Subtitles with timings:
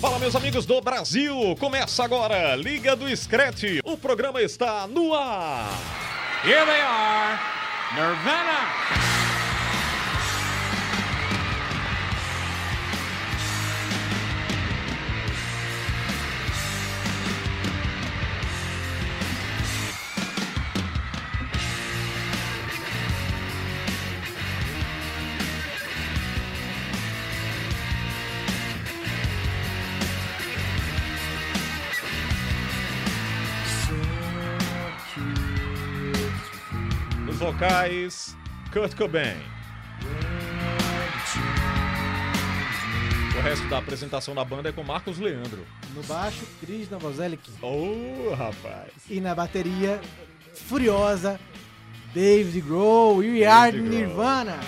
[0.00, 1.56] Fala, meus amigos do Brasil!
[1.58, 3.80] Começa agora, Liga do Scratch.
[3.82, 5.72] O programa está no ar.
[6.44, 7.40] Here they are,
[7.96, 8.97] Nirvana.
[37.58, 38.36] Os vocais,
[38.72, 39.34] Kurt Cobain.
[43.36, 45.66] O resto da apresentação da banda é com Marcos Leandro.
[45.92, 47.50] No baixo, Cris Novoselic.
[47.60, 48.92] Oh, rapaz.
[49.10, 50.00] E na bateria,
[50.54, 51.40] furiosa,
[52.14, 53.16] David Grohl.
[53.16, 53.88] We are Grohl.
[53.88, 54.60] Nirvana.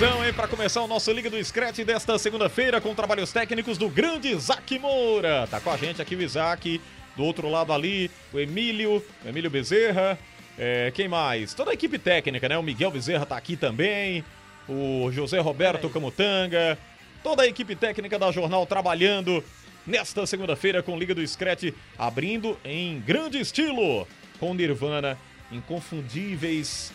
[0.00, 0.32] Somzão, hein?
[0.32, 4.78] Para começar o nosso Liga do Scratch desta segunda-feira com trabalhos técnicos do grande Isaac
[4.78, 5.46] Moura.
[5.46, 6.80] Tá com a gente aqui o Isaac,
[7.14, 10.18] do outro lado ali, o Emílio, o Emílio Bezerra.
[10.58, 11.52] É, quem mais?
[11.52, 12.56] Toda a equipe técnica, né?
[12.56, 14.24] O Miguel Bezerra tá aqui também,
[14.66, 16.78] o José Roberto Camutanga,
[17.22, 19.44] toda a equipe técnica da Jornal trabalhando
[19.86, 25.18] nesta segunda-feira com Liga do Scratch, abrindo em grande estilo com Nirvana,
[25.52, 26.90] inconfundíveis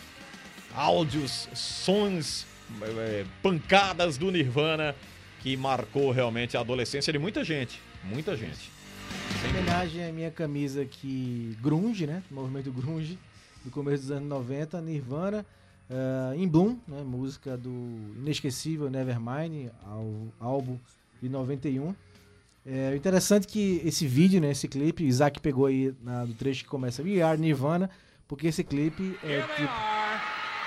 [0.74, 2.44] áudios, sons,
[2.98, 4.94] é, pancadas do Nirvana
[5.40, 7.80] que marcou realmente a adolescência de muita gente.
[8.04, 8.70] Muita gente.
[9.44, 12.22] Em homenagem à minha camisa que grunge, né?
[12.30, 13.18] Movimento grunge,
[13.64, 15.46] do começo dos anos 90, Nirvana,
[15.88, 17.02] eh, In Bloom, né?
[17.04, 17.70] Música do
[18.16, 20.78] inesquecível Nevermind, ao, álbum
[21.22, 21.94] de 91.
[22.64, 24.50] É o interessante que esse vídeo, né?
[24.50, 27.88] Esse clipe, Isaac pegou aí na- do trecho que começa We Are Nirvana,
[28.26, 30.20] porque esse clipe é Here they tipo are,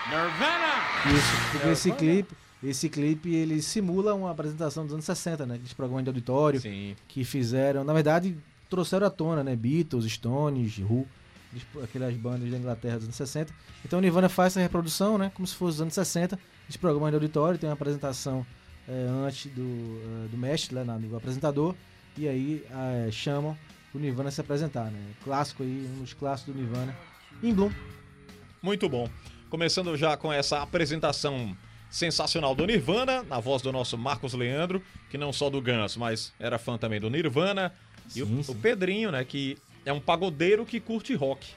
[0.09, 0.68] Nirvana.
[1.05, 5.55] Isso, porque esse clipe, esse clipe ele simula uma apresentação dos anos 60, né?
[5.55, 6.95] Aqueles programas de auditório Sim.
[7.07, 8.35] que fizeram, na verdade,
[8.69, 9.55] trouxeram à tona, né?
[9.55, 11.07] Beatles, Stones, Who,
[11.83, 13.53] aquelas bandas da Inglaterra dos anos 60.
[13.85, 15.31] Então o Nirvana faz essa reprodução, né?
[15.33, 18.45] Como se fosse os anos 60, de programas de auditório, tem uma apresentação
[18.87, 21.75] eh, antes do, eh, do mestre, lá, na- do apresentador,
[22.17, 23.57] e aí eh, chamam
[23.93, 24.99] o Nirvana a se apresentar, né?
[25.23, 26.95] Clássico aí, um dos clássicos do Nirvana.
[27.41, 27.71] In Bloom.
[28.61, 29.09] Muito bom.
[29.49, 31.55] Começando já com essa apresentação
[31.89, 36.31] sensacional do Nirvana, na voz do nosso Marcos Leandro, que não só do Guns, mas
[36.39, 37.73] era fã também do Nirvana.
[38.15, 38.53] e o, Sim, o sim.
[38.55, 41.47] Pedrinho, né, que é um pagodeiro que curte rock.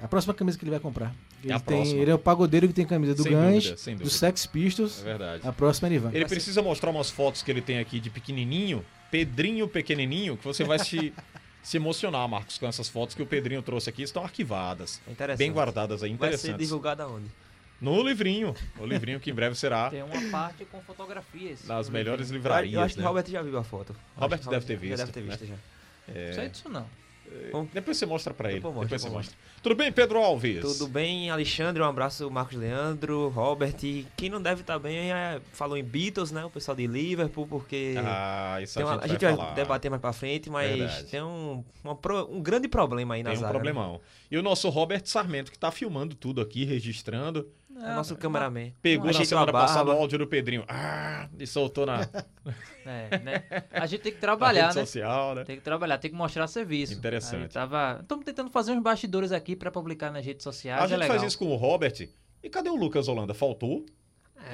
[0.00, 1.12] A próxima camisa que ele vai comprar.
[1.42, 4.10] Ele, a tem- ele é o pagodeiro que tem camisa do Sem Guns, dúvida, do.
[4.10, 5.00] Sex Pistols.
[5.00, 5.42] É verdade.
[5.48, 6.14] A próxima é Nirvana.
[6.16, 10.62] Ele precisa mostrar umas fotos que ele tem aqui de pequenininho, Pedrinho pequenininho, que você
[10.62, 11.12] vai se,
[11.62, 15.38] se emocionar, Marcos, com essas fotos que o Pedrinho trouxe aqui, estão arquivadas, Interessante.
[15.38, 16.66] bem guardadas aí, Vai ser interessantes.
[16.68, 17.26] divulgado aonde?
[17.80, 21.64] No livrinho, o livrinho que em breve será Tem uma parte com fotografias.
[21.66, 22.38] nas melhores livrinho.
[22.42, 22.74] livrarias.
[22.74, 23.06] eu acho que né?
[23.06, 23.96] o Robert já viu a foto.
[24.16, 25.58] Robert que deve ter visto, Já deve ter visto, né?
[26.08, 26.14] já.
[26.28, 26.86] Não sei disso não.
[27.72, 28.60] Depois você mostra pra ele.
[28.60, 29.36] Depois você mostra.
[29.62, 30.60] Tudo bem, Pedro Alves?
[30.60, 31.82] Tudo bem, Alexandre?
[31.82, 33.74] Um abraço, Marcos Leandro, Robert.
[33.82, 36.44] E quem não deve estar bem é, falou em Beatles, né?
[36.44, 37.94] O pessoal de Liverpool, porque.
[37.98, 41.04] Ah, isso a uma- gente, a gente vai, vai, debater mais pra frente, mas Verdade.
[41.04, 41.98] tem um, uma
[42.30, 43.52] um grande problema aí na Tem um zaga.
[43.52, 43.58] né?
[43.58, 44.00] problemão.
[44.30, 47.46] E o nosso Robert Sarmento, que tá filmando tudo aqui, registrando.
[47.80, 48.72] É o nosso cameraman.
[48.82, 50.64] Pegou na semana passada o áudio do Pedrinho.
[50.68, 52.00] Ah, e soltou na,
[52.84, 53.42] É, né?
[53.72, 54.84] A gente tem que na trabalhar, rede né?
[54.86, 55.44] social, né?
[55.44, 56.92] Tem que trabalhar, tem que mostrar serviço.
[56.94, 57.52] Interessante.
[57.52, 57.98] Tava...
[58.02, 60.80] Estamos tentando fazer uns bastidores aqui pra publicar nas redes sociais.
[60.80, 61.16] A é gente legal.
[61.18, 62.08] faz isso com o Robert.
[62.42, 63.34] E cadê o Lucas Holanda?
[63.34, 63.84] Faltou?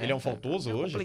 [0.03, 0.97] ele é um faltoso é hoje?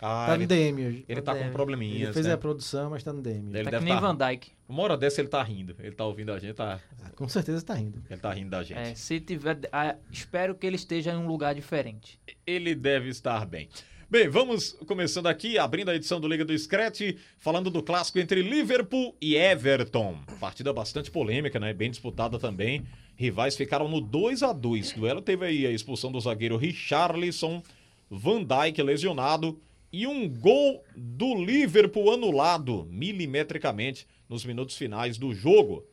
[0.00, 1.04] Ah, tá ele, no DM hoje.
[1.08, 1.52] ele tá com DM.
[1.52, 2.32] probleminhas, Ele fez né?
[2.32, 3.50] a produção, mas tá no DM.
[3.54, 4.50] Ele Tá deve que nem tá- Van Dyke.
[4.68, 5.74] Uma hora dessa ele tá rindo.
[5.78, 6.78] Ele tá ouvindo a gente, tá...
[7.02, 8.02] Ah, Com certeza tá rindo.
[8.10, 8.78] ele tá rindo da gente.
[8.78, 9.58] É, se tiver.
[9.72, 12.18] ah, espero que ele esteja em um lugar diferente.
[12.46, 13.68] ele deve estar bem.
[14.10, 17.00] Bem, vamos começando aqui, abrindo a edição do Liga do Scratch,
[17.38, 20.18] falando do clássico entre Liverpool e Everton.
[20.40, 21.74] Partida bastante polêmica, né?
[21.74, 22.86] Bem disputada também.
[23.16, 27.62] Rivais ficaram no 2 a 2 Duelo teve aí a expulsão do zagueiro Richarlison,
[28.10, 29.60] Van Dijk lesionado
[29.92, 35.84] e um gol do Liverpool anulado milimetricamente nos minutos finais do jogo.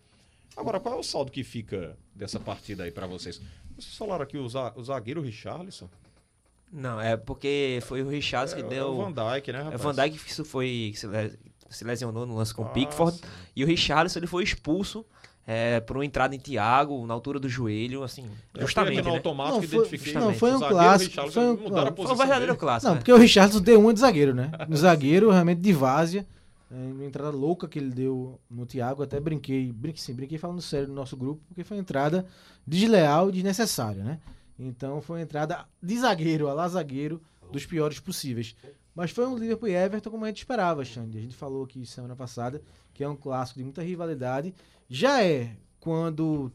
[0.56, 3.42] Agora, qual é o saldo que fica dessa partida aí pra vocês?
[3.77, 5.89] Vocês falaram aqui o, za- o zagueiro Richarlison.
[6.71, 8.88] Não, é porque foi o Richarlison É, que é deu.
[8.89, 9.81] o Van Dijk, né, É rapaz?
[9.81, 11.38] o Van Dijk que isso foi, se, le-
[11.69, 13.19] se lesionou no lance com o Ah, Pickford.
[13.56, 15.06] E o Richarlison ele foi expulso
[15.47, 19.01] é, por uma entrada em Thiago, na altura do joelho, assim, Eu justamente.
[19.01, 19.15] no né?
[19.18, 20.13] automático Não, foi- identifiquei.
[20.13, 22.53] não, foi um o zagueiro clássico, foi um- mudaram a não, Foi um posição verdadeiro
[22.53, 22.59] dele.
[22.59, 22.88] clássico.
[22.88, 23.00] Não, né?
[23.00, 24.51] porque o Richardson deu uma de zagueiro, né?
[24.68, 26.25] No zagueiro, realmente de várzea.
[26.71, 29.03] é, Uma entrada louca que ele deu no Thiago.
[29.03, 32.25] Até brinquei, brinquei sim, brinquei falando sério no nosso grupo, porque foi uma entrada
[32.65, 34.19] desleal e desnecessária, né?
[34.57, 37.21] Então foi uma entrada de zagueiro, a lá zagueiro,
[37.51, 38.56] dos piores possíveis.
[38.95, 41.18] Mas foi um Liverpool e Everton como a gente esperava, Xande.
[41.18, 42.62] A gente falou aqui semana passada
[42.95, 44.56] que é um clássico de muita rivalidade.
[44.89, 46.51] Já é quando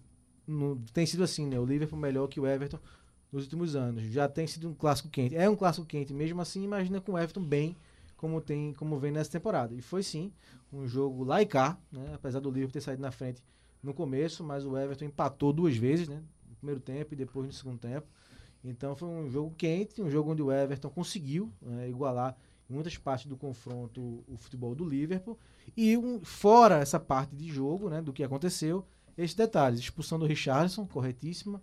[0.46, 1.60] no- tem sido assim, né?
[1.60, 2.80] O Liverpool melhor que o Everton
[3.30, 4.02] nos últimos anos.
[4.04, 5.36] Já tem sido um clássico quente.
[5.36, 7.76] É um clássico quente mesmo assim, imagina com o Everton bem
[8.16, 9.74] como tem, como vem nessa temporada.
[9.74, 10.32] E foi sim
[10.72, 12.12] um jogo lá e cá, né?
[12.14, 13.42] Apesar do Liverpool ter saído na frente
[13.82, 16.22] no começo, mas o Everton empatou duas vezes, né?
[16.48, 18.06] No primeiro tempo e depois no segundo tempo.
[18.64, 22.36] Então foi um jogo quente, um jogo onde o Everton conseguiu né, igualar
[22.68, 25.38] em muitas partes do confronto o futebol do Liverpool.
[25.76, 28.84] E um, fora essa parte de jogo, né, do que aconteceu,
[29.16, 29.80] esses detalhes.
[29.80, 31.62] Expulsão do Richardson, corretíssima.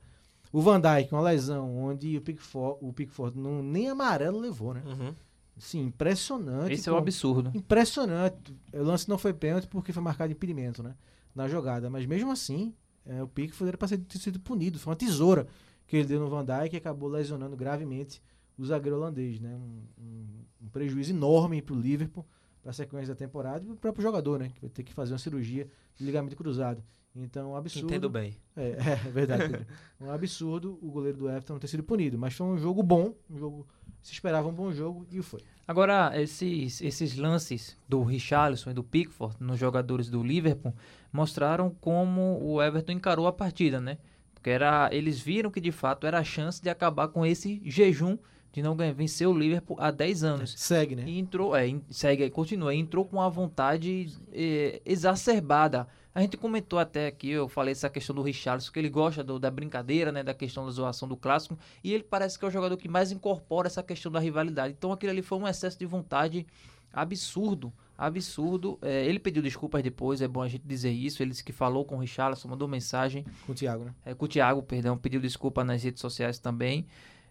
[0.51, 4.81] O Van Dijk, uma lesão onde o Pickford, o Pickford não, nem amarelo levou, né?
[4.85, 5.13] Uhum.
[5.57, 6.73] Sim, impressionante.
[6.73, 7.51] Esse é como- absurdo.
[7.53, 8.55] Impressionante.
[8.73, 10.95] O lance não foi pênalti porque foi marcado impedimento, né?
[11.35, 11.89] Na jogada.
[11.89, 12.73] Mas mesmo assim,
[13.05, 14.79] é, o Pickford era para ser- ter sido punido.
[14.79, 15.47] Foi uma tesoura
[15.87, 18.21] que ele deu no Van Dijk e acabou lesionando gravemente
[18.57, 19.55] o zagueiro holandês, né?
[19.55, 22.25] Um, um- um prejuízo enorme para o Liverpool,
[22.67, 24.51] para a sequência da temporada e o próprio jogador, né?
[24.53, 26.83] Que vai ter que fazer uma cirurgia de ligamento cruzado.
[27.15, 27.87] Então, um absurdo.
[27.87, 28.35] Entendo bem.
[28.57, 29.65] É, é, é verdade.
[30.01, 32.17] Um absurdo o goleiro do Everton não ter sido punido.
[32.17, 33.67] Mas foi um jogo bom, um jogo.
[34.01, 35.39] Se esperava um bom jogo e foi.
[35.65, 40.75] Agora, esses, esses lances do Richarlison e do Pickford nos jogadores do Liverpool
[41.11, 43.97] mostraram como o Everton encarou a partida, né?
[44.33, 48.17] Porque era, eles viram que de fato era a chance de acabar com esse jejum
[48.57, 50.53] de não ganhar, vencer o Liverpool há 10 anos.
[50.57, 51.03] Segue, né?
[51.05, 55.87] E entrou, é, segue, continua, entrou com uma vontade eh, exacerbada.
[56.13, 59.37] A gente comentou até aqui, eu falei essa questão do Richarlison, que ele gosta do-
[59.37, 62.51] da brincadeira, né, da questão da zoação do clássico, e ele parece que é o
[62.51, 64.73] jogador que mais incorpora essa questão da rivalidade.
[64.75, 66.47] Então aquilo ali foi um excesso de vontade
[66.91, 68.79] absurdo, absurdo.
[68.81, 71.85] Eh, ele pediu desculpas depois, é bom a gente dizer isso, ele disse que falou
[71.85, 73.93] com o Richarlison, mandou mensagem, Com o Thiago, né?
[74.05, 76.87] é, com o Thiago, perdão, pediu desculpa nas redes sociais também.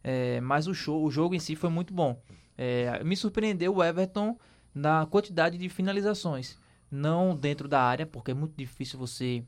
[0.09, 2.23] É, mas o show, o jogo em si foi muito bom.
[2.57, 4.39] É, me surpreendeu o Everton
[4.73, 6.57] na quantidade de finalizações.
[6.89, 9.43] Não dentro da área, porque é muito difícil você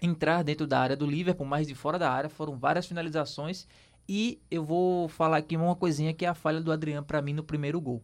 [0.00, 3.66] entrar dentro da área do Liverpool, mas de fora da área foram várias finalizações.
[4.08, 7.32] E eu vou falar aqui uma coisinha que é a falha do Adriano para mim
[7.32, 8.00] no primeiro gol.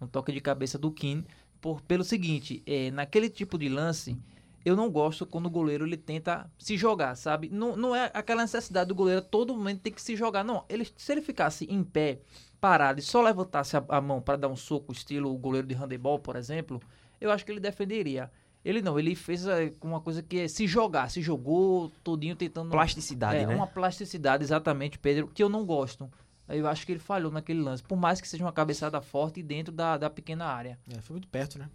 [0.00, 1.24] Um toque de cabeça do Keane.
[1.60, 4.18] Por, pelo seguinte, é, naquele tipo de lance,
[4.68, 7.48] eu não gosto quando o goleiro ele tenta se jogar, sabe?
[7.48, 10.44] Não, não é aquela necessidade do goleiro a todo momento ter que se jogar.
[10.44, 12.20] Não, ele, se ele ficasse em pé,
[12.60, 15.74] parado e só levantasse a, a mão para dar um soco, estilo o goleiro de
[15.74, 16.80] handebol, por exemplo,
[17.20, 18.30] eu acho que ele defenderia.
[18.64, 22.70] Ele não, ele fez é, uma coisa que é se jogar, se jogou todinho tentando.
[22.70, 23.54] Plasticidade, é, né?
[23.54, 26.10] uma plasticidade, exatamente, Pedro, que eu não gosto.
[26.48, 29.72] Eu acho que ele falhou naquele lance, por mais que seja uma cabeçada forte dentro
[29.72, 30.78] da, da pequena área.
[30.90, 31.68] É, foi muito perto, né?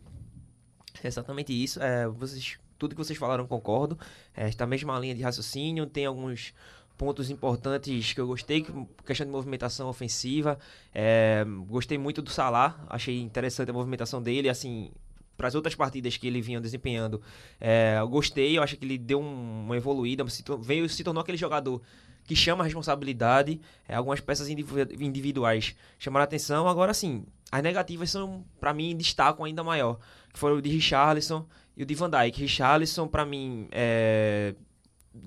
[1.02, 1.82] É exatamente isso.
[1.82, 3.98] É, vocês, tudo que vocês falaram concordo.
[4.36, 5.86] É, está mesma linha de raciocínio.
[5.86, 6.54] Tem alguns
[6.98, 8.72] pontos importantes que eu gostei, que-
[9.06, 10.60] questão de movimentação ofensiva.
[10.94, 12.86] É, gostei muito do Salah.
[12.90, 14.50] Achei interessante a movimentação dele.
[14.50, 14.92] Assim,
[15.38, 17.22] para as outras partidas que ele vinha desempenhando,
[17.60, 18.58] é, eu gostei.
[18.58, 20.28] Eu acho que ele deu um- uma evoluída.
[20.30, 21.82] Se, veio, se tornou aquele jogador
[22.26, 23.60] que chama a responsabilidade.
[23.88, 26.68] É, algumas peças individu- individuais chamaram a atenção.
[26.68, 30.00] Agora sim, as negativas são, para mim, destacam ainda maior.
[30.32, 32.40] Que foram o de Richarlison e o de Van Dijk.
[32.40, 34.56] Richarlison, para mim, é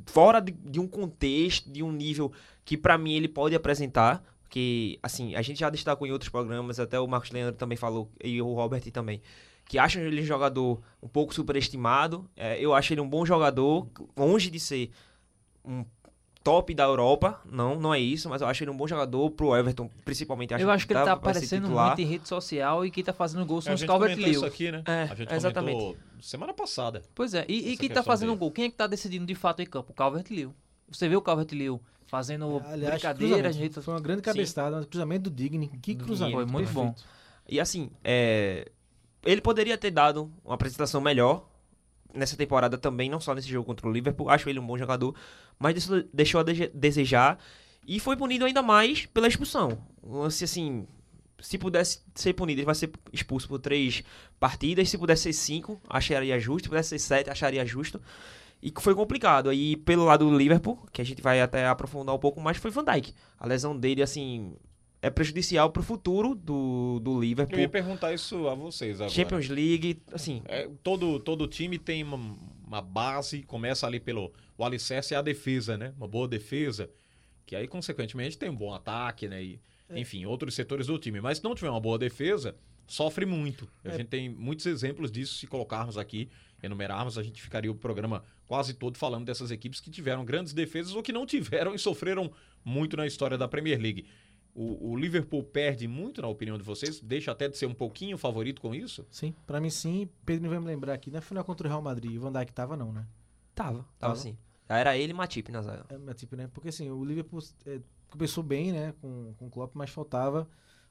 [0.07, 2.33] fora de, de um contexto, de um nível
[2.65, 4.23] que para mim ele pode apresentar.
[4.49, 8.09] Que, assim, a gente já destacou em outros programas, até o Marcos Leandro também falou,
[8.23, 9.21] e o Robert também,
[9.69, 12.31] que acham ele um jogador um pouco superestimado.
[12.37, 14.91] É, eu acho ele um bom jogador, longe de ser
[15.65, 15.85] um
[16.47, 19.57] top da Europa, não, não é isso, mas eu acho ele um bom jogador pro
[19.57, 20.55] Everton, principalmente.
[20.55, 23.45] eu acho que ele tá ser aparecendo muito em rede social e quem tá fazendo
[23.45, 24.83] gol É, são a os gente Calvert comentou isso aqui, né?
[24.87, 25.75] É, a gente exatamente.
[25.77, 27.03] comentou semana passada.
[27.15, 28.39] Pois é, e, e quem tá fazendo dele.
[28.39, 28.53] gol?
[28.53, 29.91] Quem é que tá decidindo de fato em campo?
[29.91, 30.55] O Calvert Lewin.
[30.89, 33.83] Você vê o Calvert Lewin fazendo Aliás, brincadeiras, gente.
[33.83, 35.69] Foi uma grande cabeçada, um cruzamento do Digny.
[35.83, 36.37] Que cruzamento.
[36.37, 36.95] Foi muito bom.
[37.49, 38.71] E assim, é,
[39.25, 41.45] ele poderia ter dado uma apresentação melhor
[42.17, 44.29] nessa temporada também, não só nesse jogo contra o Liverpool.
[44.31, 45.15] Acho ele um bom jogador,
[45.59, 45.75] mas
[46.13, 46.45] deixou- a
[46.75, 47.39] desejar
[47.87, 49.79] e foi punido ainda mais pela expulsão.
[50.03, 50.87] Um lance assim,
[51.39, 54.03] se pudesse ser punido, ele vai ser expulso por três
[54.41, 54.89] partidas.
[54.89, 56.65] Se pudesse ser cinco, acharia justo.
[56.65, 58.01] Se pudesse ser sete, acharia justo.
[58.63, 59.51] E que foi complicado.
[59.51, 62.71] Aí, pelo lado do Liverpool, que a gente vai até aprofundar um pouco mais, foi
[62.71, 63.15] Van Dijk.
[63.39, 64.57] A lesão dele, assim,
[65.03, 67.59] é prejudicial pro futuro do, do Eu Liverpool.
[67.59, 69.11] ia perguntar isso a vocês agora.
[69.11, 72.37] Champions League, assim, É, todo, todo time tem uma,
[72.67, 74.33] uma base, começa ali pelo.
[74.59, 75.93] O alicerce é a defesa, né?
[75.97, 76.91] Uma boa defesa.
[77.45, 79.43] Que aí, consequentemente, tem um bom ataque, né?
[79.43, 79.61] E,
[79.91, 81.21] enfim, outros setores do time.
[81.21, 83.69] Mas se não tiver uma boa defesa, sofre muito.
[83.85, 85.35] A gente tem muitos exemplos disso.
[85.35, 86.29] Se colocarmos aqui,
[86.63, 90.95] enumerarmos, a gente ficaria o programa quase todo falando dessas equipes que tiveram grandes defesas
[90.95, 92.33] ou que não tiveram e sofreram
[92.65, 94.07] muito na história da Premier League.
[94.59, 96.99] O, o Liverpool perde muito, na opinião de vocês?
[97.01, 99.07] Deixa até de ser um pouquinho favorito com isso?
[99.11, 100.09] Sim, pra mim sim.
[100.25, 102.75] Pedro vai me lembrar aqui, na final contra o Real Madrid, o Van Dijk tava
[102.77, 103.07] não, né?
[103.55, 104.13] tava, tava Tava.
[104.15, 104.37] assim.
[104.69, 105.85] Era ele e Matip na zaga.
[105.91, 106.49] É, mas, tipo, né?
[106.53, 110.49] Porque assim, o Liverpool é, começou bem, né, com, com o Klopp, mas faltava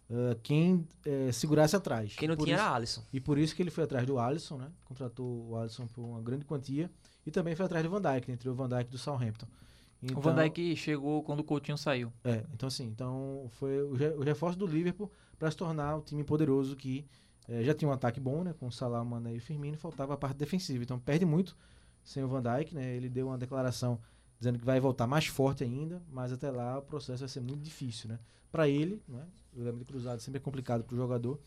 [0.10, 2.16] ah, quem eh, segurasse atrás.
[2.16, 3.04] Quem não Por tinha isso- era Alisson.
[3.12, 4.72] E por isso que ele foi atrás do Alisson, né?
[4.86, 6.90] Contratou o Alisson por uma grande quantia.
[7.26, 8.34] E também foi atrás do Van Dijk, né?
[8.36, 9.48] Entre o Van Dijk do Southampton.
[10.16, 12.12] O Van Dijk chegou quando o Coutinho saiu.
[12.24, 16.02] É, então assim, então foi o, re- o reforço do Liverpool para se tornar o
[16.02, 17.06] time poderoso que
[17.48, 18.54] eh, já tinha um ataque bom, né?
[18.60, 20.84] Com o Salah, o Mané e o Firmino, faltava a parte defensiva.
[20.84, 21.56] Então perde muito
[22.04, 22.96] sem o Van Dijk, né?
[22.96, 24.00] Ele deu uma declaração
[24.38, 27.62] dizendo que vai voltar mais forte ainda, mas até lá o processo vai ser muito
[27.62, 28.20] difícil, né?
[28.52, 29.24] Para ele, né?
[29.56, 31.40] O lembro de cruzado sempre é complicado para o jogador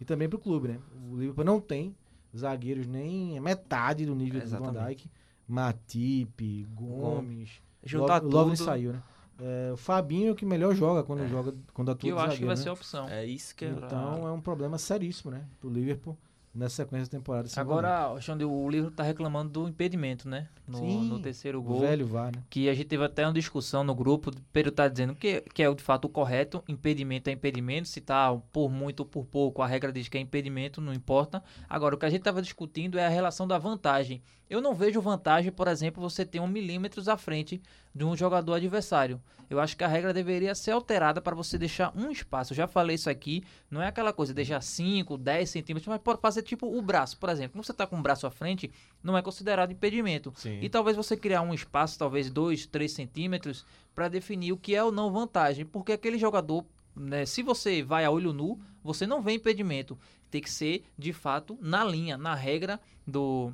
[0.00, 0.80] e também para o clube, né?
[1.10, 1.94] O Liverpool não tem
[2.36, 4.72] zagueiros nem metade do nível do Van.
[4.88, 5.10] Dijk.
[5.48, 8.64] Matip, Gomes, Juntar Lo- Lovren tudo.
[8.64, 9.02] saiu, né?
[9.38, 12.22] É, o Fabinho é o que melhor joga quando joga quando atua Que eu de
[12.22, 12.62] acho que vai né?
[12.62, 13.08] ser a opção.
[13.08, 13.68] É isso que é.
[13.68, 15.44] Então é um problema seríssimo, né?
[15.60, 16.16] Pro Liverpool
[16.54, 17.46] nessa sequência da temporada.
[17.56, 20.48] Agora, Alexandre, o livro tá reclamando do impedimento, né?
[20.66, 21.80] No, Sim, no terceiro o gol.
[21.80, 22.42] velho VAR, né?
[22.48, 24.30] Que a gente teve até uma discussão no grupo.
[24.30, 26.64] O Pedro tá dizendo que, que é de fato o correto.
[26.66, 27.88] Impedimento é impedimento.
[27.88, 31.44] Se tá por muito ou por pouco, a regra diz que é impedimento, não importa.
[31.68, 34.22] Agora, o que a gente tava discutindo é a relação da vantagem.
[34.48, 37.60] Eu não vejo vantagem, por exemplo, você ter um milímetros à frente
[37.94, 39.20] de um jogador adversário.
[39.48, 42.52] Eu acho que a regra deveria ser alterada para você deixar um espaço.
[42.52, 43.44] Eu já falei isso aqui.
[43.70, 47.28] Não é aquela coisa, deixar 5, 10 centímetros, mas pode fazer tipo o braço, por
[47.28, 47.52] exemplo.
[47.52, 48.70] Quando você tá com o braço à frente,
[49.02, 50.32] não é considerado impedimento.
[50.36, 50.58] Sim.
[50.60, 54.82] E talvez você criar um espaço, talvez 2, 3 centímetros, para definir o que é
[54.82, 55.64] ou não vantagem.
[55.64, 59.98] Porque aquele jogador, né, se você vai a olho nu, você não vê impedimento.
[60.28, 63.52] Tem que ser, de fato, na linha, na regra do.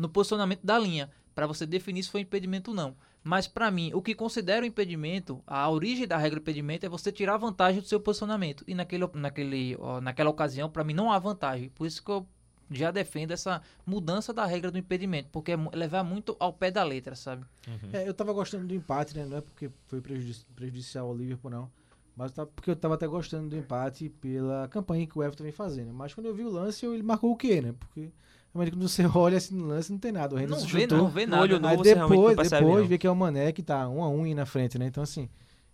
[0.00, 2.96] No posicionamento da linha, para você definir se foi impedimento ou não.
[3.22, 7.12] Mas para mim, o que considero impedimento, a origem da regra do impedimento é você
[7.12, 8.64] tirar vantagem do seu posicionamento.
[8.66, 11.68] E naquele, naquele, naquela ocasião, para mim, não há vantagem.
[11.70, 12.26] Por isso que eu
[12.70, 16.82] já defendo essa mudança da regra do impedimento, porque é levar muito ao pé da
[16.82, 17.44] letra, sabe?
[17.92, 19.26] É, eu tava gostando do empate, né?
[19.26, 21.70] Não é porque foi prejudici- prejudicial ao Liverpool, não.
[22.16, 25.52] Mas tá, porque eu tava até gostando do empate pela campanha que o Everton vem
[25.52, 25.92] fazendo.
[25.92, 27.74] Mas quando eu vi o lance, eu, ele marcou o quê, né?
[27.78, 28.10] Porque
[28.52, 30.34] realmente quando você olha assim no lance, não tem nada.
[30.34, 30.98] O Não vê, chutou.
[30.98, 31.42] não vê nada.
[31.42, 32.86] olho não depois, depois não.
[32.86, 34.86] vê que é o Mané que tá um a um aí na frente, né?
[34.86, 35.28] Então, assim,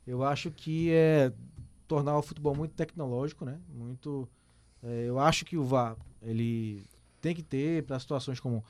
[0.06, 1.33] eu acho que é
[1.87, 3.59] tornar o futebol muito tecnológico, né?
[3.75, 4.28] Muito.
[4.83, 6.83] é, eu acho que o VAR, ele
[7.21, 8.62] tem que ter para situações como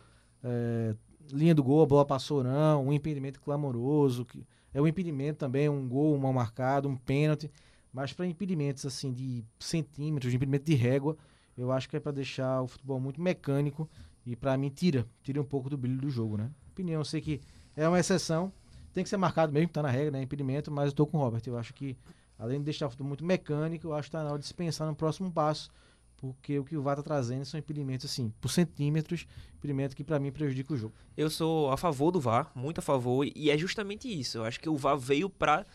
[0.43, 0.95] é,
[1.33, 5.39] linha do gol, a bola passou ou não, um impedimento clamoroso, que é um impedimento
[5.39, 7.51] também, um gol mal marcado, um pênalti.
[7.93, 11.17] Mas para impedimentos assim de centímetros, de impedimento de régua,
[11.57, 13.89] eu acho que é para deixar o futebol muito mecânico
[14.25, 16.51] e para mim tira, tira um pouco do brilho do jogo, né?
[16.73, 17.41] Opinião, eu sei que
[17.75, 18.53] é uma exceção,
[18.93, 20.23] tem que ser marcado mesmo, tá na regra, né?
[20.23, 21.43] Impedimento, mas eu tô com o Robert.
[21.47, 21.97] Eu acho que,
[22.39, 24.55] além de deixar o futebol muito mecânico, eu acho que tá na hora de se
[24.55, 25.71] pensar no próximo passo,
[26.17, 30.19] porque o que o VAR tá trazendo são impedimentos, assim, por centímetros, impedimento que para
[30.19, 30.95] mim prejudica o jogo.
[31.17, 34.39] Eu sou a favor do VAR, muito a favor, e é justamente isso.
[34.39, 35.67] Eu acho que o VAR veio para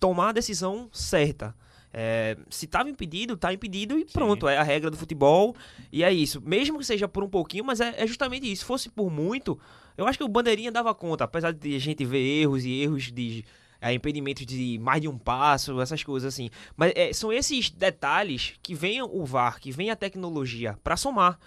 [0.00, 1.54] tomar a decisão certa.
[1.98, 5.56] É, se estava impedido, está impedido e pronto, é a regra do futebol
[5.90, 6.42] e é isso.
[6.42, 8.60] Mesmo que seja por um pouquinho, mas é, é justamente isso.
[8.60, 9.58] Se fosse por muito,
[9.96, 13.10] eu acho que o Bandeirinha dava conta, apesar de a gente ver erros e erros
[13.10, 13.46] de
[13.80, 16.50] é, impedimentos de mais de um passo, essas coisas assim.
[16.76, 21.38] Mas é, são esses detalhes que vem o VAR, que vem a tecnologia para somar.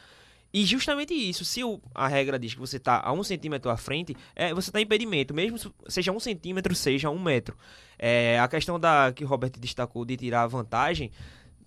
[0.52, 3.78] E justamente isso, se o- a regra diz que você está a um centímetro à
[3.78, 7.56] frente, é, você está em impedimento, mesmo se seja um centímetro, seja um metro.
[7.98, 11.12] É, a questão da que o Robert destacou de tirar a vantagem,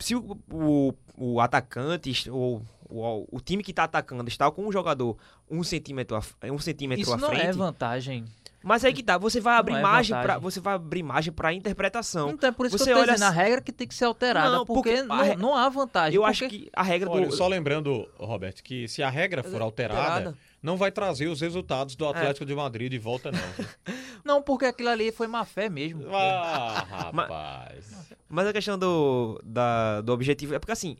[0.00, 4.72] se o, o, o atacante ou o, o time que está atacando está com um
[4.72, 5.16] jogador
[5.48, 8.24] um centímetro, à- um centímetro Isso à não frente, é vantagem.
[8.62, 11.52] Mas aí que tá, você vai abrir é margem para você vai abrir margem para
[11.52, 12.30] interpretação.
[12.30, 13.86] Então é por isso Você que eu tô olha dizendo, a assim- regra que tem
[13.88, 16.16] que ser alterada, Não, porque, porque não, não há vantagem.
[16.16, 19.42] Eu porque- acho que a regra Olha, do só lembrando, Roberto, que se a regra
[19.42, 20.38] for alterada, Alterada.
[20.62, 23.40] não vai trazer os resultados do Atlético de Madrid de volta, não.
[24.24, 26.04] Não, porque aquilo ali foi má fé mesmo.
[26.14, 27.84] ah, rapaz.
[28.28, 30.96] Mas a questão do, da- do objetivo é porque assim,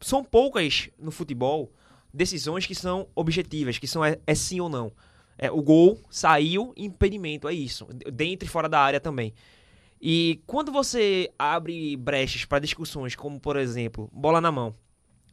[0.00, 1.70] são poucas no futebol
[2.12, 4.90] decisões que são objetivas, que são é, é sim ou não.
[5.38, 7.86] É, o gol saiu, impedimento, é isso.
[8.12, 9.32] Dentro e fora da área também.
[10.00, 14.74] E quando você abre brechas para discussões, como por exemplo, bola na mão,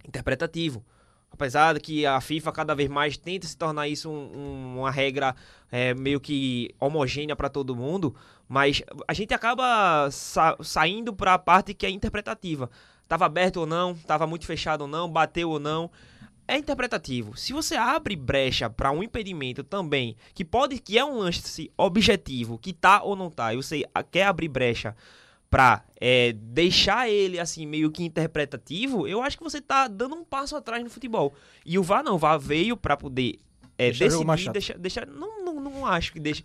[0.07, 0.83] interpretativo.
[1.31, 4.91] Apesar de que a FIFA cada vez mais tenta se tornar isso um- um- uma
[4.91, 5.35] regra
[5.71, 8.15] é, meio que homogênea para todo mundo,
[8.47, 12.69] mas a gente acaba sa- saindo para a parte que é interpretativa.
[13.07, 15.91] Tava aberto ou não, tava muito fechado ou não, bateu ou não.
[16.47, 17.35] É interpretativo.
[17.35, 22.57] Se você abre brecha para um impedimento também, que pode que é um lance objetivo,
[22.57, 24.95] que tá ou não tá, e você quer abrir brecha
[25.49, 30.23] pra é, deixar ele assim meio que interpretativo, eu acho que você tá dando um
[30.23, 31.33] passo atrás no futebol.
[31.65, 33.39] E o VAR não, o VAR veio pra poder
[33.77, 34.07] é, Deixar
[34.51, 36.43] decidir, deixar não, não, não acho que deixa.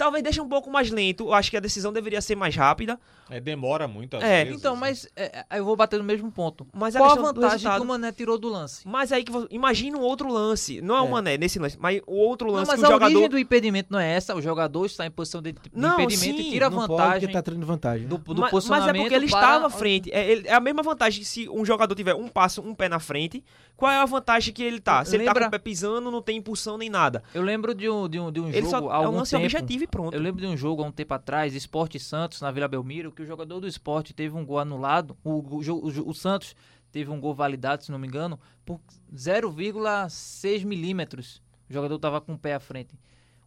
[0.00, 1.24] Talvez deixe um pouco mais lento.
[1.24, 2.98] Eu acho que a decisão deveria ser mais rápida.
[3.28, 4.58] É, demora muito às É, vezes.
[4.58, 4.80] Então, né?
[4.80, 6.66] mas é, é, eu vou bater no mesmo ponto.
[6.74, 8.88] Mas a Qual a do vantagem que resultado- o Mané tirou do lance?
[8.88, 11.10] Mas aí que vo- imagina um outro lance, não é o É.
[11.10, 13.38] Mané nesse lance, mas o outro Não, lance mas que o a jogador origem do
[13.38, 14.34] impedimento não é essa.
[14.34, 16.88] O jogador está em posição de, de Não, impedimento sim, e tira a Não pode
[16.92, 18.06] vantagem porque tá tendo vantagem.
[18.08, 18.22] do, né?
[18.24, 18.96] do Ma- mas, posicionamento.
[18.96, 20.10] é porque ele para- estava à frente.
[20.12, 22.98] É, ele- é a mesma vantagem se um jogador tiver um passo, um pé na
[22.98, 23.44] frente.
[23.76, 25.04] Qual é a vantagem que ele tá?
[25.04, 27.22] Se ele tá Lembra- com o pé pisando, não tem impulsão nem nada.
[27.34, 29.18] Eu lembro de um, de um, de um Ele jogo só há é um algum
[29.18, 29.44] lance tempo.
[29.44, 30.14] objetivo e pronto.
[30.14, 33.22] Eu lembro de um jogo há um tempo atrás, Esporte Santos, na Vila Belmiro, que
[33.22, 35.16] o jogador do esporte teve um gol anulado.
[35.24, 36.54] O, o, o Santos
[36.92, 38.80] teve um gol validado, se não me engano, por
[39.14, 41.42] 0,6 milímetros.
[41.68, 42.98] O jogador estava com o pé à frente.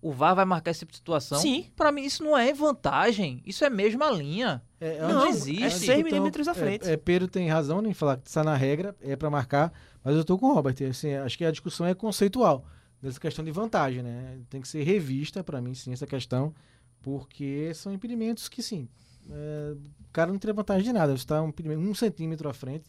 [0.01, 1.37] O VAR vai marcar essa tipo situação.
[1.39, 1.71] Sim.
[1.77, 3.41] Pra mim, isso não é vantagem.
[3.45, 4.61] Isso é mesma linha.
[4.79, 5.63] É, Não onde- existe.
[5.63, 6.87] é, seis milímetros à frente.
[6.89, 9.71] É, é, Pedro tem razão em falar que está na regra, é para marcar,
[10.03, 10.75] mas eu tô com o Robert.
[10.89, 12.65] Assim, acho que a discussão é conceitual,
[13.03, 14.37] dessa questão de vantagem, né?
[14.49, 16.53] Tem que ser revista, para mim, sim, essa questão,
[17.01, 18.87] porque são impedimentos que, sim,
[19.29, 21.11] é, o cara não tira vantagem de nada.
[21.11, 22.85] Você está um, impedimento um centímetro à frente,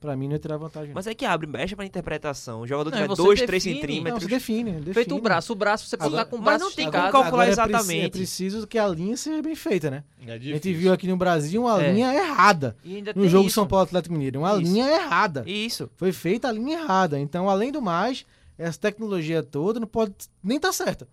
[0.00, 0.92] para mim não é tirar vantagem.
[0.94, 2.60] Mas é que abre brecha pra interpretação.
[2.60, 4.22] O jogador Não, tiver você 2, 3 define- não, centímetros.
[4.22, 4.94] você define, define.
[4.94, 5.52] Feito o braço.
[5.52, 7.60] O braço, você precisa Agora- com o mas braço não tem como calcular é preci-
[7.60, 8.04] exatamente.
[8.06, 10.04] É preciso que a linha seja bem feita, né?
[10.26, 11.92] É A gente viu aqui no Brasil uma É.
[11.92, 12.76] linha errada.
[12.84, 13.54] E ainda No tem jogo isso.
[13.56, 14.72] São Paulo Atlético Mineiro, uma Isso.
[14.72, 15.42] linha errada.
[15.46, 15.90] Isso.
[15.96, 17.18] Foi feita a linha errada.
[17.18, 18.24] Então, além do mais,
[18.58, 21.08] essa tecnologia toda não pode nem estar certa.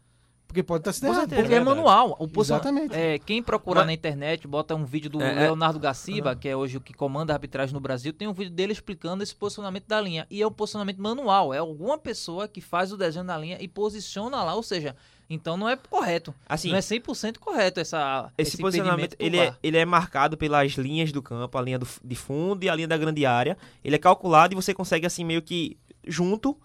[0.48, 1.42] Porque pode estar sendo certeza.
[1.42, 1.66] Porque é verdade.
[1.78, 2.16] manual.
[2.18, 2.96] O posiciona- Exatamente.
[2.96, 5.40] É, quem procurar Mas- na internet, bota um vídeo do É, é.
[5.42, 8.54] Leonardo Gaciba, que é hoje o que comanda a arbitragem no Brasil, tem um vídeo
[8.54, 10.26] dele explicando esse posicionamento da linha.
[10.30, 11.54] E é um posicionamento manual.
[11.54, 14.54] É alguma pessoa que faz o desenho da linha e posiciona lá.
[14.56, 14.96] Ou seja,
[15.30, 16.34] então não é correto.
[16.48, 20.38] Assim, não é 100% correto essa, esse, posicionamento, impedimento do ele é, ele é marcado
[20.38, 23.58] pelas linhas do campo, a linha do, de fundo e a linha da grande área.
[23.84, 25.76] Ele é calculado e você consegue, assim, meio que
[26.08, 26.56] junto,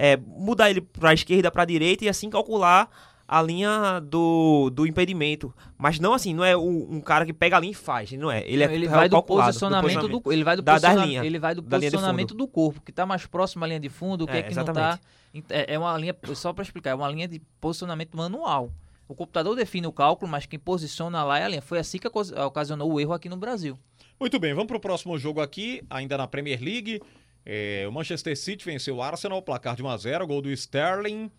[0.00, 2.88] é, mudar ele pra esquerda, pra direita e assim calcular
[3.28, 5.54] a linha do, do impedimento.
[5.78, 8.30] Mas não assim, não é o- um cara que pega a linha e faz, não
[8.30, 8.42] é.
[8.48, 11.38] Ele é ele vai do calculado, posicionamento do, ele vai do Da- posiciona- linhas, ele
[11.38, 14.26] vai do linha posicionamento do corpo, que está mais próximo à linha de fundo, o
[14.26, 15.00] que é, É, que não exatamente.
[15.34, 15.54] está.
[15.54, 18.72] É, é uma linha, só para explicar, é uma linha de posicionamento manual.
[19.06, 21.62] O computador define o cálculo, mas quem posiciona lá é a linha.
[21.62, 23.78] Foi assim que ocas- ocasionou o erro aqui no Brasil.
[24.18, 27.00] Muito bem, vamos pro próximo jogo aqui, ainda na Premier League.
[27.44, 31.30] É, o Manchester City venceu o Arsenal, placar de 1x0, gol do Sterling.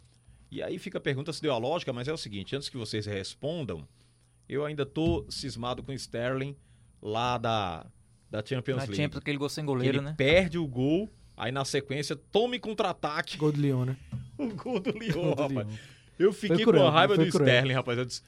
[0.49, 2.77] E aí fica a pergunta se deu a lógica, mas é o seguinte, antes que
[2.77, 3.87] vocês respondam,
[4.49, 6.55] eu ainda tô cismado com o Sterling
[7.01, 7.85] lá da,
[8.29, 8.97] da Champions Na League.
[8.97, 10.13] Champions, aquele gol sem goleiro, ele né?
[10.17, 13.95] perde o gol, aí na sequência tome contra-ataque Gol do Leão, né?
[14.37, 15.67] o gol do Lyon, Gol do rapaz.
[15.67, 15.77] Lyon.
[16.19, 17.47] Eu fiquei Foi com cruel, a raiva do cruel.
[17.47, 17.97] Sterling, rapaz.
[17.97, 18.21] Eu disse,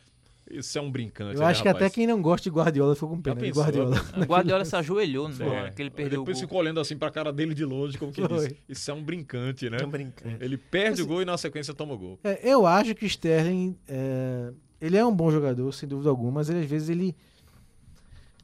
[0.59, 1.93] isso é um brincante, Eu né, acho que até rapaz?
[1.93, 3.51] quem não gosta de Guardiola ficou com pena de?
[3.51, 3.95] Guardiola.
[4.17, 5.67] O Guardiola se ajoelhou, né?
[5.67, 5.71] É.
[5.71, 6.47] Que ele perdeu o Depois gol.
[6.47, 8.57] ficou olhando assim pra cara dele de longe, como que disse.
[8.67, 9.77] Isso é um brincante, né?
[9.77, 10.37] Tô brincando.
[10.39, 12.19] Ele perde o gol e na sequência toma o gol.
[12.23, 16.31] É, eu acho que o Sterling, é, ele é um bom jogador, sem dúvida alguma,
[16.31, 17.15] mas ele, às vezes ele...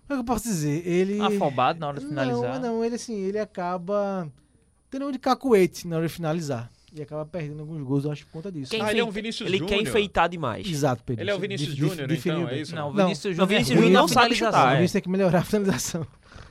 [0.08, 0.88] Como é que eu posso dizer?
[0.88, 1.22] Ele...
[1.22, 2.60] Afobado na hora de finalizar.
[2.60, 4.28] Não, não, ele assim, ele acaba
[4.90, 6.72] tendo um de cacuete na hora de finalizar.
[6.94, 8.72] E acaba perdendo alguns gols, eu acho, por conta disso.
[8.72, 10.68] Quem Ah, ele é um enfeita- Vinícius Ele quer enfeitar demais.
[10.68, 11.24] Exato, Pedro.
[11.24, 12.74] Ele é o Vinícius Júnior, então, é isso?
[12.76, 14.76] Não, o Não, Vinícius não, Júnior é Vinícius Júnior não sabe chutar, O é.
[14.76, 16.08] Vinícius tem que melhorar a finalização.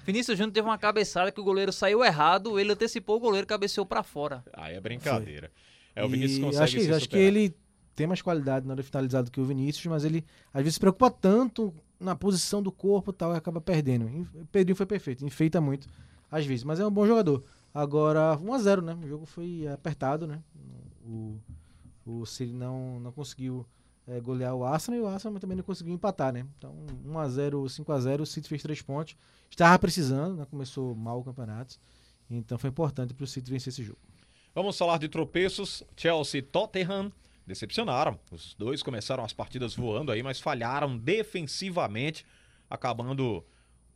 [0.07, 3.49] Vinícius Júnior teve uma cabeçada que o goleiro saiu errado, ele antecipou o goleiro e
[3.49, 4.45] cabeceou pra fora.
[4.55, 5.51] Aí é brincadeira.
[5.95, 7.55] É, o E Vinícius eu consegue acho que, se acho que ele
[7.97, 10.25] tem mais qualidade na hora de finalizar do que o Vinícius, mas ele
[10.55, 14.07] às vezes se preocupa tanto na posição do corpo e tal, e acaba perdendo.
[14.35, 15.89] O Pedrinho foi perfeito, enfeita muito
[16.31, 17.43] às vezes, mas é um bom jogador.
[17.79, 18.99] Agora, 1x0, né?
[19.05, 20.43] O jogo foi apertado, né?
[21.07, 21.39] O,
[22.05, 23.65] o City não, não conseguiu
[24.05, 26.45] é, golear o Arsenal e o Arsenal também não conseguiu empatar, né?
[26.59, 26.75] Então,
[27.07, 29.17] 1x0, 5x0, o City fez 3 pontos.
[29.49, 30.45] Estava precisando, né?
[30.51, 31.79] Começou mal o campeonato.
[32.29, 34.01] Então foi importante para o City vencer esse jogo.
[34.53, 35.85] Vamos falar de tropeços.
[35.97, 37.13] Chelsea Tottenham
[37.47, 38.19] decepcionaram.
[38.33, 42.27] Os dois começaram as partidas voando aí, mas falharam defensivamente,
[42.69, 43.45] acabando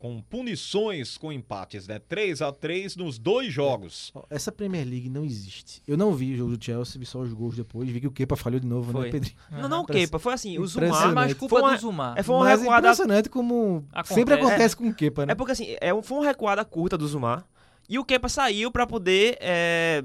[0.02, 2.00] com punições com empates, né?
[2.00, 4.12] 3 a 3 nos dois jogos.
[4.28, 5.80] Essa Premier League não existe.
[5.86, 8.10] Eu não vi o jogo do Chelsea, vi só os gols depois, vi que o
[8.10, 9.04] Kepa falhou de novo, Foi.
[9.04, 9.36] né, Pedrinho?
[9.52, 9.86] Não, não o.
[9.86, 10.66] Kepa, foi assim, o.
[10.66, 11.14] Zumar...
[11.14, 12.18] Mas culpa Foi uma- do Zumar.
[12.18, 14.14] É, foi Mas é recuada impressionante como Acontece.
[14.14, 15.32] sempre acontece com o Kepa, né?
[15.32, 17.46] É porque assim, é, um- foi uma recuada curta do Zumar.
[17.92, 20.02] E o Kepa saiu pra poder é,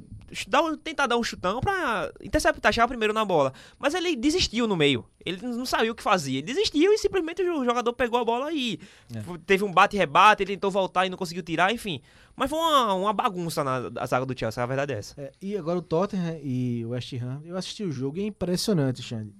[0.49, 3.53] dar um- tentar dar um chutão pra interceptar, chegar primeiro na bola.
[3.79, 5.05] Mas ele desistiu no meio.
[5.25, 6.39] Ele não sabia o que fazia.
[6.39, 8.77] Ele desistiu e simplesmente o jogador pegou a bola e
[9.15, 9.21] É.
[9.45, 12.01] teve um bate-rebate, ele tentou voltar e não conseguiu tirar, enfim.
[12.35, 15.21] Mas foi uma, uma bagunça na, na zaga do Chelsea, a verdade é essa.
[15.21, 18.25] É, e agora o Tottenham e o West Ham, eu assisti o jogo e é
[18.25, 19.33] impressionante, Xande.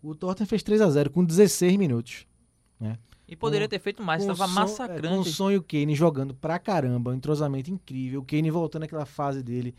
[0.00, 2.24] O Tottenham fez 3 a 0 com 16 minutos.
[3.30, 6.34] E poderia Com- ter feito mais, estava o son- é, Com o sonho Kane jogando
[6.34, 8.20] pra caramba, um entrosamento incrível.
[8.20, 9.74] O Kane voltando àquela fase dele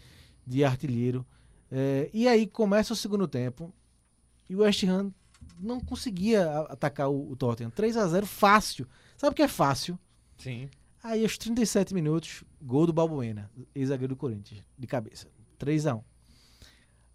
[0.48, 1.26] de artilheiro.
[1.70, 3.74] É, e aí começa o segundo tempo
[4.50, 5.12] e o West Ham
[5.60, 7.70] não conseguia atacar o, o Tottenham.
[7.72, 8.88] 3 a 0 fácil.
[9.18, 10.00] Sabe o que é fácil?
[10.38, 10.70] Sim.
[11.04, 15.28] Aí aos 37 minutos, gol do Balbuena, ex-zagueiro do Corinthians, de cabeça.
[15.58, 16.04] 3 a 1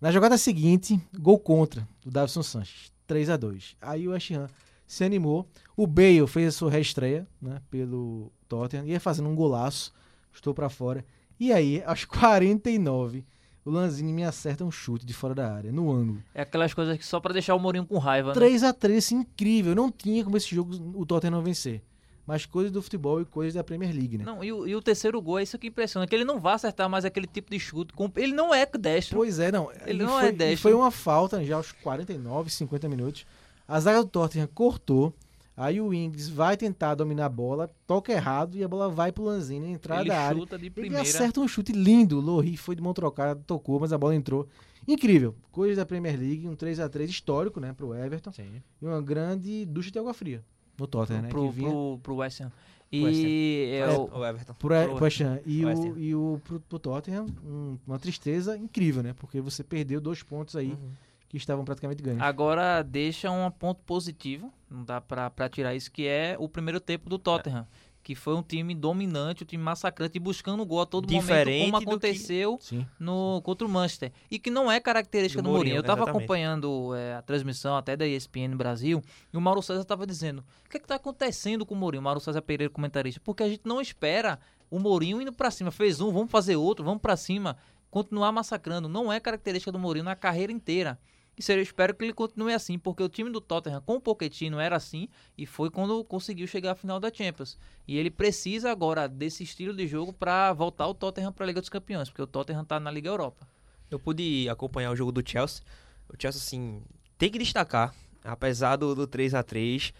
[0.01, 4.49] Na jogada seguinte, gol contra, do Davison Sanches, 3 a 2 Aí o West Ham
[4.87, 5.49] se animou.
[5.77, 9.93] O Bale fez a sua reestreia né, pelo Tottenham, ia fazendo um golaço,
[10.33, 11.05] estou pra fora.
[11.39, 13.25] E aí, aos 49,
[13.65, 16.23] o Lanzini me acerta um chute de fora da área, no ângulo.
[16.35, 18.35] É aquelas coisas que só pra deixar o Mourinho com raiva, né?
[18.35, 19.75] 3 a 3 assim, incrível.
[19.75, 21.83] Não tinha como esse jogo o Tottenham não vencer.
[22.27, 24.25] Mas coisas do futebol e coisas da Premier League, né?
[24.25, 26.55] Não, e, o, e o terceiro gol é isso que impressiona, que ele não vai
[26.55, 27.93] acertar mais aquele tipo de chute.
[27.93, 29.17] com- Ele não é destro.
[29.19, 29.71] Pois é, não.
[29.87, 30.63] Ele E não foi, é destro.
[30.63, 33.25] Foi uma falta já aos 49, 50 minutos.
[33.69, 35.13] A zaga do Tottenham cortou.
[35.57, 39.25] Aí o Ings vai tentar dominar a bola, toca errado e a bola vai pro
[39.25, 40.39] Lanzini, entrada ele da área.
[40.39, 41.01] chuta de Ele primeira.
[41.01, 42.19] acerta um chute lindo.
[42.19, 44.47] O Lohri foi de mão trocada, tocou, mas a bola entrou.
[44.87, 45.35] Incrível.
[45.51, 48.33] Coisas da Premier League, um 3 a 3 histórico, né, pro Everton.
[48.33, 48.63] Sim.
[48.83, 50.45] E uma grande ducha de água fria
[50.79, 51.29] no Tottenham, né?
[51.31, 52.53] pro, vinha pro, pro West Ham.
[52.93, 54.53] E é, É, o- Everton.
[54.59, 55.41] Pro, Pro pro West Ham.
[55.47, 59.15] E, West o, e o pro, pro Tottenham, um- uma tristeza incrível, né?
[59.15, 60.91] Porque você perdeu dois pontos aí Uhum.
[61.39, 62.23] Que estavam praticamente ganhos.
[62.23, 66.81] agora deixa um ponto positivo, não dá pra, pra tirar isso, que é o primeiro
[66.81, 67.67] tempo do Tottenham.
[68.03, 71.73] Que foi um time dominante, um time massacrante, e buscando gol a todo Diferente momento,
[71.73, 72.87] como do que- aconteceu Sim.
[73.01, 74.13] no, contra o Manchester.
[74.31, 75.75] E que não é característica Do do, Mourinho.
[75.75, 79.83] Mourinho, Eu estava acompanhando é, a transmissão até da ESPN Brasil e o Mauro César
[79.83, 82.01] estava dizendo: o que está acontecendo com o Mourinho?
[82.01, 83.21] O Mauro César Pereira, comentarista.
[83.25, 84.39] Porque a gente não espera
[84.71, 85.73] o Mourinho indo para cima.
[85.73, 87.57] Fez um, vamos fazer outro, vamos para cima.
[87.91, 88.89] Continuar massacrando.
[88.89, 90.97] Não é característica do Mourinho na carreira inteira.
[91.39, 94.59] E eu espero que ele continue assim, porque o time do Tottenham com o Pochettino
[94.59, 97.59] era assim e foi quando conseguiu chegar à final da Champions.
[97.87, 101.61] E ele precisa agora desse estilo de jogo para voltar o Tottenham para a Liga
[101.61, 103.47] dos Campeões, porque o Tottenham tá na Liga Europa.
[103.91, 105.63] Eu pude acompanhar o jogo do Chelsea.
[106.09, 106.83] O Chelsea, assim,
[107.19, 107.95] tem que destacar,
[108.25, 109.93] apesar do, do 3 a 3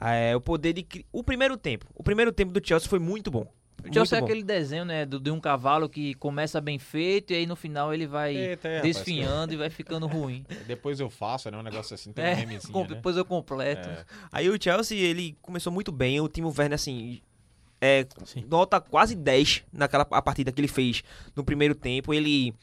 [0.00, 0.86] é, o poder de.
[1.12, 1.86] O primeiro tempo.
[1.94, 3.46] O primeiro tempo do Chelsea foi muito bom.
[3.88, 7.36] O Chelsea é aquele desenho, né, do- de um cavalo que começa bem feito e
[7.36, 10.44] aí no final ele vai Eita, é, rapaz, desfinhando e vai ficando ruim.
[10.66, 11.58] Depois eu faço, né?
[11.58, 12.88] Um negócio assim, tem um É, memezinho, com- né?
[12.88, 13.88] depois eu completo.
[13.88, 14.04] É.
[14.32, 16.20] Aí o Chelsea, ele começou muito bem.
[16.20, 17.20] O Timo Werner, assim,
[17.80, 18.44] é, Sim.
[18.48, 21.02] nota quase 10 naquela a partida que ele fez
[21.36, 22.14] no primeiro tempo.
[22.14, 22.54] Ele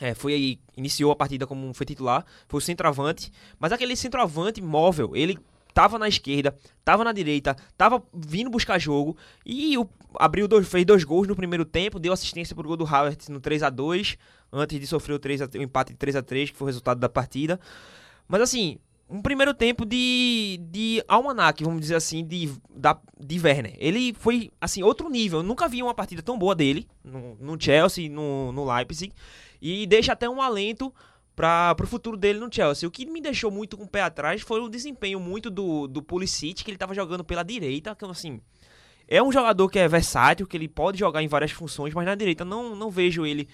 [0.00, 3.32] é, foi aí, iniciou a partida como foi titular, foi o centroavante.
[3.58, 5.38] Mas aquele centroavante móvel, ele
[5.74, 10.86] tava na esquerda, tava na direita, tava vindo buscar jogo e o, abriu dois, fez
[10.86, 14.16] dois gols no primeiro tempo, deu assistência pro gol do Havertz no 3 a 2
[14.52, 16.68] antes de sofrer o, 3 a, o empate de 3 a 3 que foi o
[16.68, 17.58] resultado da partida.
[18.28, 23.74] Mas assim, um primeiro tempo de, de almanac, vamos dizer assim, de, da, de Werner.
[23.78, 25.40] Ele foi, assim, outro nível.
[25.40, 29.12] Eu nunca vi uma partida tão boa dele no, no Chelsea, no, no Leipzig.
[29.60, 30.92] E deixa até um alento
[31.34, 32.88] para o futuro dele no Chelsea.
[32.88, 36.02] O que me deixou muito com o pé atrás foi o desempenho muito do, do
[36.02, 38.40] Pulisic, que ele estava jogando pela direita, que assim...
[39.06, 42.14] É um jogador que é versátil, que ele pode jogar em várias funções, mas na
[42.14, 43.48] direita não, não vejo ele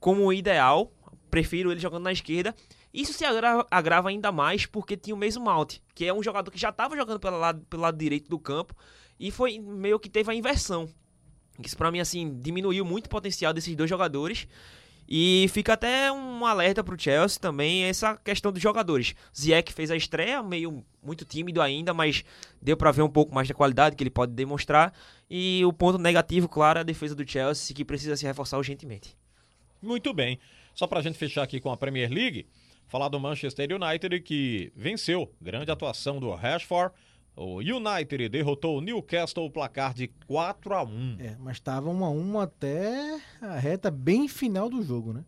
[0.00, 0.92] como ideal.
[1.30, 2.52] Prefiro ele jogando na esquerda.
[2.92, 6.50] Isso se agrava, agrava ainda mais porque tinha o mesmo Mount, que é um jogador
[6.50, 8.74] que já estava jogando pelo lado, pelo lado direito do campo
[9.18, 10.88] e foi meio que teve a inversão.
[11.62, 14.48] Isso pra mim assim diminuiu muito o potencial desses dois jogadores.
[15.08, 19.14] E fica até um alerta pro Chelsea também essa questão dos jogadores.
[19.36, 22.24] Ziyech fez a estreia, meio muito tímido ainda, mas
[22.60, 24.92] deu pra ver um pouco mais da qualidade que ele pode demonstrar.
[25.30, 29.16] E o ponto negativo, claro, é a defesa do Chelsea, que precisa se reforçar urgentemente.
[29.80, 30.38] Muito bem.
[30.74, 32.46] Só pra gente fechar aqui com a Premier League,
[32.86, 35.32] falar do Manchester United que venceu.
[35.40, 36.92] Grande atuação do Rashford.
[37.36, 41.16] O United derrotou o Newcastle o placar de 4 a 1.
[41.18, 45.22] É, mas tava 1 a 1 até a reta bem final do jogo, né?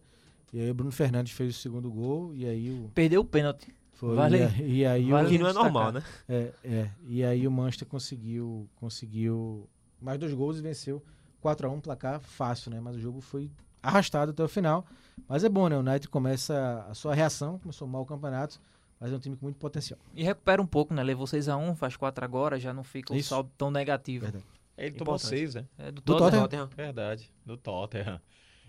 [0.53, 3.69] E aí o Bruno Fernandes fez o segundo gol e aí o Perdeu o pênalti.
[3.93, 6.03] foi Vale- e, aí- e aí vale o, Que não é normal, né?
[6.27, 9.69] é, é, e aí o Manchester conseguiu conseguiu
[10.01, 11.05] mais dois gols e venceu
[11.43, 12.81] 4 a 1 placar fácil, né?
[12.81, 13.51] Mas o jogo foi
[13.83, 14.87] arrastado até o final.
[15.29, 15.77] Mas é bom, né?
[15.77, 18.59] O United começa a sua reação, começou mal o campeonato,
[19.01, 19.99] mas é um time com muito potencial.
[20.15, 21.03] E recupera um pouco, né?
[21.03, 23.31] Levou 6x1, faz 4 agora, já não fica um Isso.
[23.31, 24.25] saldo tão negativo.
[24.25, 24.45] Verdade.
[24.77, 25.31] Ele tomou Importante.
[25.39, 25.65] seis, né?
[25.77, 26.43] É, do Do Tottenham.
[26.43, 26.67] Tottenham.
[26.69, 28.21] Verdade, do Tottenham.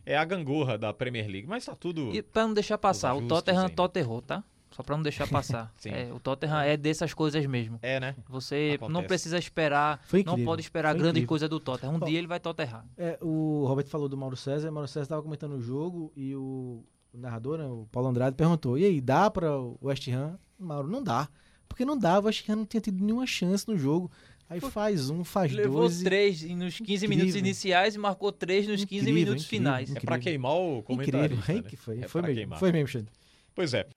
[0.05, 2.13] É a gangorra da Premier League, mas tá tudo.
[2.15, 3.73] E pra não deixar passar, o Tottenham ainda.
[3.75, 4.43] Totterrou, tá?
[4.71, 5.71] Só pra não deixar passar.
[5.77, 5.89] Sim.
[5.89, 7.77] É, o Tottenham é dessas coisas mesmo.
[7.83, 8.15] É, né?
[8.27, 9.07] Você não Acontece.
[9.07, 11.27] precisa esperar, Foi não pode esperar foi grande incrível.
[11.29, 11.93] coisa do Tottenham.
[11.93, 12.85] Um Ó, dia ele vai Totterrar.
[12.97, 16.35] É, o Robert falou do Mauro César, o Mauro César estava comentando o jogo e
[16.35, 16.83] o,
[17.13, 20.37] o narrador, né, o Paulo Andrade, perguntou: e aí, dá para o West Ham?
[20.57, 21.27] Mauro, não dá.
[21.67, 24.11] Porque não dá, o West Ham não tinha tido nenhuma chance no jogo.
[24.49, 26.01] Aí faz um, faz Levou dois.
[26.01, 27.09] e- três nos 15 Incrível.
[27.09, 29.95] minutos iniciais e marcou três nos 15 Incrível, minutos incrível, finais.
[29.95, 31.35] É pra queimar o comentário.
[31.37, 32.59] Incrível, hein, que foi, É foi mesmo, queimar.
[32.59, 33.07] foi mesmo, Xande.
[33.53, 33.87] Pois é.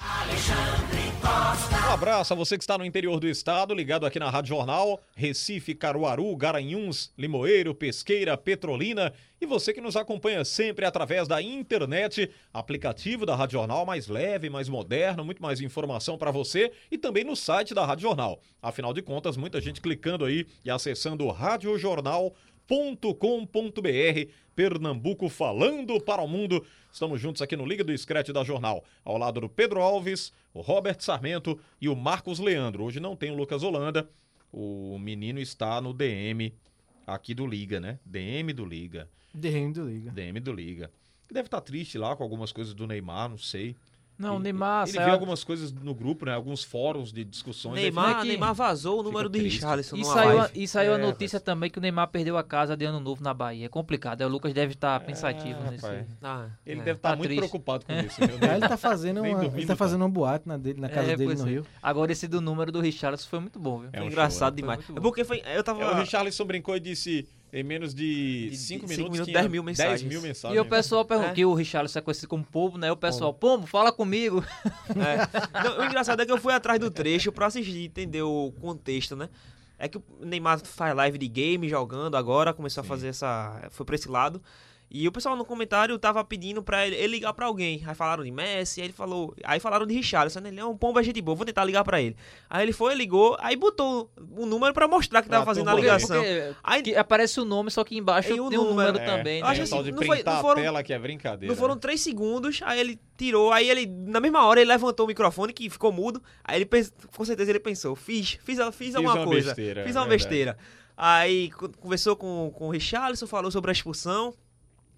[1.92, 5.00] Um abraço a você que está no interior do estado, ligado aqui na Rádio Jornal,
[5.14, 12.30] Recife, Caruaru, Garanhuns, Limoeiro, Pesqueira, Petrolina e você que nos acompanha sempre através da internet,
[12.52, 17.24] aplicativo da Rádio Jornal mais leve, mais moderno, muito mais informação para você e também
[17.24, 18.40] no site da Rádio Jornal.
[18.62, 21.28] Afinal de contas, muita gente clicando aí e acessando
[22.72, 26.64] radiojornal.com.br Pernambuco falando para o mundo.
[26.90, 30.60] Estamos juntos aqui no Liga do Scratch da Jornal, ao lado do Pedro Alves, o
[30.60, 32.84] Robert Sarmento e o Marcos Leandro.
[32.84, 34.08] Hoje não tem o Lucas Holanda,
[34.52, 36.52] o menino está no DM
[37.06, 37.98] aqui do Liga, né?
[38.04, 40.10] DM do Liga, Derrame do Liga.
[40.10, 40.90] DM do Liga.
[41.26, 43.74] Que deve estar triste lá com algumas coisas do Neymar, não sei.
[44.22, 46.32] Não, o Ele- Neymar Ele saiu- viu algumas coisas no grupo, né?
[46.34, 47.74] Alguns fóruns de discussões.
[47.74, 49.36] Neymar, que- Neymar vazou o número do.
[49.38, 50.62] Richarlison E saiu, a, live.
[50.62, 53.22] e saiu a É, notícia também que o Neymar perdeu a casa de ano novo
[53.22, 53.66] na Bahia.
[53.66, 54.20] É complicado.
[54.22, 55.84] Aí o Lucas deve estar pensativo É, nesse.
[55.84, 56.06] rapaz.
[56.22, 56.84] Ah, Ele é.
[56.84, 57.40] deve estar tá muito triste.
[57.40, 58.20] preocupado com isso.
[58.22, 59.76] ele tá fazendo Nem uma, dormindo ele tá tá.
[59.76, 61.50] fazendo uma boate na, dele, na casa É, dele pois no é.
[61.50, 61.66] Rio.
[61.82, 63.88] Agora esse do número do Richarlison foi muito bom, viu?
[63.92, 64.80] É Foi um engraçado show, demais.
[64.88, 65.42] É porque foi.
[65.44, 65.82] Eu tava.
[65.82, 69.26] É, o Richarlison brincou e disse em menos de De- 5 de minutos, cinco minutos,
[69.26, 70.02] tinha 10 mil 10 mensagens.
[70.10, 70.56] mil mensagens.
[70.56, 71.34] E o pessoal perguntou É.
[71.34, 72.90] que o Richarlison é conhecido como Pombo, né?
[72.90, 74.42] O pessoal, Pombo, fala comigo.
[74.90, 75.62] É.
[75.64, 78.52] Não, o engraçado é que eu fui atrás do trecho pra assistir e entender o
[78.60, 79.28] contexto, né?
[79.78, 83.68] É que o Neymar faz live de game jogando agora, começou a fazer essa.
[83.70, 84.40] Foi pra esse lado.
[84.94, 87.82] E o pessoal no comentário tava pedindo pra ele, ele ligar pra alguém.
[87.86, 89.34] Aí falaram de Messi, aí ele falou.
[89.42, 90.50] Aí falaram de Richarlison, né?
[90.50, 92.14] Ele é um pombo é gente boa, vou tentar ligar pra ele.
[92.50, 95.80] Aí ele foi, ligou, aí botou o número pra mostrar que tava fazendo a turbo-
[95.86, 96.16] ligação.
[96.22, 98.92] Porque Aí que aparece o nome, só que embaixo Tem tem o um número.
[98.92, 99.48] número É, também, né?
[99.48, 101.50] acho é assim, não foi- printar não foram- a tela que é brincadeira.
[101.54, 101.80] Não foram né?
[101.80, 105.70] três segundos, aí ele tirou, aí ele, na mesma hora, ele levantou o microfone que
[105.70, 106.22] ficou mudo.
[106.44, 109.54] Aí ele pensou, com certeza ele pensou, fiz, fiz, fiz, alguma uma coisa.
[109.54, 110.28] besteira, fiz é uma verdade.
[110.28, 110.58] besteira.
[110.94, 114.34] Aí co- conversou com, com o Richarlison, falou sobre a expulsão.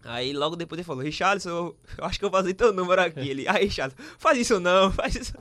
[0.05, 3.29] Aí logo depois ele falou, Richarlison, eu, acho que eu vazei teu número aqui.
[3.29, 5.33] Ele, aí Richarlison, faz isso não, faz isso.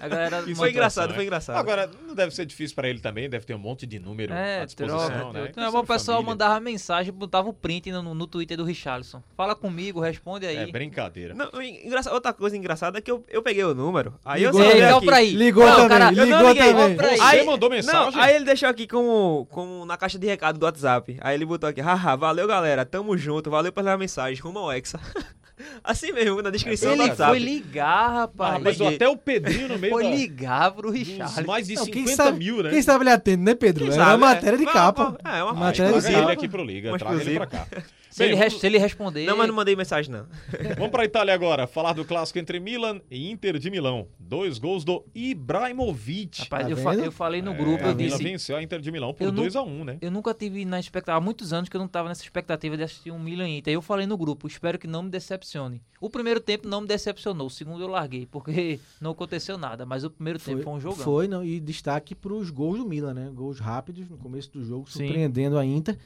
[0.00, 1.22] A galera Isso foi é engraçado, situação, foi né?
[1.24, 1.56] engraçado.
[1.56, 4.62] Agora, não deve ser difícil pra ele também, deve ter um monte de número É,
[4.62, 5.32] à disposição, troca.
[5.32, 5.52] né?
[5.56, 9.22] Não, mas o pessoal mandava mensagem, botava o print no, no Twitter do Richarlison.
[9.36, 10.56] Fala comigo, responde aí.
[10.56, 11.34] É brincadeira.
[11.34, 14.14] Não, engraçado, outra coisa engraçada é que eu, eu peguei o número.
[14.24, 15.06] Aí Ligou eu liga aqui.
[15.06, 15.30] pra aí.
[15.34, 16.96] Ligou Não, também, cara, não ligou liguei, também.
[16.96, 17.18] pra aí.
[17.38, 18.12] Você mandou mensagem?
[18.12, 21.16] Não, aí ele deixou aqui como, como na caixa de recado do WhatsApp.
[21.20, 24.98] Aí ele botou aqui, haha, valeu galera, tamo junto, valeu pela mensagem, rumo ao Hexa.
[25.84, 27.30] assim mesmo, na descrição do Ele WhatsApp.
[27.30, 28.54] foi ligar, rapaz.
[28.56, 28.94] Ah, mas liguei.
[28.96, 31.44] até o Pedrinho no meio foi ligar pro Richarlison.
[31.46, 32.70] mais de Não, quem 50 sabe- mil, né?
[32.70, 33.84] Quem estava ali atento, né, Pedro?
[33.84, 34.34] Quem Era sabe, uma é.
[34.34, 35.16] matéria de Vai, capa.
[35.22, 36.32] vai, É, uma matéria de traga ele capa.
[36.32, 37.66] aqui pro Liga, Uma traga ele pra cá.
[38.16, 39.26] Se, ele, Bem, res- se ele responder.
[39.26, 40.26] Não, mas não mandei mensagem não.
[40.78, 44.08] Vamos pra Itália agora, falar do clássico entre Milan e Inter de Milão.
[44.18, 46.42] Dois gols do Ibrahimovic.
[46.44, 48.22] Rapaz, Tá eu, fa- eu falei no É, grupo, a eu Milan disse.
[48.22, 49.98] venceu a Inter de Milão por eu não- 2x1, né?
[50.00, 52.82] Eu nunca tive na expectativa, há muitos anos que eu não tava nessa expectativa de
[52.84, 53.74] assistir um Milan e Inter.
[53.74, 55.82] Eu falei no grupo, espero que não me decepcione.
[56.00, 60.04] O primeiro tempo não me decepcionou, o segundo eu larguei, porque não aconteceu nada, mas
[60.04, 61.04] o primeiro tempo foi um jogão.
[61.04, 63.30] Foi, não, e destaque para os gols do Milan, né?
[63.34, 65.00] Gols rápidos no começo do jogo, Sim.
[65.04, 65.98] surpreendendo a Inter.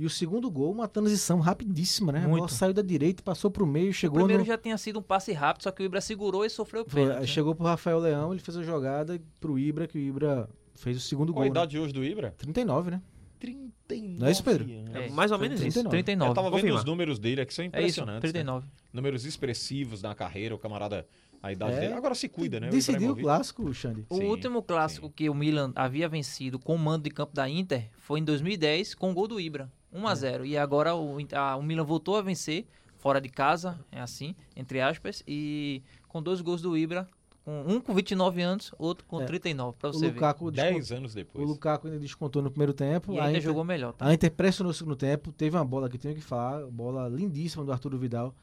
[0.00, 2.20] E o segundo gol, uma transição rapidíssima, né?
[2.20, 2.54] A bola Muito.
[2.54, 4.46] saiu da direita, passou pro meio, O chegou primeiro no...
[4.46, 7.02] já tinha sido um passe rápido, só que o Ibra segurou e sofreu o Foi,
[7.02, 7.20] pênalti.
[7.20, 7.26] né?
[7.26, 11.00] chegou pro Rafael Leão, ele fez a jogada pro Ibra, que o Ibra fez o
[11.00, 11.54] segundo Qual a gol.
[11.54, 11.60] né?
[11.60, 12.34] idade hoje do Ibra?
[12.38, 13.02] 39, né?
[13.38, 14.18] 39.
[14.18, 14.64] Não é isso, Pedro?
[14.64, 14.94] anos.
[14.94, 15.82] É, mais ou menos isso.
[15.82, 15.90] 39.
[15.90, 16.30] 39.
[16.30, 18.14] Eu tava vendo os números dele aqui, são É isso, impressionantes.
[18.32, 18.32] né?
[18.32, 18.68] 39.
[18.92, 21.06] Números expressivos na carreira, o camarada,
[21.42, 21.80] a idade É.
[21.80, 21.94] dele.
[21.94, 22.68] Agora se cuida, né?
[22.68, 23.22] o Decidiu o Ibrahimovic.
[23.24, 24.06] clássico, Xande.
[24.08, 25.12] O Sim, último clássico sim.
[25.16, 28.94] que o Milan havia vencido com o mando de campo da Inter foi em 2010
[28.94, 30.12] com o gol do Ibra, 1 É.
[30.12, 32.66] a 0 E agora o, a- o Milan voltou a vencer
[32.98, 37.08] fora de casa, é assim, entre aspas, e com dois gols do Ibra,
[37.44, 39.24] com um com 29 anos, outro com É.
[39.24, 40.14] 39, pra O você ver.
[40.14, 41.48] Lukaku, descon- 10 anos o depois.
[41.48, 43.12] Lukaku ainda descontou no primeiro tempo.
[43.14, 44.06] E a ainda Inter, jogou melhor, tá?
[44.06, 45.32] a Inter pressionou no segundo tempo.
[45.32, 48.34] Teve uma bola que tenho que falar, bola lindíssima do Arturo Vidal,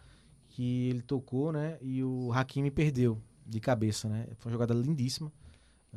[0.50, 1.78] que ele tocou, né?
[1.82, 4.26] E o Hakimi perdeu de cabeça, né?
[4.40, 5.32] Foi uma jogada lindíssima.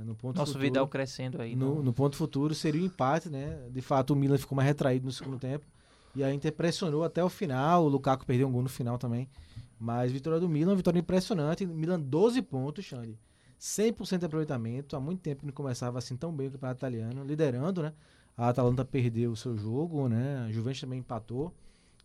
[0.05, 1.55] No ponto Nosso futuro, Vidal crescendo aí.
[1.55, 3.69] no, no- ponto futuro seria o empate, né?
[3.71, 5.67] De fato, o Milan ficou mais retraído no segundo tempo.
[6.15, 7.85] E a Inter pressionou até o final.
[7.85, 9.29] O Lukaku perdeu um gol no final também.
[9.79, 11.65] Mas vitória do Milan, vitória impressionante.
[11.67, 13.19] Milan 12 pontos, Xande.
[13.59, 14.97] 100% de aproveitamento.
[14.97, 17.25] Há muito tempo não começava assim tão bem o campeonato italiano.
[17.25, 17.93] Liderando, né?
[18.37, 20.45] A Atalanta perdeu o seu jogo, né?
[20.49, 21.55] A Juventus também empatou.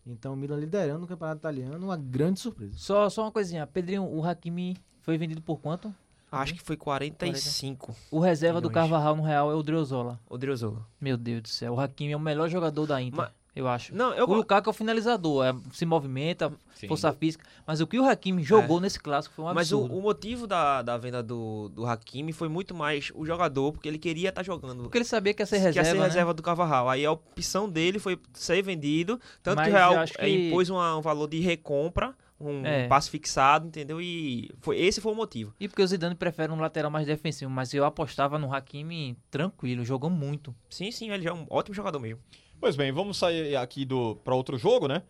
[0.06, 2.74] Então, o Milan liderando o campeonato italiano, uma grande surpresa.
[2.76, 3.66] Só, só uma coisinha.
[3.66, 5.92] Pedrinho, o Hakimi foi vendido por quanto?
[6.30, 8.88] Acho que foi 45 O reserva do Milhões.
[8.90, 10.18] Carvajal no Real é o Driozola.
[10.28, 10.86] o Driozola.
[11.00, 11.74] Meu Deus do céu.
[11.74, 13.94] O Hakimi é o melhor jogador da Inter, Mas- eu acho.
[13.94, 16.88] Não, eu O Lukaku é o finalizador, é, se movimenta, Sim.
[16.88, 17.44] força física.
[17.66, 19.54] Mas o que o Hakimi jogou nesse clássico foi um É.
[19.54, 19.98] Mas o, absurdo.
[19.98, 23.98] o motivo da, da venda do, do Hakimi foi muito mais o jogador, porque ele
[23.98, 24.82] queria estar jogando.
[24.82, 26.04] Porque ele sabia que ia ser que ia reserva, ser né?
[26.06, 26.88] reserva do Carvajal.
[26.90, 29.18] Aí a opção dele foi ser vendido.
[29.42, 32.86] Tanto Mas que o Real eh, que- impôs uma- um valor de recompra, um É.
[32.86, 34.00] passe fixado, entendeu?
[34.00, 35.54] E foi, esse foi o motivo.
[35.58, 39.84] E porque o Zidane prefere um lateral mais defensivo, mas eu apostava no Hakimi tranquilo,
[39.84, 40.54] jogou muito.
[40.68, 42.20] Sim, sim, ele já é um ótimo jogador mesmo.
[42.60, 45.02] Pois bem, vamos sair aqui do para outro jogo, né?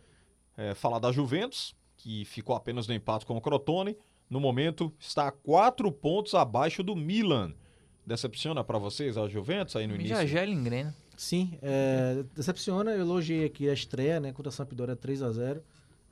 [0.57, 3.97] É, falar da Juventus, que ficou apenas no empate com o Crotone.
[4.29, 7.53] No momento, está a quatro pontos abaixo do Milan.
[8.05, 10.17] Decepciona para vocês a Juventus aí no início?
[10.17, 10.95] Já já ele engrena.
[11.17, 12.93] Sim, é, decepciona.
[12.93, 14.33] Eu elogiei aqui a estreia, né?
[14.33, 15.63] Contra a Sampdoria 3 a 0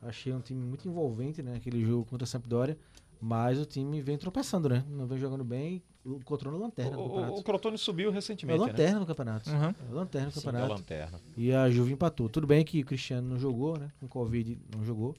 [0.05, 1.57] Achei um time muito envolvente, né?
[1.57, 2.77] Aquele jogo contra a Sampdoria.
[3.21, 4.85] Mas o time vem tropeçando, né?
[4.89, 5.83] Não vem jogando bem.
[6.05, 7.35] Encontrou na lanterna O, o, campeonato.
[7.39, 8.67] o Crotone subiu É recentemente, né?
[8.67, 9.49] lanterna do campeonato.
[9.51, 9.69] Uhum.
[9.91, 10.73] É lanterna Sim, é campeonato.
[10.75, 11.21] lanterna.
[11.37, 12.29] E a Juve empatou.
[12.29, 13.91] Tudo bem que o Cristiano não jogou, né?
[13.99, 15.15] Com Covid não jogou.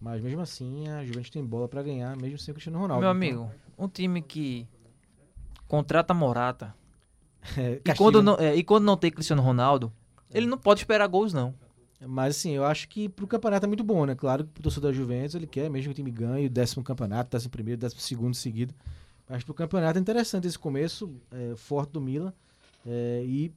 [0.00, 3.00] Mas mesmo assim, a Juventus tem bola pra ganhar, mesmo sem o Cristiano Ronaldo.
[3.02, 4.66] Meu Então, amigo, um time que
[5.66, 6.74] contrata Morata
[7.58, 9.92] é, e quando, não, é, e quando não tem Cristiano Ronaldo,
[10.30, 11.54] ele não pode esperar gols, não.
[12.06, 14.14] Mas assim, eu acho que pro campeonato é muito bom, né?
[14.14, 16.82] Claro que pro torcedor da Juventus ele quer mesmo que o time ganhe o décimo
[16.82, 18.74] campeonato, décimo primeiro, décimo segundo seguido.
[19.28, 22.32] Mas pro campeonato é interessante esse começo é, forte do Milan
[22.86, 23.52] é, e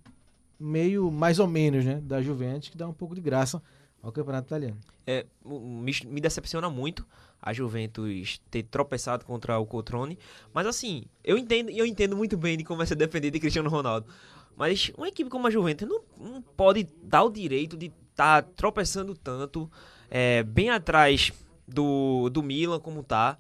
[0.59, 1.99] meio mais ou menos, né?
[2.01, 3.61] Da Juventus, que dá um pouco de graça
[4.01, 4.77] ao campeonato italiano.
[5.05, 7.05] É, me, me decepciona muito
[7.41, 10.17] a Juventus ter tropeçado contra o Cotrone.
[10.53, 13.69] Mas assim, eu entendo, eu entendo muito bem de como é ser depender de Cristiano
[13.69, 14.07] Ronaldo.
[14.55, 19.13] Mas uma equipe como a Juventus não, não pode dar o direito de estar tropeçando
[19.13, 19.69] tanto,
[20.09, 21.33] é, bem atrás
[21.67, 23.37] do, do Milan como tá.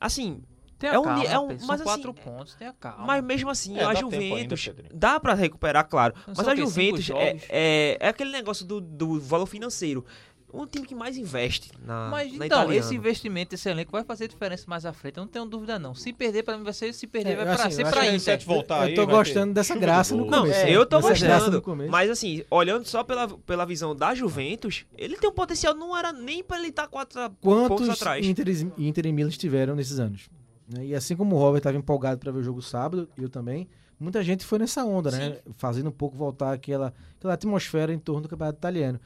[0.00, 0.42] Assim,
[0.78, 3.04] Tem a É um calma, é um- mas são assim, quatro pontos, tem a calma.
[3.04, 4.90] mas mesmo assim, É, a ainda, Juventus Pedrinho.
[4.94, 6.14] dá pra recuperar, claro.
[6.26, 10.04] Não Mas a Juventus é, é, é aquele negócio do, do valor financeiro.
[10.52, 12.74] Um time que mais investe na, Mas na então, italiana.
[12.86, 15.94] esse investimento, esse elenco vai fazer diferença mais à frente, eu não tenho dúvida não.
[15.94, 18.10] Se perder pra mim vai ser, se perder É, vai pra assim, ser pra acho
[18.10, 18.46] que Inter.
[18.46, 20.30] Voltar aí, eu tô ter gostando dessa graça no gol.
[20.30, 20.58] Não, começo.
[20.60, 21.60] é, eu tô gostando.
[21.60, 21.90] começo.
[21.90, 26.12] Mas assim, olhando só pela, pela visão da Juventus, ele tem um potencial, não era
[26.12, 28.26] nem pra ele estar quatro pontos Quantos atrás.
[28.26, 30.30] Inter, e Inter e Milan tiveram nesses anos?
[30.66, 30.84] né?
[30.86, 33.68] E assim como o Robert estava empolgado para ver o jogo sábado, eu também,
[34.00, 35.38] muita gente foi nessa onda, né?
[35.58, 38.98] Fazendo um pouco voltar aquela, aquela atmosfera em torno do campeonato italiano.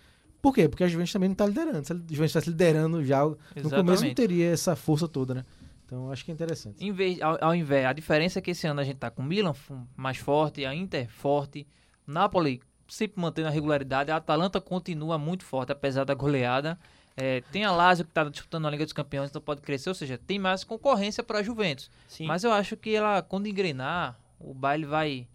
[0.43, 0.69] Por quê?
[0.69, 1.87] Porque a Juventus também não está liderando.
[1.87, 4.15] Se a Juventus estivesse liderando já, no começo não Exatamente.
[4.15, 5.45] teria essa força toda, né?
[5.87, 6.85] Então acho que é interessante.
[6.85, 9.23] Em vez, ao, ao invés, a diferença é que esse ano a gente tá com
[9.23, 9.55] o Milan
[9.97, 11.67] mais forte, a Inter forte,
[12.07, 16.79] Napoli sempre mantendo a regularidade, a Atalanta continua muito forte, apesar da goleada.
[17.17, 19.95] É, tem a Lazio que está disputando a Liga dos Campeões, então pode crescer, ou
[19.95, 21.91] seja, tem mais concorrência para a Juventus.
[22.09, 22.27] Sim.
[22.27, 25.29] Mas eu acho que ela, quando engrenar, o baile vai,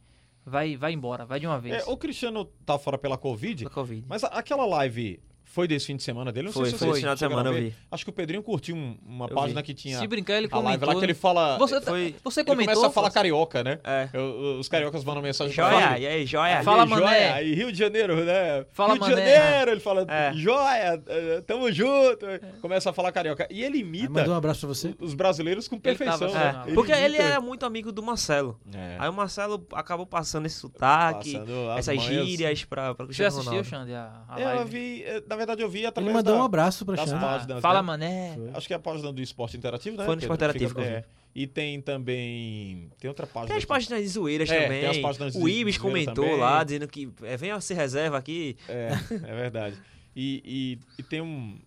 [0.48, 1.86] vai, vai embora, vai de uma vez.
[1.86, 4.06] É, o Cristiano tá fora pela Covid, Covid.
[4.08, 5.20] mas a- aquela live
[5.58, 6.46] foi desse fim de semana dele?
[6.46, 7.74] Não Foi, sei se foi esse final de semana, eu vi.
[7.91, 9.65] Acho que o Pedrinho curtiu um- uma Eu página vi.
[9.65, 10.88] que tinha Se brincar, ele a live comentou.
[10.93, 11.58] lá que ele fala...
[11.58, 12.74] Você, tá- foi- você ele comentou?
[12.76, 13.80] começa a falar carioca, né?
[13.84, 14.08] É.
[14.13, 16.04] Eu- os cariocas mandam mensagem pra Joia, ele.
[16.04, 16.62] e aí, joia?
[16.62, 17.02] Fala, Aí, mané.
[17.08, 18.65] Joia, aí Rio de Janeiro, né?
[18.72, 19.10] Fala, Rio de.
[19.10, 20.32] Janeiro, ele fala, É.
[20.36, 22.26] joia, eh, tamo junto.
[22.62, 23.48] Começa a falar carioca.
[23.50, 24.93] E ele imita mandou um abraço para você.
[25.00, 26.34] os brasileiros com Ele tava perfeição.
[26.39, 26.62] né?
[26.65, 26.70] ó.
[26.70, 28.60] É, porque ele era muito amigo do Marcelo.
[28.74, 28.96] É.
[29.00, 31.39] Aí o Marcelo acabou passando esse sotaque,
[31.78, 33.70] essas gírias pra, pra Você Cristiano assistiu, Ronaldo.
[33.70, 36.86] Xande, a, Eu vi, eh, na verdade eu vi através Ele mandou da, um abraço
[36.86, 37.22] para das Xande.
[37.22, 37.86] páginas, Fala, né?
[37.86, 38.34] mané.
[38.36, 38.50] Foi.
[38.54, 40.06] Acho que é a página do Esporte Interativo, né?
[40.06, 40.22] Foi no?
[40.22, 40.98] Esporte Interativo Fica- que eu vi.
[40.98, 41.06] é.
[41.36, 42.90] E tem também.
[43.00, 43.48] Tem outra página.
[43.50, 43.68] Tem as aqui.
[43.68, 44.82] páginas de zoeiras É, também.
[44.82, 46.40] tem as páginas de o Ibis comentou também.
[46.40, 48.58] lá, dizendo que é, venha ser reserva aqui.
[48.68, 49.78] É, é verdade.
[50.16, 51.60] E, e, e tem um,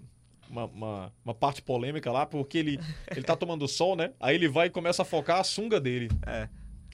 [0.49, 2.81] uma, uma, uma parte polêmica lá, porque ele,
[3.13, 4.11] ele tá tomando sol, né?
[4.19, 6.11] Aí ele vai e começa a focar a sunga dele.
[6.27, 6.49] É.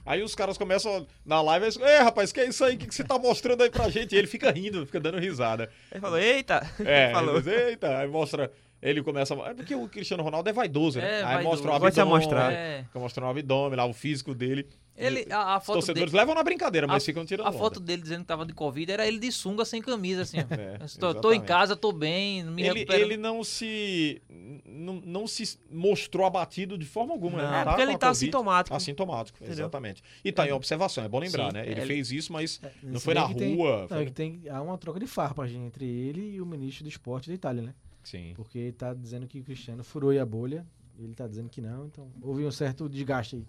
[0.07, 2.75] Aí os caras começam na live e Ei, rapaz, que é isso aí?
[2.75, 4.15] O que, que você tá mostrando aí pra gente?
[4.15, 5.69] E ele fica rindo, fica dando risada.
[5.91, 6.65] Ele falou, eita!
[6.79, 7.41] É, Ele falou.
[7.41, 8.49] diz, eita, aí mostra
[8.81, 9.33] ele começa.
[9.33, 11.05] É porque o Cristiano Ronaldo é vaidoso, né?
[11.05, 11.47] É, Aí vaidoso.
[11.49, 12.19] mostra o Gosta de abdômen.
[12.21, 12.53] mostrar.
[12.53, 12.83] É.
[12.83, 14.67] Fica mostrando o abdômen lá, o físico dele.
[14.99, 17.49] Ele, a, a Os foto torcedores dele, levam na brincadeira, mas a, ficam tirando a
[17.49, 17.57] onda.
[17.59, 20.37] foto dele dizendo que tava de Covid era ele de sunga sem camisa, assim.
[20.49, 23.03] É, tô, tô em casa, tô bem, me Ele, recupero.
[23.03, 24.19] ele não se.
[24.65, 27.51] Não, não se mostrou abatido de forma alguma, Não.
[27.51, 27.61] né?
[27.61, 28.11] É, porque ele tá Covid.
[28.11, 28.75] assintomático.
[28.75, 29.53] Assintomático, Entendeu?
[29.53, 30.01] exatamente.
[30.25, 31.61] E tá em observação, é bom lembrar, Sim, né?
[31.67, 33.81] Ele ele- fez isso, mas não Se foi na que tem- rua.
[33.81, 36.83] Não, foi- é que tem, há uma troca de farpas entre ele e o ministro
[36.83, 37.73] do esporte da Itália, né?
[38.09, 38.31] Sim.
[38.35, 40.65] Porque ele tá dizendo que o Cristiano furou aí a bolha,
[40.97, 43.45] ele tá dizendo que não, então houve um certo desgaste aí.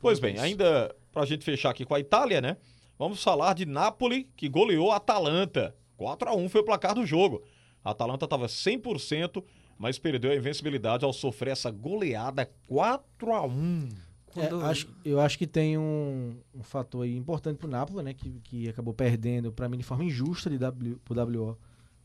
[0.00, 2.56] Pois bem, ainda pra gente fechar aqui com a Itália, né?
[2.98, 5.72] Vamos falar de Napoli, que goleou a Atalanta.
[5.96, 7.42] 4 a 1 foi o placar do jogo.
[7.84, 9.42] A Atalanta estava 100%,
[9.78, 13.88] mas perdeu a invencibilidade ao sofrer essa goleada 4 a 1
[14.36, 18.12] É, acho- eu acho que tem um, um fator aí importante pro Napoli, né?
[18.14, 21.56] Que, que acabou perdendo, para mim, de forma injusta de w, pro WO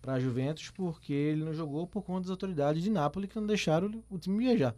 [0.01, 3.45] para a Juventus, porque ele não jogou por conta das autoridades de Napoli que não
[3.45, 4.75] deixaram o time viajar.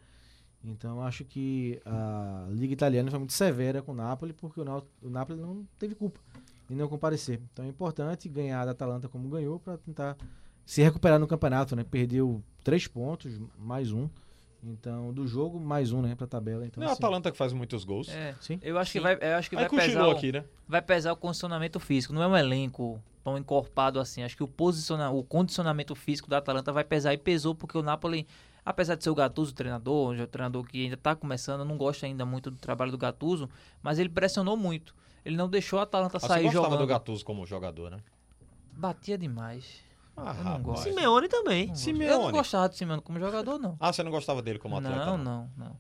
[0.64, 5.10] Então acho que a Liga Italiana foi muito severa com o Napoli, porque o, o
[5.10, 6.20] Napoli não teve culpa
[6.70, 7.42] em não comparecer.
[7.52, 10.16] Então é importante ganhar da Atalanta como ganhou para tentar
[10.66, 11.84] se recuperar no campeonato, né?
[11.84, 14.08] Perdeu três pontos, mais um.
[14.64, 16.66] Então, do jogo, mais um, né, pra tabela.
[16.66, 18.10] Então, Não é a assim, Atalanta que faz muitos gols.
[18.10, 18.60] É, Sim.
[18.62, 19.04] eu acho que Sim.
[19.04, 20.44] vai, eu acho que Aí vai pesar, o, aqui, né?
[20.68, 22.14] vai pesar o condicionamento físico.
[22.14, 24.22] Não é um elenco tão encorpado assim.
[24.22, 27.82] Acho que o, posiciona, o condicionamento físico da Atalanta vai pesar e pesou porque o
[27.82, 28.28] Napoli,
[28.64, 32.06] apesar de ser o Gattuso o treinador, um treinador que ainda está começando, não gosto
[32.06, 33.50] ainda muito do trabalho do Gattuso,
[33.82, 34.94] mas ele pressionou muito.
[35.26, 36.80] Ele não deixou a Atalanta Ah, você sair gostava jogando.
[36.82, 37.98] do Gattuso como jogador, né?
[38.74, 39.82] Batia demais.
[40.16, 40.84] Ah, Eu não gosto.
[40.84, 41.68] Simeone também.
[41.68, 41.76] Não.
[41.76, 42.12] Simeone.
[42.14, 43.76] Eu não gostava de Simeone como jogador, não.
[43.80, 45.06] Ah, você não gostava dele como atleta?
[45.06, 45.78] Não, não, não.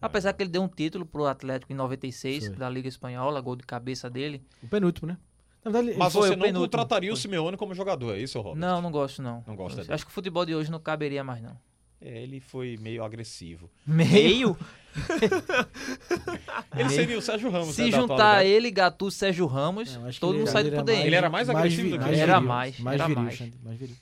[0.00, 2.56] Apesar que ele deu um título pro Atlético em 96, Foi.
[2.56, 4.42] da Liga Espanhola, gol de cabeça dele.
[4.62, 5.18] O penúltimo, né?
[5.64, 7.16] Na verdade, ele Mas Foi você não contrataria o.
[7.16, 8.60] Simeone como jogador, é isso, Robert?
[8.60, 9.42] Não, não gosto não.
[9.46, 9.94] Não gosta dele.
[9.94, 11.56] Acho que o futebol de hoje não caberia mais não.
[12.00, 13.70] É, ele foi meio agressivo.
[13.86, 14.58] Meio?
[16.76, 20.48] Ele seria o Sérgio Ramos, Se né, juntar ele, Gatu, Sérgio Ramos, todo ele mundo
[20.48, 21.06] era- sai ele do era DM.
[21.06, 23.34] Ele era mais agressivo vi- do que Era viril, mais, mais era viril, mais.
[23.34, 23.96] Xande, mais viril.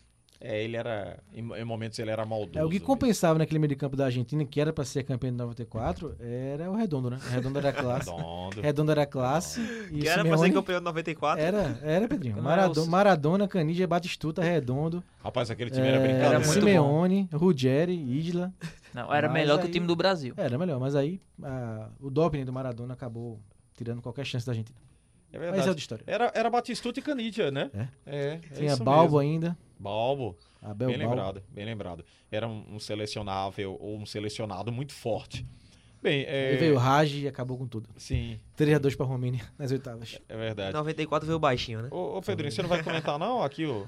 [0.45, 1.20] É, ele era.
[1.32, 2.59] Em, momentos ele era maldoso.
[2.59, 2.86] É, o que mesmo.
[2.86, 6.68] compensava naquele meio de campo da Argentina, que era pra ser campeão de 94, era
[6.68, 7.18] o Redondo, né?
[7.24, 8.11] O Redondo era classe.
[8.11, 8.61] Redondo.
[8.61, 9.61] Redondo era classe.
[9.93, 11.40] E Que era pra ser campeão de 94.
[11.40, 12.43] Era, era, Pedrinho.
[12.43, 15.01] Maradona, Maradona Canidia, Batistuta, Redondo.
[15.22, 16.34] Rapaz, aquele time era é, brincadeira.
[16.34, 18.53] Era Simeone, Ruggeri, Isla.
[18.95, 20.34] Não, era Mas melhor que o aí- time do Brasil.
[20.36, 23.40] Era melhor, mas aí a- o doping do Maradona acabou
[23.74, 24.78] tirando qualquer chance da Argentina.
[25.32, 25.68] É Mas é verdade.
[25.70, 26.05] outra história.
[26.07, 27.70] Era, era Batistuta e Canidia, né?
[27.72, 27.88] É.
[28.05, 28.26] É.
[28.34, 29.18] é Tinha isso Balbo mesmo.
[29.18, 29.59] ainda.
[29.78, 30.36] Balbo.
[30.61, 31.14] Abel bem Balbo.
[31.14, 32.05] lembrado, bem lembrado.
[32.30, 35.45] Era um, um selecionável ou um selecionado muito forte.
[36.03, 36.51] Bem, é.
[36.51, 37.88] Aí veio o Raj e acabou com tudo.
[37.97, 40.18] Sim, 3x2 pra Romênia nas oitavas.
[40.28, 40.72] é Em verdade.
[40.74, 41.88] 94 veio baixinho, né?
[41.90, 43.86] Ô, ô Pedrinho, você não vai comentar não aqui o.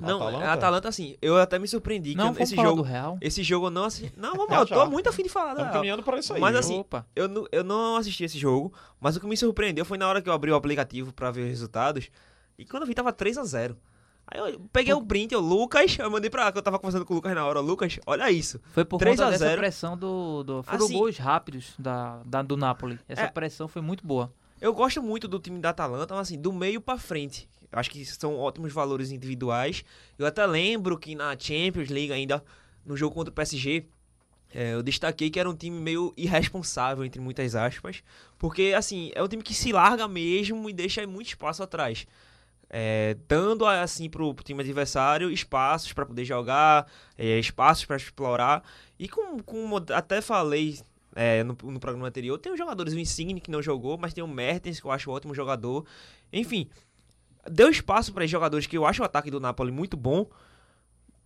[0.00, 0.44] Não, Atalanta?
[0.46, 2.82] a Atalanta, assim, eu até me surpreendi Não, que esse jogo.
[2.82, 3.18] Real.
[3.20, 4.12] Esse jogo eu não assisti.
[4.16, 5.52] Não, vamos lá, eu tô muito afim de falar.
[5.52, 6.40] Estamos caminhando para isso aí.
[6.40, 7.06] Mas assim, Opa.
[7.14, 10.20] Eu não, eu não assisti esse jogo, mas o que me surpreendeu foi na hora
[10.22, 12.08] que eu abri o aplicativo pra ver os resultados.
[12.58, 13.76] E quando eu vi, tava 3x0.
[14.26, 17.04] Aí eu peguei o print, eu, Lucas, eu mandei pra lá, que eu tava conversando
[17.04, 17.60] com o Lucas na hora.
[17.60, 18.60] Lucas, olha isso.
[18.72, 19.58] Foi por 3 conta a dessa 0.
[19.60, 20.42] pressão do...
[20.44, 22.98] do foram Assim- gols rápidos da, da- do Napoli.
[23.08, 23.26] Essa É.
[23.28, 24.32] pressão foi muito boa.
[24.60, 27.48] Eu gosto muito do time da Atalanta, mas assim, do meio pra frente.
[27.72, 29.84] Eu acho que são ótimos valores individuais.
[30.18, 32.44] Eu até lembro que na Champions League ainda,
[32.84, 33.86] no jogo contra o PSG,
[34.54, 38.02] é, eu destaquei que era um time meio irresponsável, entre muitas aspas.
[38.38, 42.06] Porque, assim, é um time que se larga mesmo e deixa muito espaço atrás.
[42.68, 48.62] É, dando, assim, pro, pro time adversário espaços para poder jogar, é, espaços para explorar.
[48.98, 50.78] E com, com até falei
[51.14, 54.24] é, no, no programa anterior, tem os jogadores, o Insigne que não jogou, mas tem
[54.24, 55.84] o Mertens, que eu acho um ótimo jogador.
[56.32, 56.68] Enfim,
[57.48, 60.26] deu espaço para jogadores que eu acho o ataque do Napoli muito bom.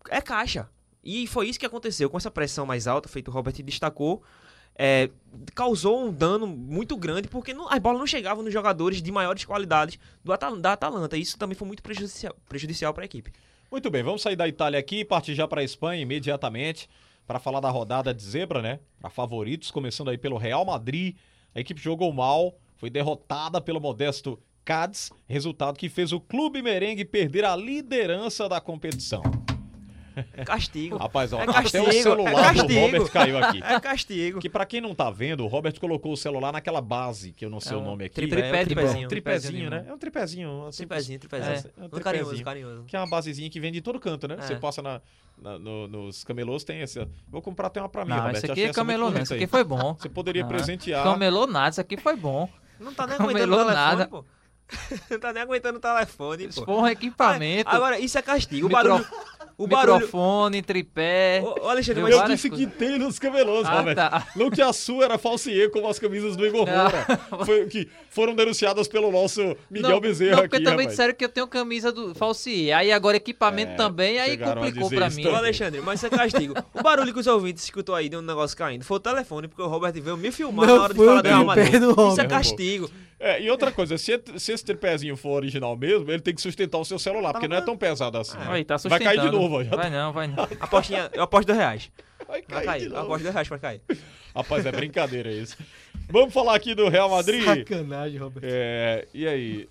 [0.09, 0.69] É caixa.
[1.03, 2.11] E foi isso que aconteceu.
[2.11, 4.23] Com essa pressão mais alta, feito o Robert destacou,
[4.75, 5.09] é,
[5.55, 9.45] causou um dano muito grande, porque não, as bolas não chegavam nos jogadores de maiores
[9.45, 11.17] qualidades do Atal- da Atalanta.
[11.17, 13.33] Isso também foi muito prejudicial, prejudicial para a equipe.
[13.71, 16.89] Muito bem, vamos sair da Itália aqui e partir já para a Espanha imediatamente
[17.27, 18.79] para falar da rodada de zebra, né?
[19.01, 21.17] Para favoritos, começando aí pelo Real Madrid.
[21.55, 27.05] A equipe jogou mal, foi derrotada pelo modesto Cádiz, resultado que fez o Clube Merengue
[27.05, 29.23] perder a liderança da competição.
[30.47, 30.97] Castigo.
[30.97, 32.81] Rapaz, ó, É até castigo, o celular é do castigo.
[32.81, 33.63] Robert caiu aqui.
[33.63, 34.41] É castigo.
[34.41, 37.51] Que pra quem não tá vendo, o Robert colocou o celular naquela base, que eu
[37.51, 38.15] não sei É o um nome aqui.
[38.15, 39.09] tripé, Tripé de tripézinho.
[39.09, 39.85] Tripézinho, né?
[39.87, 40.67] É um tripézinho.
[40.67, 41.53] assim, Tripézinho, tripézinho.
[41.53, 42.45] É, é um Um carinhoso, tripézinho.
[42.45, 42.85] carinhoso.
[42.89, 44.37] Que é uma basezinha que vem de todo canto, né?
[44.39, 44.43] É.
[44.43, 45.01] Você passa na,
[45.41, 47.07] na- no- nos camelôs, tem esse.
[47.29, 48.37] Vou comprar até uma pra mim, Não, Roberto.
[48.39, 49.41] esse Achei aqui é essa camelô não, esse aí.
[49.43, 49.95] aqui foi bom.
[49.95, 51.05] Você poderia Ah, presentear.
[51.05, 52.49] Camelô nada, isso aqui foi bom.
[52.81, 54.07] Não tá nem Camelô aguentando o telefone, nada.
[54.09, 54.25] pô.
[55.11, 56.65] Não tá nem aguentando o telefone, pô.
[56.65, 57.71] foi um equipamento.
[57.71, 58.67] Agora, isso é castigo.
[58.67, 59.07] O Micro- barulho,
[59.57, 59.95] O barulho.
[59.97, 61.41] Microfone, tripé.
[61.45, 62.67] Ô, Alexandre, mas Eu disse coisas.
[62.67, 63.97] que tem nos camelôs, Ah, Roberto.
[63.97, 64.27] tá.
[64.35, 67.07] Não que a sua era falsier como as camisas do Igor Moura.
[67.45, 70.89] Foi, que foram denunciadas pelo nosso Miguel não, Bezerra não, porque aqui, também rapaz.
[70.89, 72.75] disseram que eu tenho camisa do Falsier.
[72.75, 75.27] Aí agora equipamento É, também, aí complicou pra mim.
[75.27, 75.35] Ô.
[75.37, 76.55] Alexandre, mas isso é castigo.
[76.73, 79.61] O barulho que os ouvintes escutou aí de um negócio caindo foi o telefone, porque
[79.61, 82.91] o Robert veio me filmar Não na hora de falar do Real Isso é castigo.
[83.21, 86.79] É, e outra coisa, se, se esse tripézinho for original mesmo, ele tem que sustentar
[86.79, 88.37] o seu celular, porque não é tão pesado assim.
[88.41, 90.49] Aí, tá Vai cair de novo, ó, Vai não, vai não.
[90.61, 91.91] Apostinha, eu aposto dois reais.
[92.29, 92.89] Vai Vai cair cair.
[92.89, 93.81] de Eu aposto dois reais pra cair.
[94.35, 95.57] Rapaz, é brincadeira isso.
[96.11, 97.45] Vamos falar aqui do Real Madrid.
[97.45, 98.45] Sacanagem, Roberto.
[98.49, 99.69] É, e aí?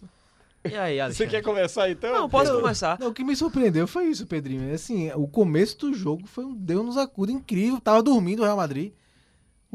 [0.68, 2.12] E aí, Você quer começar então?
[2.12, 2.97] Não, posso Eu- começar.
[2.99, 4.74] Não, o que me surpreendeu foi isso, Pedrinho.
[4.74, 7.80] Assim, o começo do jogo foi um Deus nos acuda incrível.
[7.80, 8.91] Tava dormindo o Real Madrid.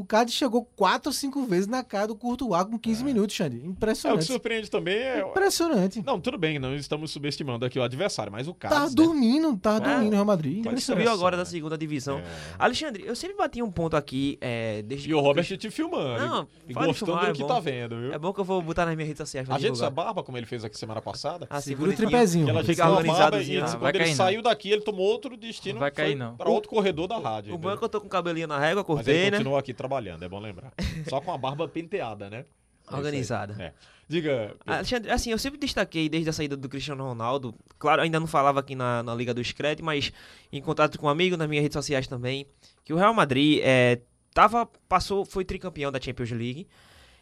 [0.01, 3.57] O Cádiz chegou quatro ou cinco vezes na cara do Courtois com 15 minutos, Xande.
[3.57, 4.23] É, o que Impressionante.
[4.25, 5.21] surpreende também é...
[5.21, 6.01] Impressionante.
[6.03, 8.95] Não, tudo bem, não estamos subestimando aqui o adversário, mas o Cádiz, Tava né?
[8.95, 9.79] dormindo, tava É.
[9.81, 10.65] dormindo o Real Madrid.
[10.65, 11.43] Ele subiu agora né?
[11.43, 12.17] da segunda divisão.
[12.17, 12.23] É.
[12.57, 16.25] Alexandre, eu sempre bati um ponto aqui, é, desde E o Robert te filmando.
[16.25, 18.11] Não, e gostando filmar, do é que tá vendo, viu?
[18.13, 19.87] É bom que eu vou botar nas minhas redes sociais A gente divulgar.
[19.87, 21.45] usa barba, como ele fez aqui semana passada.
[21.47, 22.49] Assim, Segura o tripézinho.
[22.49, 23.57] Ela Fica barba e organizadozinho.
[23.59, 25.75] ele- Ah, quando vai ele saiu daqui, ele tomou outro destino.
[25.75, 26.35] Não vai cair, não.
[26.35, 27.53] Pra outro corredor da rádio.
[27.55, 29.37] O é que eu tô com o cabelinho na régua, cortei, ele né?
[29.37, 30.73] continua aqui trabalhando, é bom lembrar.
[31.09, 32.45] Só com a barba penteada, né?
[32.89, 32.95] É.
[32.95, 33.55] Organizada.
[33.61, 33.73] É.
[34.07, 34.55] Diga.
[34.65, 38.59] Alexandre, assim, eu sempre destaquei desde a saída do Cristiano Ronaldo, claro, ainda não falava
[38.59, 40.11] aqui na, na Liga do Scred, mas
[40.51, 42.45] em contato com um amigo, nas minhas redes sociais também,
[42.83, 44.01] que o Real Madrid é,
[44.33, 46.67] tava, passou, foi tricampeão da Champions League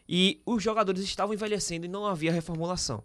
[0.08, 3.04] e os jogadores estavam envelhecendo e não havia reformulação.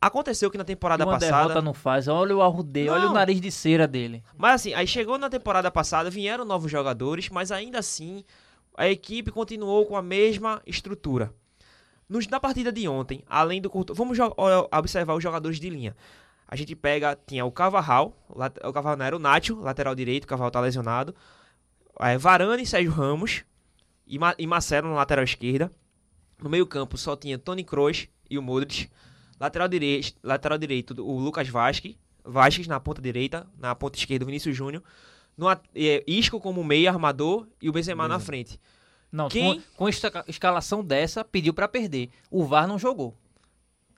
[0.00, 1.48] Aconteceu que na temporada Uma passada.
[1.48, 2.06] derrota não faz.
[2.06, 4.22] Olha o arrudeio, olha o nariz de cera dele.
[4.36, 8.22] Mas assim, aí chegou na temporada passada, vieram novos jogadores, mas ainda assim
[8.76, 11.32] a equipe continuou com a mesma estrutura.
[12.08, 14.18] Nos, na partida de ontem, além do Courtois, vamos
[14.70, 15.96] observar os jogadores de linha.
[16.46, 20.26] A gente pega, tinha o Cavarral, o Cavarral não era o Nacho, lateral direito, o
[20.26, 21.14] Cavarral tá lesionado.
[21.98, 23.44] É, Varane, Sérgio Ramos
[24.06, 25.70] e, Ma, e Marcelo na lateral esquerda.
[26.42, 28.90] No meio campo só tinha Tony Kroos e o Modric.
[29.40, 34.26] Lateral direito, lateral direito o Lucas Vasquez, Vasquez na ponta direita, na ponta esquerda o
[34.26, 34.82] Vinícius Júnior.
[35.36, 35.58] No, é,
[36.06, 38.58] Isco como meia armador e o Benzema na frente.
[39.10, 39.88] Não, Quem- com, com
[40.28, 42.10] escalação dessa, pediu pra perder.
[42.30, 43.16] O VAR não jogou.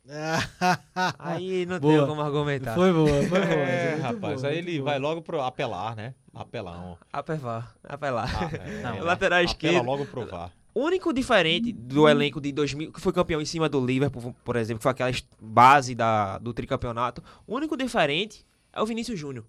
[1.18, 1.98] Aí não Boa.
[1.98, 2.74] tem como argumentar.
[2.74, 3.40] Foi boa, foi boa.
[3.44, 4.90] É, muito rapaz, boa, aí ele boa.
[4.90, 6.14] vai logo pro apelar, né?
[6.32, 6.96] Apelão.
[7.12, 8.30] Apelar, apelar.
[8.32, 9.84] Ah, é, é, lateral apela esquerdo.
[9.84, 10.52] logo pro VAR.
[10.74, 14.56] O único diferente do elenco de 2000, que foi campeão em cima do Liverpool, por
[14.56, 15.10] exemplo, que foi aquela
[15.40, 19.44] base da, do tricampeonato, o único diferente é o Vinícius Júnior.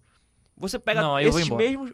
[0.58, 1.92] Você pega Não, esses mesmos.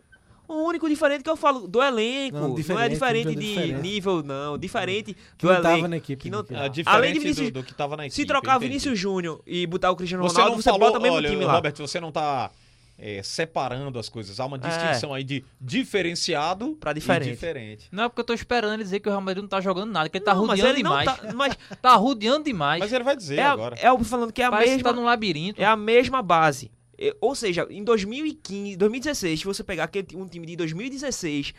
[0.47, 2.38] O único diferente que eu falo do elenco.
[2.38, 3.82] Não, Não, é diferente, de diferente.
[3.82, 4.57] nível, não.
[4.57, 5.88] Diferente Que do não tava elenco.
[5.88, 6.22] na equipe.
[6.24, 6.55] que não- no.
[6.55, 8.16] É Além de Vinícius- do, do que tava na equipe.
[8.22, 8.68] Se trocar entendi.
[8.68, 11.45] Vinícius Júnior e botar o Cristiano Você Ronaldo, você falou, bota o mesmo olha, time
[11.45, 11.53] lá.
[11.53, 12.51] Robert, você não tá
[12.99, 14.39] é, separando as coisas.
[14.39, 17.30] Há uma distinção aí de diferenciado Pra diferente.
[17.30, 17.88] e diferente.
[17.91, 19.91] Não é porque eu tô esperando ele dizer que o Real Madrid não tá jogando
[19.91, 21.20] nada, que ele tá Não, mas rodeando ele não demais.
[21.20, 21.34] tá.
[21.34, 22.80] Mas Tá rodeando demais.
[22.82, 23.76] Mas ele vai dizer é, agora.
[23.80, 24.89] é o falando que é a Parece que mesma.
[24.89, 25.61] tá num labirinto.
[25.61, 26.70] É a mesma base.
[27.10, 31.54] É, Ou seja, em 2015, 2016, se você pegar aquele, um time de 2016,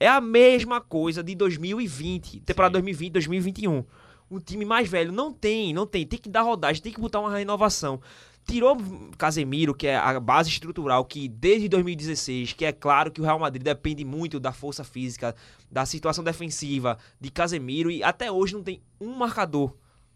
[0.00, 3.84] é a mesma coisa de 2020, temporada 2020, 2021.
[4.30, 7.20] Um time mais velho não tem, não tem, tem que dar rodagem, tem que botar
[7.20, 8.00] uma renovação.
[8.46, 8.76] Tirou
[9.18, 13.38] Casemiro, que é a base estrutural que desde 2016, que é claro que o Real
[13.38, 15.34] Madrid depende muito da força física,
[15.70, 19.74] da situação defensiva de Casemiro e até hoje não tem um marcador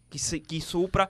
[0.09, 1.09] que, se- que supra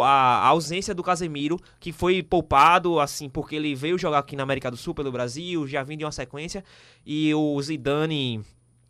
[0.00, 4.70] a ausência do Casemiro, que foi poupado, assim, porque ele veio jogar aqui na América
[4.70, 6.64] do Sul pelo Brasil, já vinha de uma sequência,
[7.04, 8.42] e o Zidane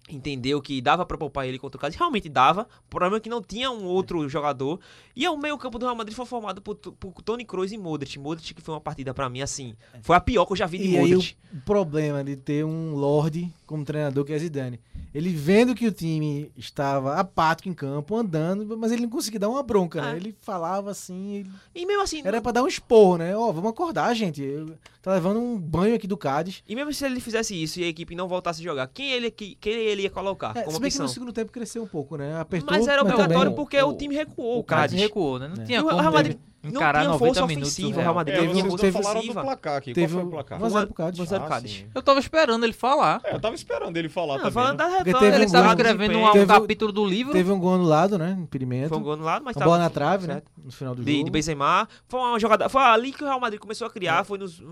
[0.08, 3.28] entendeu que dava pra poupar ele contra o Cádiz, realmente dava, o problema é que
[3.30, 4.80] não tinha um outro jogador,
[5.14, 8.18] e o meio campo do Real Madrid foi formado por, por Toni Kroos e Modric,
[8.18, 10.78] Modric que foi uma partida pra mim, assim, foi a pior que eu já vi
[10.78, 11.36] de E aí o Modric.
[11.64, 14.78] problema de ter um Lorde como treinador que é Zidane.
[15.14, 19.48] Ele vendo que o time estava apático em campo, andando, mas ele não conseguia dar
[19.50, 20.10] uma bronca, né?
[20.12, 20.16] Ah.
[20.16, 23.36] Ele falava assim, ele- E mesmo assim, era pra dar um esporro, né?
[23.36, 24.42] Ó, vamos acordar, gente.
[24.42, 26.62] Eu- Tá levando um banho aqui do Cádiz.
[26.66, 29.32] e mesmo se ele fizesse isso e a equipe não voltasse a jogar, quem ele,
[29.32, 31.06] que- quem ele ia colocar É, como se bem que opção?
[31.06, 32.38] no segundo tempo cresceu um pouco, né?
[32.40, 35.52] Apertou, Mas era obrigatório também- porque o, o- time recuou, O Cádiz recuou, né?
[35.54, 35.66] Não É.
[35.66, 37.72] tinha E o como Real Madrid não encarar tinha 90 força minutos.
[37.72, 39.42] ofensiva, o Real Madrid É, Teve não vocês não do ofensiva.
[39.42, 39.92] placar aqui.
[39.92, 40.62] Teve Qual foi um o placar?
[40.62, 41.18] 1 a 0 pro Cádiz.
[41.20, 41.84] 1 a 0 Ah, Cádiz.
[41.94, 43.20] Eu tava esperando ele falar.
[43.24, 44.52] É, eu tava esperando ele falar Não, também.
[44.52, 44.84] falando né?
[44.90, 47.32] da teve da um Ele tava escrevendo um, Teve um capítulo do livro.
[47.32, 48.36] Teve um gol anulado, né?
[48.40, 48.88] Impedimento.
[48.90, 50.42] Foi um gol no lado, mas a tava bola na trave, né?
[50.64, 51.24] No final do De, jogo.
[51.24, 51.88] de Benzema.
[52.08, 52.68] Foi uma jogada.
[52.68, 54.22] Foi ali que o Real Madrid começou a criar.
[54.24, 54.62] Foi nos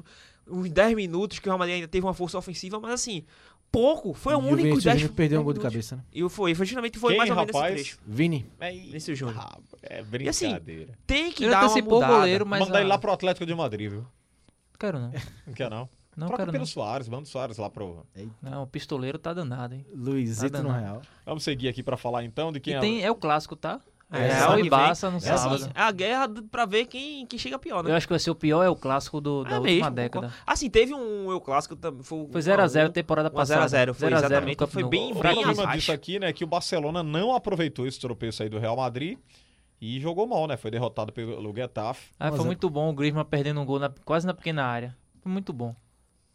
[0.53, 3.25] uns 10 minutos que o Real Madrid ainda teve uma força ofensiva, mas assim,
[3.71, 4.13] pouco.
[4.15, 6.05] Foi o E o único Vinícius 10 Júnior perdeu um gol de cabeça, né?
[6.13, 7.75] E foi, foi justamente foi Quem, mais ou menos rapaz?
[7.75, 8.01] esse trecho.
[8.07, 8.47] Vini.
[8.59, 9.39] É, Vinícius Júnior.
[9.39, 10.99] ah, é assim, brincadeira.
[11.07, 12.13] Tem que Ele dar uma o mudada.
[12.15, 12.61] goleiro, mas.
[12.61, 14.07] Mandar ele a- lá pro Atlético de Madrid, viu?
[14.79, 15.13] Quero não.
[15.47, 15.89] Não quer não?
[16.17, 16.67] Não Troca quero pelo não.
[16.67, 18.05] Soares, manda o Soares lá pro...
[18.43, 19.87] Não, o pistoleiro tá danado, hein?
[19.95, 20.79] Luizito Nada no não.
[20.79, 21.03] Real.
[21.25, 22.81] Vamos seguir aqui pra falar então de quem E é...
[22.81, 23.81] tem, é o clássico, tá?
[24.13, 24.69] É, Real e.
[24.69, 25.55] Barça no É, sábado.
[25.55, 27.91] assim, é a guerra pra ver quem, quem chega pior, né?
[27.93, 29.91] Eu acho que vai ser o pior, é o clássico do, da É última mesmo,
[29.91, 30.33] década.
[30.47, 32.03] Assim, teve um Eu Clássico também.
[32.03, 33.65] Foi, Foi 0x0 temporada um a passada.
[33.67, 36.33] 0x0, foi 0 a 0 exatamente, foi bem- O bem problema disso aqui, né, é
[36.33, 39.17] que o Barcelona não aproveitou esse tropeço aí do Real Madrid
[39.81, 40.57] e jogou mal, né?
[40.57, 42.11] Foi derrotado pelo Getafe.
[42.19, 42.47] Ah, foi 1 a 0.
[42.47, 44.97] muito bom o Griezmann perdendo um gol na- quase na pequena área.
[45.23, 45.75] Foi muito bom.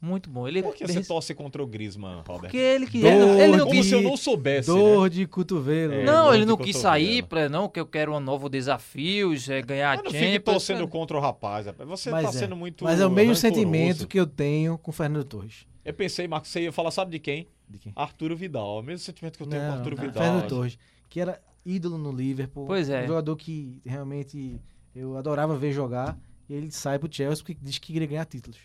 [0.02, 0.48] Muito bom.
[0.48, 2.42] Ele, Por que ele- você torce contra o Griezmann, Robert?
[2.52, 5.10] Porque ele que Dor ele, ele não Como quis se eu não soubesse, Dor né?
[5.10, 5.94] de cotovelo.
[5.94, 6.82] É, Não, ele de não quis cotovelo.
[6.94, 10.32] sair pra não que eu quero um novo desafio, é ganhar Mas não Champions.
[10.34, 11.66] fique torcendo contra o rapaz.
[11.66, 12.40] Você tá Mas, é.
[12.40, 13.42] sendo muito Mas é o mesmo rancoroso.
[13.42, 15.66] sentimento que eu tenho com o Fernando Torres.
[15.84, 17.48] Eu pensei, Marcos, você ia falar, sabe de quem?
[17.68, 17.92] De quem?
[17.96, 18.80] Arturo Vidal.
[18.80, 20.24] O mesmo sentimento que eu tenho com Não, Arturo não, Vidal.
[20.24, 20.78] Fernando Torres,
[21.10, 22.68] que era ídolo no Liverpool.
[22.68, 23.04] Pois é.
[23.06, 24.60] Um jogador que realmente
[24.96, 26.16] eu adorava ver jogar.
[26.48, 28.60] E ele sai pro Chelsea porque diz que queria ganhar títulos.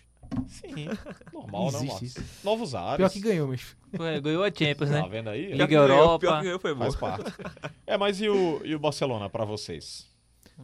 [0.47, 0.87] Sim,
[1.33, 2.01] normal, né, Existe Marcos?
[2.17, 2.23] isso.
[2.43, 2.97] Novos ares.
[2.97, 3.61] Pior que ganhou, mas.
[3.95, 5.07] Foi, ganhou a Champions, Tá né?
[5.09, 5.51] vendo aí?
[5.51, 6.19] Liga Pior Europa.
[6.19, 6.79] pior que ganhou, foi bom.
[6.91, 7.23] Faz parte.
[7.85, 10.07] É, mas e o, e o Barcelona pra vocês?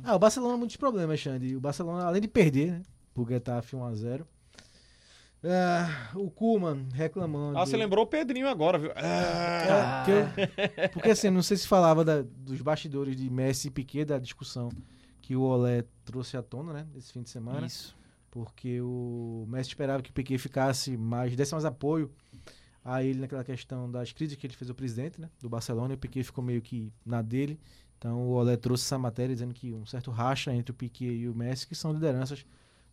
[0.04, 1.56] Ah, o Barcelona muitos problemas, Xande.
[1.56, 2.82] O Barcelona, além de perder, né?
[3.14, 4.24] Pro Getafe 1x0.
[5.44, 7.58] Ah, o Kuman reclamando.
[7.60, 8.92] Ah, você lembrou o Pedrinho agora, viu?
[8.96, 10.12] Ah, É, que
[10.82, 14.20] eu- porque assim, não sei se falava da- dos bastidores de Messi e Piquet, da
[14.20, 14.70] discussão
[15.22, 16.88] que o Olé trouxe à tona, né?
[16.96, 17.66] Esse fim de semana.
[17.68, 17.96] Isso.
[18.30, 22.12] Porque o Messi esperava que o Piquet ficasse mais, desse mais apoio
[22.84, 25.30] a ele naquela questão das críticas que ele fez ao presidente, né?
[25.42, 27.60] Do Barcelona, e o Piquet ficou meio que na dele.
[27.98, 31.28] Então o Olé trouxe essa matéria dizendo que um certo racha entre o Piquet e
[31.28, 32.46] o Messi, que são lideranças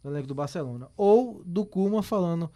[0.02, 0.88] do elenco do Barcelona.
[0.96, 2.50] Ou do Kuma falando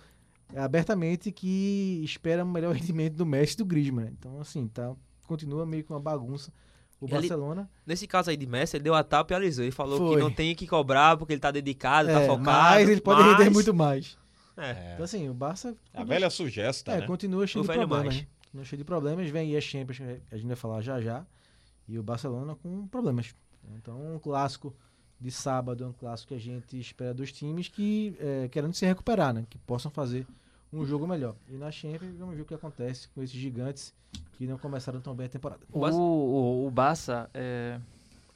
[0.57, 4.07] abertamente que espera um melhor rendimento do Messi do Griezmann.
[4.07, 4.13] né?
[4.19, 4.95] Então, assim, tá,
[5.27, 6.53] continua meio que uma bagunça.
[7.01, 7.71] O Ele- Barcelona.
[7.87, 9.65] Nesse caso aí de Messi, ele deu a tapa e alisou.
[9.65, 10.17] Ele falou Foi.
[10.17, 12.43] que não tem que cobrar porque ele tá dedicado, tá é, focado.
[12.45, 14.19] mas ele pode render mas- muito mais.
[14.57, 14.93] É.
[14.95, 15.77] Então, assim, o Barça.
[15.95, 17.07] a velha sugesta, É, né?
[17.07, 18.05] continua cheio O de problemas.
[18.07, 18.21] mais.
[18.23, 18.27] né?
[18.47, 19.31] Continua cheio de problemas.
[19.31, 20.01] Vem aí a Champions,
[20.33, 21.25] a gente vai falar já já.
[21.89, 23.33] E o Barcelona com problemas.
[23.77, 24.75] Então, um clássico
[25.21, 28.85] de sábado é um clássico que a gente espera dos times que é, querendo se
[28.85, 29.45] recuperar, né?
[29.49, 30.27] Que possam fazer
[30.73, 31.37] um jogo melhor.
[31.49, 33.95] E na Champions, vamos ver o que acontece com esses gigantes
[34.39, 35.61] que não começaram tão bem a temporada.
[35.73, 37.81] O, o, o Barça, é,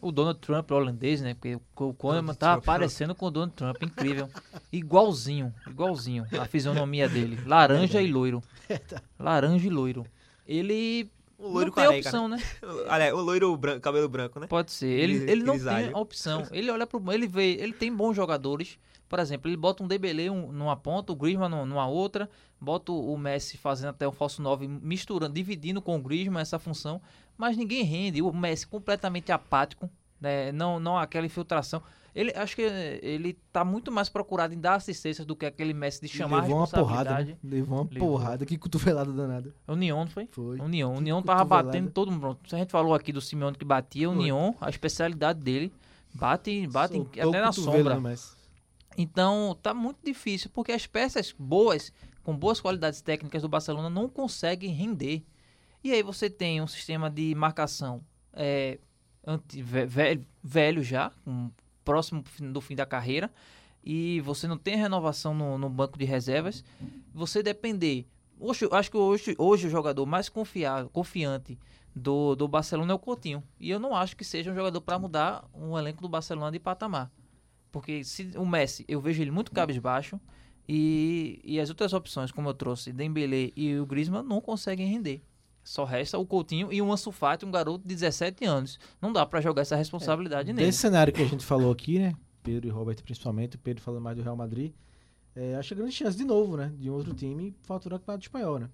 [0.01, 1.35] o Donald Trump holandês, né?
[1.35, 2.65] Porque o, Koeman tá Trump.
[2.65, 4.29] aparecendo com o Donald Trump, incrível.
[4.73, 7.39] Igualzinho, igualzinho a fisionomia dele.
[7.47, 8.43] Laranja e loiro.
[9.17, 10.05] Laranja e loiro.
[10.45, 12.43] Ele O loiro não tem careca, opção, né?
[12.89, 14.49] Olha, o loiro branco, cabelo branco, né?
[14.49, 14.89] Pode ser.
[14.89, 15.87] Ele, ele não grisalho.
[15.87, 16.49] tem opção.
[16.51, 17.01] Ele olha pro.
[17.13, 17.53] Ele vê.
[17.53, 18.77] Ele tem bons jogadores.
[19.13, 22.93] Por exemplo, ele bota um Dembele um, numa ponta, o Griezmann nu- numa outra, bota
[22.93, 26.99] o Messi fazendo até o falso 9, misturando, dividindo com o Griezmann essa função,
[27.37, 28.23] mas ninguém rende.
[28.23, 30.51] O Messi completamente apático, né?
[30.53, 31.83] não, não aquela infiltração.
[32.15, 36.01] Ele acho que ele tá muito mais procurado em dar assistências do que aquele Messi
[36.01, 37.37] de chamar a levou uma porrada, né?
[37.45, 38.09] Levou uma Levou.
[38.09, 38.47] porrada.
[38.47, 39.55] Que cotovelada danada.
[39.69, 40.27] O Neon, não foi?
[40.33, 40.59] Foi.
[40.59, 40.97] O Neon.
[40.97, 42.39] O Neon tava batendo todo mundo.
[42.49, 44.25] Se a gente falou aqui do Simeone que batia, o Foi.
[44.25, 45.71] Neon, a especialidade dele,
[46.15, 48.01] bate, bate Soltou até na sombra.
[48.97, 54.09] Então, tá muito difícil, porque as peças boas, com boas qualidades técnicas do Barcelona, não
[54.09, 55.25] conseguem render.
[55.83, 58.79] E aí você tem um sistema de marcação é,
[59.27, 61.51] anti- ve- velho, velho já, um,
[61.85, 62.23] próximo
[62.53, 63.33] do fim da carreira,
[63.85, 66.63] e você não tem renovação no, no banco de reservas.
[67.13, 68.07] Você depender.
[68.39, 71.59] Hoje, acho que hoje, hoje o jogador mais confiável, confiante
[71.95, 73.43] do, do Barcelona é o Coutinho.
[73.59, 76.59] E eu não acho que seja um jogador para mudar um elenco do Barcelona de
[76.61, 77.11] patamar.
[77.73, 80.21] Porque se o Messi, eu vejo ele muito cabisbaixo
[80.69, 85.23] e, e as outras opções, como eu trouxe, Dembele e o Griezmann, não conseguem render.
[85.65, 88.79] Só resta o Coutinho e o Ansu Fati, um garoto de 17 anos.
[89.01, 90.67] Não dá pra jogar essa responsabilidade nele.
[90.67, 92.15] Desse cenário que a gente falou aqui, né?
[92.43, 94.73] Pedro e Robert principalmente, o Pedro falando mais do Real Madrid,
[95.35, 96.73] é, acho grande chance de novo, né?
[96.77, 98.69] De um outro time faturar o campeonato espanhol, né?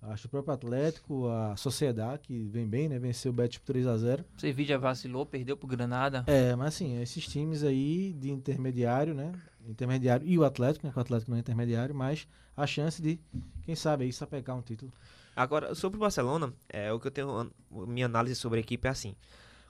[0.00, 2.98] Acho o próprio Atlético, a Sociedade, que vem bem, né?
[2.98, 4.24] Venceu o Betis por 3x0.
[4.36, 6.24] Sevilla vacilou, perdeu pro Granada.
[6.26, 9.32] É, mas assim, esses times aí de intermediário, né?
[9.66, 10.92] Intermediário e o Atlético, né?
[10.92, 13.20] Que o Atlético não é intermediário, mas a chance de,
[13.62, 14.92] quem sabe, aí sapecar um título.
[15.34, 17.50] Agora, sobre o Barcelona, é, o que eu tenho.
[17.70, 19.14] Minha análise sobre a equipe é assim.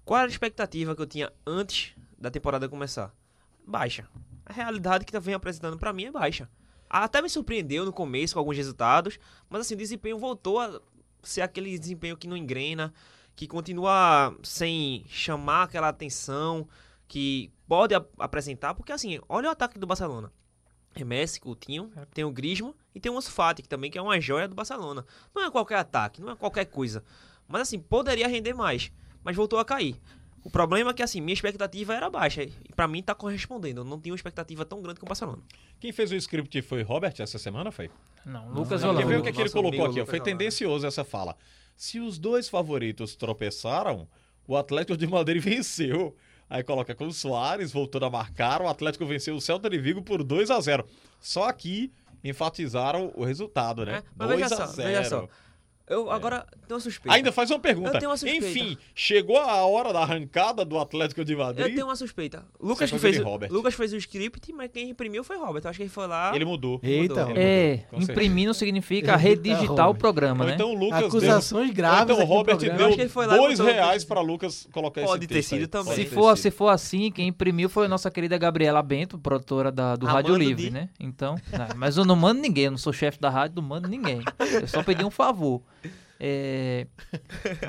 [0.05, 3.15] Qual era a expectativa que eu tinha antes da temporada começar?
[3.67, 4.09] Baixa.
[4.47, 6.49] A realidade que tá vem apresentando pra mim é baixa.
[6.89, 9.19] Até me surpreendeu no começo com alguns resultados,
[9.49, 10.81] mas assim, o desempenho voltou a
[11.23, 12.93] ser aquele desempenho que não engrena,
[13.37, 16.67] que continua sem chamar aquela atenção,
[17.07, 20.33] que pode ap- apresentar, porque assim, olha o ataque do Barcelona.
[20.95, 24.03] É Messi, Coutinho, tem o Griezmann e tem o Ansu Fati, que também que é
[24.03, 25.05] uma joia do Barcelona.
[25.35, 27.05] Não é qualquer ataque, não é qualquer coisa.
[27.47, 28.91] Mas assim, poderia render mais,
[29.23, 30.01] mas voltou a cair.
[30.45, 32.43] O problema é que, assim, minha expectativa era baixa.
[32.43, 33.81] E pra mim tá correspondendo.
[33.81, 35.43] Eu não tinha uma expectativa tão grande com o Barcelona.
[35.81, 37.91] Quem fez o script foi Robert essa semana, foi?
[38.25, 39.23] Não, Lucas Não, quer ver o Holanda.
[39.25, 39.99] que, que ele colocou aqui?
[39.99, 40.03] ó?
[40.03, 40.31] Lucas Foi Holanda.
[40.31, 41.37] tendencioso essa fala.
[41.77, 44.09] Se os dois favoritos tropeçaram,
[44.47, 46.17] o Atlético de Madrid venceu.
[46.51, 50.01] Aí coloca com o Soares voltando a marcar, o Atlético venceu o Celta de Vigo
[50.03, 50.85] por 2 a 0
[51.21, 51.93] Só aqui
[52.25, 53.99] enfatizaram o resultado, né?
[53.99, 55.29] É, mas 2 veja a só, 0 veja só.
[55.91, 57.17] Eu agora tenho uma suspeita.
[57.17, 57.89] Ainda faz uma pergunta.
[57.91, 58.47] Eu tenho uma suspeita.
[58.47, 61.67] Enfim, chegou a hora da arrancada do Atlético de Madrid.
[61.67, 62.45] Eu tenho uma suspeita.
[62.61, 63.51] Lucas, é que coisa fez, o- Robert.
[63.53, 65.63] Lucas fez o script, mas quem imprimiu foi Robert.
[65.65, 66.33] Eu acho que ele foi lá.
[66.35, 66.79] Ele mudou.
[66.83, 67.37] Eita, Mudou.
[67.43, 68.13] É, certeza.
[68.13, 70.55] imprimir não significa redigitar o programa, Ou né?
[70.55, 71.75] então o Lucas Acusações deu...
[71.75, 72.71] graves então Robert deu
[73.29, 75.67] dois reais pra Lucas colocar Pode esse ter sido aí.
[75.67, 75.87] também.
[75.95, 79.19] Pode Se ter for, se for assim, quem imprimiu foi a nossa querida Gabriela Bento,
[79.19, 80.89] produtora da, do Rádio Amando Livre, de- né?
[81.01, 83.89] Então, né, mas eu não mando ninguém, eu não sou chefe da rádio, não mando
[83.89, 84.21] ninguém.
[84.61, 85.63] Eu só pedi um favor.
[86.21, 86.87] É,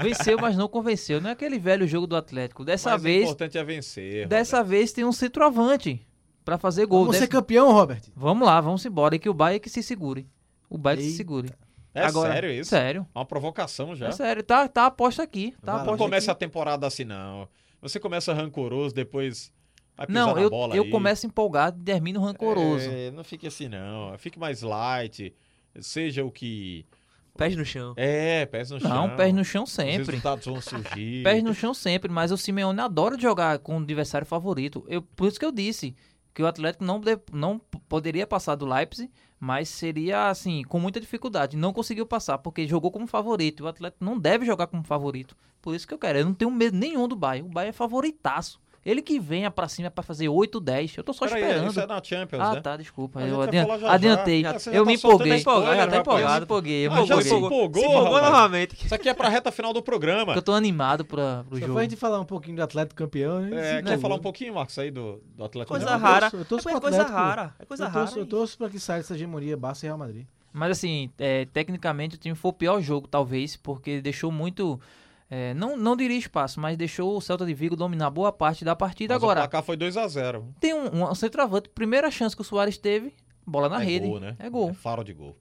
[0.02, 1.22] venceu, mas não convenceu.
[1.22, 2.66] Não é aquele velho jogo do Atlético.
[2.66, 4.28] Dessa Mas o vez, importante é vencer.
[4.28, 6.02] dessa vez tem um centroavante
[6.43, 7.02] pra fazer gol.
[7.02, 8.02] Vamos ser Dessa- campeão, Robert.
[8.16, 9.16] Vamos lá, vamos embora.
[9.16, 10.28] E que o Bahia que se segure.
[10.70, 11.52] O Bahia que se segure.
[11.93, 12.70] É Agora, sério isso?
[12.70, 13.06] Sério.
[13.14, 14.08] Uma provocação já.
[14.08, 14.43] É sério.
[14.43, 15.54] Tá, tá a aposta aqui.
[15.64, 15.84] Tá a lá.
[15.84, 16.39] Não aposta começa a aqui.
[16.39, 17.47] temporada assim, não.
[17.82, 19.52] Você começa rancoroso, depois
[19.97, 20.89] vai pisar Não, na eu, bola eu aí.
[20.89, 22.89] começo empolgado e termino rancoroso.
[22.89, 24.16] É, não fique assim, não.
[24.18, 25.34] Fique mais light.
[25.82, 26.86] Seja o que...
[27.39, 27.93] Pés no chão.
[27.97, 28.89] É, pés no chão.
[28.89, 29.97] Não, pés no chão Os sempre.
[29.97, 31.23] resultados vão surgir.
[31.23, 34.83] Pés no chão sempre, mas o Simeone adora jogar com o adversário favorito.
[34.87, 35.95] Eu, por isso que eu disse
[36.33, 39.09] que o Atlético não, de- não poderia passar do Leipzig,
[39.39, 41.55] mas seria assim, com muita dificuldade.
[41.57, 43.63] Não conseguiu passar, porque jogou como favorito.
[43.63, 45.35] O Atlético não deve jogar como favorito.
[45.61, 46.19] Por isso que eu quero.
[46.19, 47.49] Eu não tenho medo nenhum do Bayern.
[47.49, 48.59] O Bayern é favoritaço.
[48.86, 50.95] Ele que venha pra cima pra fazer 8, 10.
[50.97, 51.69] Eu tô só Peraí, esperando.
[51.69, 52.61] isso é na Champions, Ah, né?
[52.61, 53.19] tá, desculpa.
[53.21, 54.45] Eu adian- já adiantei.
[54.45, 55.36] Ah, já eu tá me empolguei.
[55.36, 56.88] spoiler, já tá empolgado, eu empolguei.
[56.88, 57.30] Eu Ah, me já empolguei.
[57.30, 58.86] se empolgou, Se empolgou novamente.
[58.86, 60.34] Isso aqui é pra reta final do programa.
[60.34, 61.73] Eu tô animado pra, pro Só jogo.
[61.73, 63.41] foi a gente falar um pouquinho do Atlético campeão.
[63.41, 63.47] né?
[63.49, 63.99] É, quer empolgou.
[63.99, 66.07] falar um pouquinho, Marcos, aí do, do Atlético Coisa eu Mineiro?
[66.13, 66.21] rara.
[66.32, 67.17] torço- eu torço é coisa Atlético.
[67.17, 67.55] rara.
[67.59, 68.21] É coisa eu torço, rara.
[68.21, 70.25] eu torço pra que saia essa hegemonia Barça e Real Madrid.
[70.53, 74.80] Mas assim, é, tecnicamente o time foi o pior jogo, talvez, porque deixou muito.
[75.30, 78.75] É, não, não diria espaço, mas deixou o Celta de Vigo dominar boa parte da
[78.75, 79.13] partida.
[79.13, 80.43] Mas o Agora, placar foi 2x0.
[80.59, 83.13] tem um, um centroavante, primeira chance que o Soares teve,
[83.45, 84.07] bola na é rede.
[84.07, 84.36] gol, né?
[84.39, 84.69] É gol.
[84.71, 85.38] É faro de gol.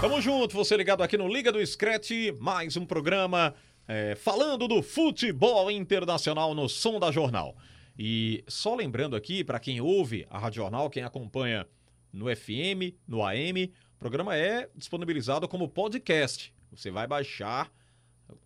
[0.00, 3.52] Tamo junto, você ligado aqui no Liga do Scratch, mais um programa
[3.88, 7.56] é, falando do futebol internacional no som da jornal.
[7.98, 11.66] E só lembrando aqui, para quem ouve a Rádio Jornal, quem acompanha
[12.12, 16.54] no FM, no AM, o programa é disponibilizado como podcast.
[16.70, 17.70] Você vai baixar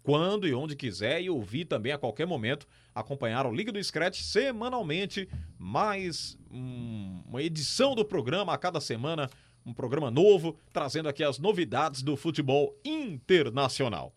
[0.02, 4.20] quando e onde quiser e ouvir também a qualquer momento, acompanhar o Liga do Scratch
[4.20, 9.28] semanalmente, mais um- uma edição do programa a cada semana,
[9.66, 14.12] um programa novo, trazendo aqui as novidades do futebol internacional.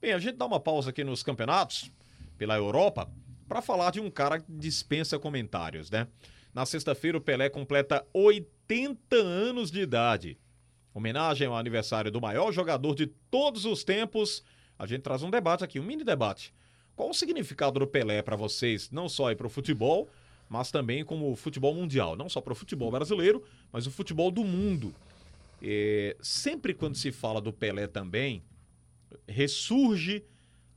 [0.00, 1.90] Bem, a gente dá uma pausa aqui nos campeonatos
[2.38, 3.10] pela Europa
[3.46, 6.06] para falar de um cara que dispensa comentários, né?
[6.54, 10.38] Na sexta-feira o Pelé completa 80 anos de idade.
[10.92, 14.42] Homenagem ao aniversário do maior jogador de todos os tempos.
[14.78, 16.52] A gente traz um debate aqui, um mini debate.
[16.96, 20.08] Qual o significado do Pelé para vocês, não só para o futebol,
[20.48, 22.16] mas também como futebol mundial?
[22.16, 24.94] Não só para o futebol brasileiro, mas o futebol do mundo.
[25.62, 28.42] É, sempre quando se fala do Pelé também,
[29.28, 30.24] ressurge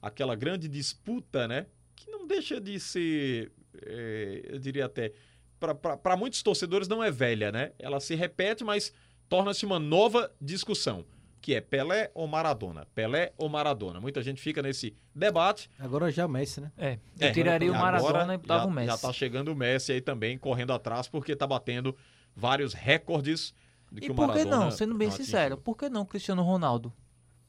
[0.02, 1.66] aquela grande disputa, né?
[1.96, 3.52] Que não deixa de ser,
[3.82, 5.14] é, eu diria até,
[5.60, 7.72] para muitos torcedores não é velha, né?
[7.80, 8.94] Ela se repete, mas
[9.30, 11.06] torna-se uma nova discussão,
[11.42, 12.88] que é Pelé ou Maradona?
[12.96, 14.00] Pelé ou Maradona?
[14.00, 15.70] Muita gente fica nesse debate.
[15.78, 16.72] Agora já o Messi, né?
[16.78, 18.88] É, eu É, tiraria o agora Maradona e botava já, o Messi.
[18.88, 21.96] Já tá chegando o Messi aí também, correndo atrás, porque tá batendo
[22.36, 23.54] vários recordes
[23.92, 24.72] de que E o por que não?
[24.72, 26.94] Sendo bem não sincero, por que não Cristiano Ronaldo?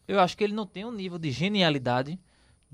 [0.07, 2.19] Eu acho que ele não tem um nível de genialidade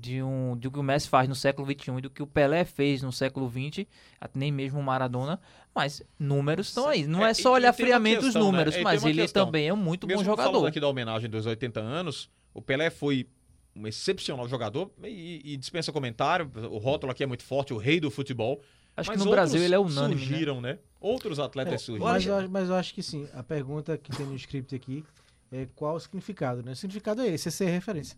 [0.01, 2.65] de um do que o Messi faz no século XXI e do que o Pelé
[2.65, 3.85] fez no século XX,
[4.33, 5.39] nem mesmo o Maradona,
[5.75, 7.05] mas números estão aí.
[7.05, 8.51] Não É, é, só olhar friamente os questão, né?
[8.51, 9.45] números, tem mas ele questão.
[9.45, 10.67] também é um muito Mesmo bom falando jogador.
[10.67, 13.27] aqui da homenagem dos 80 anos, o Pelé foi
[13.75, 16.51] um excepcional jogador e, e dispensa comentário.
[16.69, 18.61] O rótulo aqui é muito forte, o rei do futebol.
[18.97, 20.27] Acho mas que no Brasil ele é unânime, né?
[20.27, 20.79] Surgiram, né?
[20.99, 22.11] Outros atletas É, surgiram.
[22.11, 23.27] mas, eu, acho- mas eu acho que sim.
[23.33, 25.03] A pergunta que tem no script aqui
[25.51, 26.71] é qual o significado, né?
[26.73, 28.17] O significado é esse, é ser referência.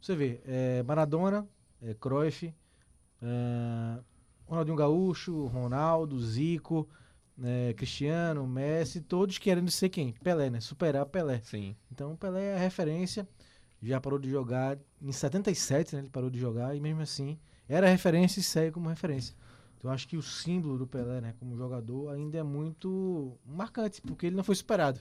[0.00, 1.46] Você vê, é, Maradona,
[1.82, 2.54] é, Cruyff,
[3.22, 4.00] é,
[4.46, 6.88] Ronaldinho Gaúcho, Ronaldo, Zico,
[7.36, 10.12] né, Cristiano, Messi, todos querendo ser quem?
[10.12, 10.60] Pelé, né?
[10.60, 11.40] Superar Pelé.
[11.44, 11.76] Sim.
[11.90, 13.28] Então o Pelé é a referência,
[13.82, 16.02] já parou de jogar em 77, né?
[16.02, 17.38] Ele parou de jogar e mesmo assim
[17.68, 19.34] era referência e segue como referência.
[19.78, 24.02] Então eu acho que o símbolo do Pelé, né, como jogador, ainda é muito marcante,
[24.02, 25.00] porque ele não foi superado.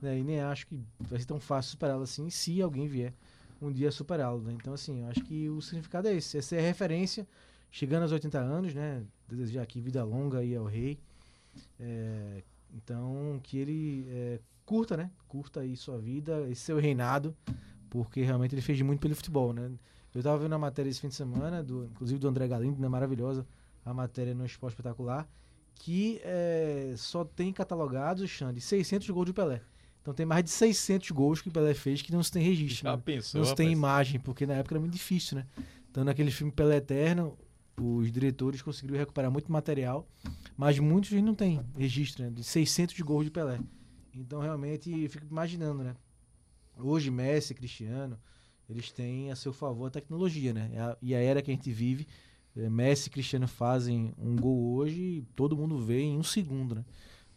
[0.00, 0.18] Né?
[0.18, 3.12] E nem acho que vai ser tão fácil superá-lo assim se alguém vier
[3.60, 4.42] um dia superá-lo.
[4.42, 4.52] Né?
[4.54, 6.38] Então, assim, eu acho que o significado é esse.
[6.54, 7.26] É a referência,
[7.70, 9.02] chegando aos 80 anos, né?
[9.28, 10.98] Desejar aqui vida longa aí ao rei.
[11.78, 12.42] É,
[12.74, 15.10] então, que ele é, curta, né?
[15.28, 17.36] Curta aí sua vida, esse seu reinado,
[17.88, 19.70] porque realmente ele fez muito pelo futebol, né?
[20.14, 22.88] Eu tava vendo a matéria esse fim de semana, do, inclusive do André Galindo, né?
[22.88, 23.46] Maravilhosa
[23.84, 25.28] a matéria no Esporte Espetacular,
[25.74, 29.60] que é, só tem catalogados, Xande, 600 gols de Pelé.
[30.02, 32.84] Então tem mais de 600 gols que o Pelé fez que não se tem registro.
[32.84, 33.02] Já né?
[33.04, 33.78] pensou, Não se tem rapaz?
[33.78, 35.46] imagem, porque na época era muito difícil, né?
[35.90, 37.36] Então naquele filme Pelé Eterno,
[37.80, 40.08] os diretores conseguiram recuperar muito material,
[40.56, 42.30] mas muitos não tem registro, né?
[42.30, 43.60] De 600 gols de Pelé.
[44.14, 45.94] Então realmente eu fico imaginando, né?
[46.78, 48.18] Hoje Messi, Cristiano,
[48.68, 50.70] eles têm a seu favor a tecnologia, né?
[50.72, 52.06] E a- E a era que a gente vive,
[52.56, 56.74] eh, Messi e Cristiano fazem um gol hoje e todo mundo vê em um segundo,
[56.76, 56.84] né?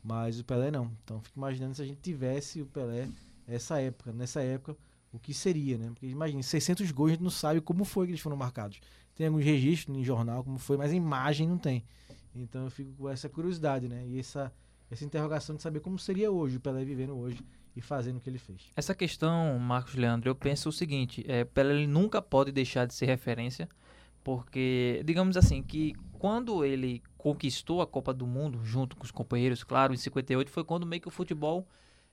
[0.03, 0.91] Mas o Pelé não.
[1.03, 3.07] Então fico imaginando se a gente tivesse o Pelé
[3.47, 4.75] essa época, nessa época,
[5.11, 5.89] o que seria, né?
[5.89, 8.79] Porque imagina, 600 gols a gente não sabe como foi que eles foram marcados.
[9.15, 11.83] Tem alguns registros em jornal como foi, mas a imagem não tem.
[12.35, 14.05] Então eu fico com essa curiosidade, né?
[14.07, 14.51] E essa
[14.93, 17.43] essa interrogação de saber como seria hoje o Pelé vivendo hoje
[17.75, 18.71] e fazendo o que ele fez.
[18.75, 23.07] Essa questão, Marcos Leandro, eu penso o seguinte: é, Pelé nunca pode deixar de ser
[23.07, 23.67] referência,
[24.23, 29.63] porque, digamos assim, que quando ele conquistou a Copa do Mundo, junto com os companheiros,
[29.63, 31.67] claro, em 58, foi quando meio que o futebol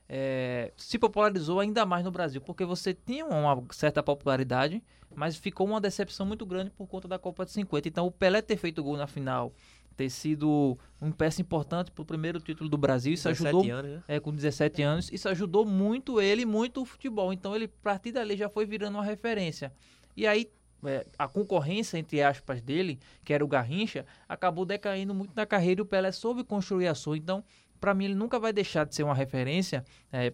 [0.09, 4.83] é, se popularizou ainda mais no Brasil, porque você tinha uma certa popularidade,
[5.15, 7.87] mas ficou uma decepção muito grande por conta da Copa de 50.
[7.87, 9.53] Então, o Pelé ter feito gol na final,
[9.95, 13.91] ter sido uma peça importante para o primeiro título do Brasil, isso 17 ajudou anos,
[13.91, 14.03] né?
[14.07, 17.31] é, com 17 anos, isso ajudou muito ele e muito o futebol.
[17.31, 19.71] Então ele, a partir dali, já foi virando uma referência.
[20.15, 20.51] E aí,
[20.85, 25.81] é, a concorrência, entre aspas, dele, que era o Garrincha, acabou decaindo muito na carreira
[25.81, 27.17] e o Pelé soube construir a sua.
[27.17, 27.43] Então,
[27.79, 29.83] para mim, ele nunca vai deixar de ser uma referência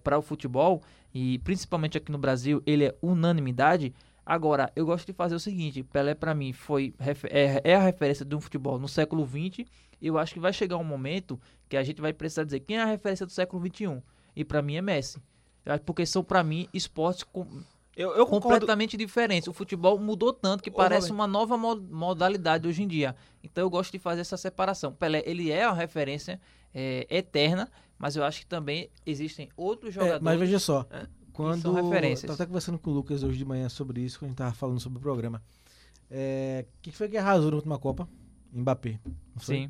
[0.04, 0.84] para o futebol,
[1.14, 3.94] e principalmente aqui no Brasil, ele é unanimidade.
[4.26, 6.94] Agora, eu gosto de fazer o seguinte: Pelé, para mim, foi
[7.30, 9.66] é, é a referência de um futebol no século XX.
[10.02, 11.40] Eu acho que vai chegar um momento
[11.70, 14.04] que a gente vai precisar dizer quem é a referência do século XXI.
[14.36, 15.22] E para mim é Messi.
[15.86, 17.64] Porque são, para mim, esportes com-
[17.98, 18.60] Eu, eu concordo.
[18.60, 19.48] completamente diferentes.
[19.48, 23.16] O futebol mudou tanto que parece uma nova mo- modalidade hoje em dia.
[23.44, 24.94] Então eu gosto de fazer essa separação.
[24.94, 26.40] Pelé, ele é uma referência
[26.74, 30.22] é, eterna, mas eu acho que também existem outros É, jogadores.
[30.22, 32.24] mas veja só, é, quando são referências.
[32.24, 34.38] eu tava até conversando com o Lucas hoje de manhã sobre isso, quando a gente
[34.38, 35.42] tava falando sobre o programa.
[36.10, 38.08] É, quem foi que arrasou na última Copa?
[38.54, 39.00] Mbappé.
[39.42, 39.70] Sim,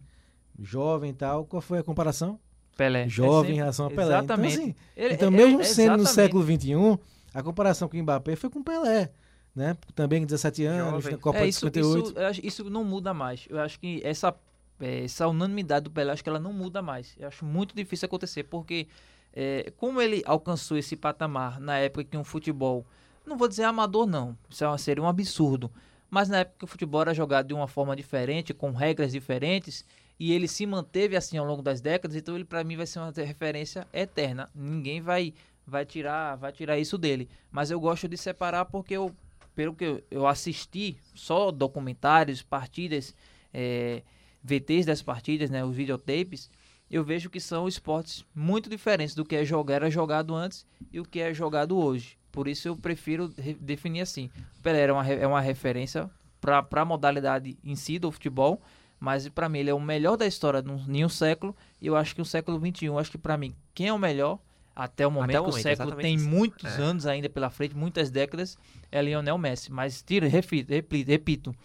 [0.60, 1.46] Jovem e tal.
[1.46, 2.40] Qual foi a comparação?
[2.76, 3.08] Pelé.
[3.10, 4.18] Jovem em É relação a sempre- Pelé.
[4.18, 4.54] Exatamente.
[4.54, 7.00] Então, assim, Ele- então é- mesmo é- sendo no século XXI,
[7.38, 9.12] a comparação com o Mbappé foi com o Pelé.
[9.56, 9.78] Né?
[9.94, 11.12] Também com 17 anos, Jovem.
[11.12, 12.20] na Copa É, de isso, 58.
[12.32, 13.46] Isso, isso não muda mais.
[13.48, 14.36] Eu acho que essa,
[14.80, 17.16] é, essa unanimidade do Pelé, acho que ela não muda mais.
[17.20, 18.88] Eu acho muito difícil acontecer, porque
[19.34, 22.84] é, como ele alcançou esse patamar na época que um futebol,
[23.24, 25.72] não vou dizer amador não, isso é seria um absurdo,
[26.10, 29.86] mas na época que o futebol era jogado de uma forma diferente, com regras diferentes,
[30.20, 32.98] e ele se manteve assim ao longo das décadas, então ele para mim vai ser
[32.98, 34.50] uma referência eterna.
[34.56, 35.36] Ninguém vai
[35.68, 37.30] vai tirar vai tirar isso dele.
[37.52, 39.14] Mas eu gosto de separar porque eu
[39.54, 43.16] pelo que eu, assisti, só documentários, partidas,
[43.52, 44.04] é,
[44.44, 46.48] VTs das partidas, né, os videotapes,
[46.92, 50.64] eu vejo que são esportes muito diferentes do que é jogar, era jogado antes
[50.94, 52.20] e o que é jogado hoje.
[52.32, 54.30] Por isso eu prefiro re- definir assim.
[54.60, 56.08] O Pelé era uma, é uma referência
[56.40, 58.62] para a modalidade em si do futebol,
[59.00, 62.14] mas para mim ele é o melhor da história de um século e eu acho
[62.14, 64.40] que o século XXI, acho que para mim, quem é o melhor
[64.84, 66.30] até o momento, Até o que o momento, século tem isso.
[66.30, 66.82] muitos É.
[66.82, 68.58] anos ainda pela frente, muitas décadas,
[68.92, 69.72] é Lionel Messi.
[69.72, 71.56] Mas tira, repito, repito, repito,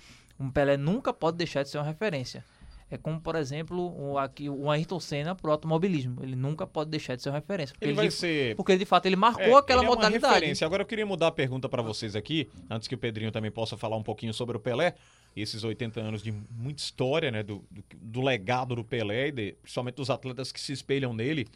[0.40, 2.44] um Pelé nunca pode deixar de ser uma referência.
[2.90, 6.22] É como, por exemplo, o, aqui, o Ayrton Senna pro automobilismo.
[6.22, 7.72] Ele nunca pode deixar de ser uma referência.
[7.72, 8.54] Porque Ele ele, vai de, ser.
[8.54, 10.34] porque de fato ele marcou É, aquela ele é uma modalidade.
[10.34, 10.66] referência.
[10.66, 13.78] Agora eu queria mudar a pergunta para vocês aqui, antes que o Pedrinho também possa
[13.78, 14.94] falar um pouquinho sobre o Pelé.
[15.34, 17.42] Esses 80 anos de muita história, né?
[17.42, 21.48] Do, do, do legado do Pelé, e de- principalmente dos atletas que se espelham nele.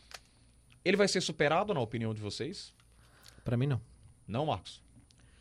[0.86, 2.72] Ele vai ser superado, na opinião de vocês?
[3.44, 3.80] Pra mim, não.
[4.26, 4.82] Não, Marcos?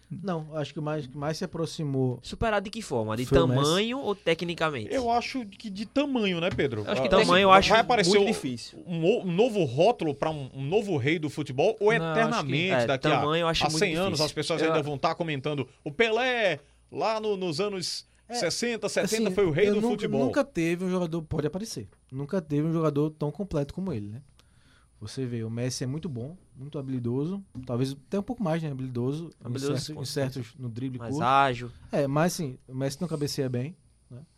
[0.09, 2.19] Não, acho que o mais, mais se aproximou.
[2.21, 3.17] Superado de que forma?
[3.17, 4.93] De tamanho ou tecnicamente?
[4.93, 6.83] Eu acho que de tamanho, né, Pedro?
[6.87, 8.83] Acho que Ah, tamanho eu vai acho aparecer muito um- difícil.
[8.85, 12.19] Um, um novo rótulo para um, um novo rei do futebol ou Não, acho que-
[12.19, 14.25] eternamente é, daqui tamanho eu a, acho a muito 100 anos difícil.
[14.25, 16.59] as pessoas Eu- ainda vão estar comentando o Pelé
[16.91, 20.25] lá no- nos anos 60, 70 Assim, foi o rei eu do nunca, futebol.
[20.25, 24.21] Nunca teve um jogador, pode aparecer, nunca teve um jogador tão completo como ele, né?
[24.99, 28.71] Você vê, o Messi é muito bom, muito habilidoso, talvez até um pouco mais, né?
[28.71, 31.25] Habilidoso, Habilidoso, em certos, em certos no drible Mais curto.
[31.27, 31.71] ágil.
[31.91, 33.75] É, mas assim, o Messi não cabeceia bem,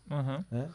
[0.10, 0.44] Uhum.
[0.50, 0.70] né?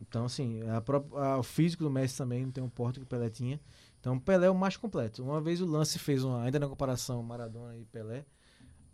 [0.00, 0.78] Então, assim, a
[1.20, 3.60] a- o físico do Messi também não tem um porte que o Pelé tinha.
[4.00, 5.22] Então, o Pelé é o mais completo.
[5.24, 8.24] Uma vez o Lance fez uma, ainda na comparação Maradona e Pelé,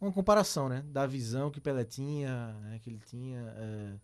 [0.01, 0.82] uma comparação, né?
[0.89, 3.95] Da visão que Pelé tinha, né, que ele tinha, é,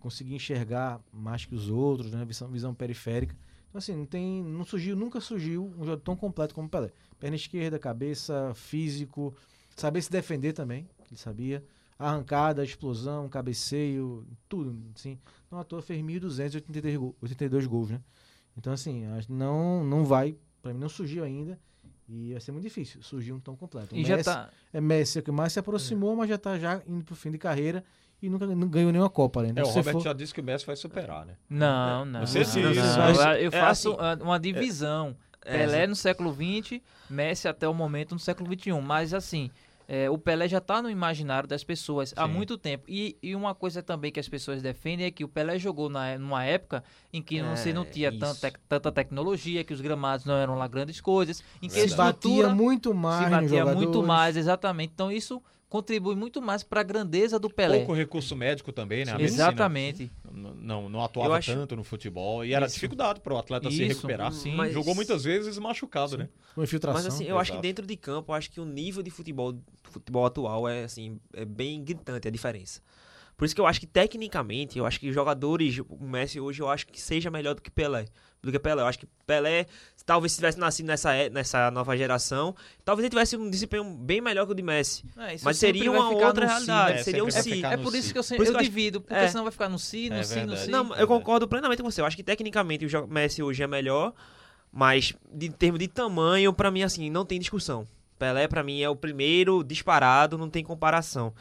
[0.00, 2.24] conseguia enxergar mais que os outros, né?
[2.24, 3.36] Visão, visão periférica.
[3.70, 4.42] Então, assim, não tem.
[4.44, 6.90] Não surgiu, nunca surgiu um jogador tão completo como Pelé.
[7.18, 9.34] Perna esquerda, cabeça, físico,
[9.76, 11.64] saber se defender também, ele sabia.
[11.98, 15.18] Arrancada, explosão, cabeceio, tudo, assim.
[15.50, 18.00] Não à toa fez 1.282 gol, 82 gols, né?
[18.56, 21.58] Então, assim, não, não vai, pra mim não surgiu ainda.
[22.08, 23.94] E vai ser muito difícil surgir um tão completo.
[23.94, 24.50] O E já Messi- tá.
[24.72, 27.30] É Messi é o que mais se aproximou, mas já tá já indo pro fim
[27.30, 27.84] de carreira
[28.22, 29.60] e nunca não ganhou nenhuma Copa ainda.
[29.60, 31.34] É, o Se você Robert for- já disse que o Messi vai superar, né?
[31.48, 32.26] Não, não.
[32.26, 32.98] Você não, não, isso, não.
[32.98, 35.16] mas- Eu- Eu é faço assim, uma divisão.
[35.44, 35.86] É, Pelé assim.
[35.88, 38.72] no século XX, Messi até o momento no século XXI.
[38.82, 39.50] Mas assim,
[39.88, 42.32] é, o Pelé já está no imaginário das pessoas há Sim.
[42.34, 42.84] muito tempo.
[42.86, 46.18] E, e uma coisa também que as pessoas defendem é que o Pelé jogou na,
[46.18, 50.34] numa época em que É, você não tinha tanta, tanta tecnologia, que os gramados não
[50.34, 54.36] eram lá grandes coisas, em que a se batia muito mais se batia muito mais,
[54.36, 54.92] exatamente.
[54.94, 57.78] Então isso contribui muito mais para a grandeza do Pelé.
[57.78, 59.14] Pouco recurso médico também, né?
[59.20, 60.10] Exatamente.
[60.32, 62.74] Não, não, atuava acho- tanto no futebol e era Isso.
[62.74, 64.32] dificuldade para o atleta se Isso, recuperar.
[64.32, 64.54] sim.
[64.54, 66.28] Mas- Jogou muitas vezes machucado, né?
[66.54, 67.02] Com infiltração.
[67.02, 67.62] Mas assim, eu acho que Exato.
[67.68, 71.44] dentro de campo, eu acho que o nível de futebol, futebol atual é assim, é
[71.44, 72.80] bem gritante a diferença.
[73.40, 76.60] Por isso que eu acho que tecnicamente, eu acho que os jogadores, o Messi hoje
[76.60, 78.04] eu acho que seja melhor do que Pelé.
[78.42, 78.82] Do que Pelé.
[78.82, 79.64] Eu acho que Pelé,
[80.04, 84.20] talvez se tivesse nascido nessa, é- nessa nova geração, talvez ele tivesse um desempenho bem
[84.20, 85.04] melhor que o de Messi.
[85.16, 87.02] É, isso Mas seria uma outra no si, realidade, né?
[87.02, 87.64] seria um si.
[87.64, 88.12] É por isso si.
[88.12, 89.28] que eu, sempre, Por isso eu que eu acho- divido, porque é.
[89.28, 90.70] senão vai ficar no si, no É si, no si.
[90.70, 92.02] Não, eu concordo plenamente com você.
[92.02, 94.12] Eu acho que tecnicamente o Messi hoje é melhor,
[94.70, 97.86] mas de em termos de tamanho, pra mim, assim, não tem discussão.
[98.18, 101.32] Pelé, pra mim, é o primeiro disparado, não tem comparação.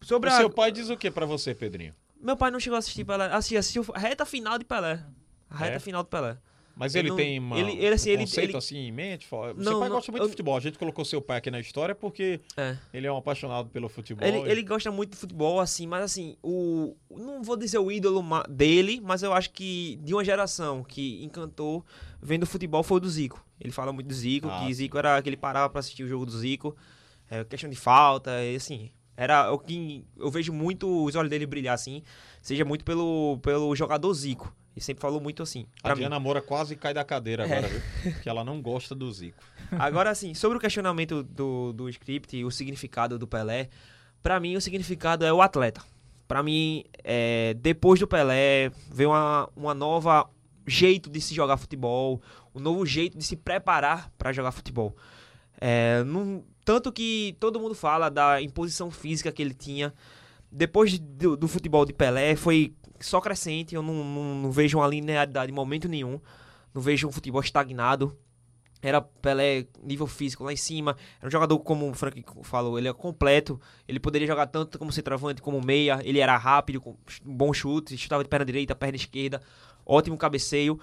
[0.00, 0.36] Sobre O a...
[0.36, 1.94] seu pai diz o que para você, Pedrinho?
[2.20, 3.26] Meu pai não chegou a assistir Pelé.
[3.26, 5.02] Assim, assistiu a reta final de Pelé.
[5.50, 5.78] A reta É?
[5.78, 6.36] final de Pelé.
[6.76, 9.26] Mas Ele ele, não- tem uma, ele- ele, assim, um ele- conceito assim em mente?
[9.26, 10.56] Seu Não, pai não, gosta muito eu- de futebol.
[10.56, 12.76] A gente colocou seu pai aqui na história porque É.
[12.94, 14.24] ele é um apaixonado pelo futebol.
[14.26, 16.94] Ele, e- ele gosta muito de futebol, assim, mas assim, o.
[17.10, 21.84] Não vou dizer o ídolo dele, mas eu acho que de uma geração que encantou
[22.22, 23.44] vendo futebol foi o do Zico.
[23.60, 24.72] Ele fala muito do Zico, Ah, que.
[24.72, 26.76] Zico era que ele parava pra assistir o jogo do Zico.
[27.28, 28.92] É, questão de falta, e assim.
[29.20, 32.04] Era o que eu vejo muito os olhos dele brilhar assim,
[32.40, 34.54] seja muito pelo, pelo jogador Zico.
[34.76, 35.66] Ele sempre falou muito assim.
[35.80, 36.02] A pra mim.
[36.02, 37.58] Diana Moura quase cai da cadeira É.
[37.58, 38.14] agora, viu?
[38.22, 39.42] Que ela não gosta do Zico.
[39.76, 43.68] Agora, assim, sobre o questionamento do, do script e o significado do Pelé,
[44.22, 45.82] pra mim o significado é o atleta.
[46.28, 50.30] Pra mim, é, depois do Pelé, veio uma, uma nova
[50.64, 52.22] jeito de se jogar futebol,
[52.54, 54.94] um novo jeito de se preparar pra jogar futebol.
[55.60, 59.94] É, não- tanto que todo mundo fala da imposição física que ele tinha.
[60.52, 63.74] Depois de- do, do futebol de Pelé, foi só crescente.
[63.74, 66.20] Eu não, não- não vejo uma linearidade em momento nenhum.
[66.74, 68.14] Não vejo um futebol estagnado.
[68.82, 70.94] Era Pelé, nível físico lá em cima.
[71.18, 73.58] Era um jogador, como o Frank falou, ele é completo.
[73.88, 76.00] Ele poderia jogar tanto como centroavante como meia.
[76.04, 79.40] Ele era rápido, com bom chute, chutava de perna direita, perna esquerda.
[79.86, 80.78] Ótimo cabeceio.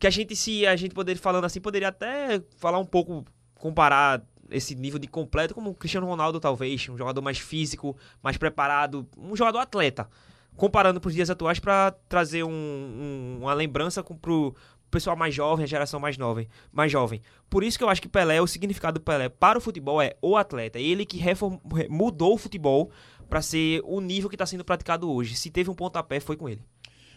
[0.00, 3.24] Que a gente, se a gente poderia falando assim, poderia até falar um pouco,
[3.54, 4.20] comparar
[4.50, 6.88] esse nível de completo como o Cristiano Ronaldo, talvez.
[6.88, 9.06] Um jogador mais físico, mais preparado.
[9.16, 10.08] Um jogador atleta.
[10.56, 14.54] Comparando para os dias atuais para trazer um- um- uma lembrança com, pro
[14.90, 17.20] pessoal mais jovem, a geração mais nova, mais jovem.
[17.48, 20.16] Por isso que eu acho que Pelé, o significado do Pelé para o futebol é
[20.22, 20.78] o atleta.
[20.80, 22.90] Ele que reform- re- mudou o futebol
[23.28, 25.36] para ser o nível que está sendo praticado hoje.
[25.36, 26.62] Se teve um pontapé, foi com ele.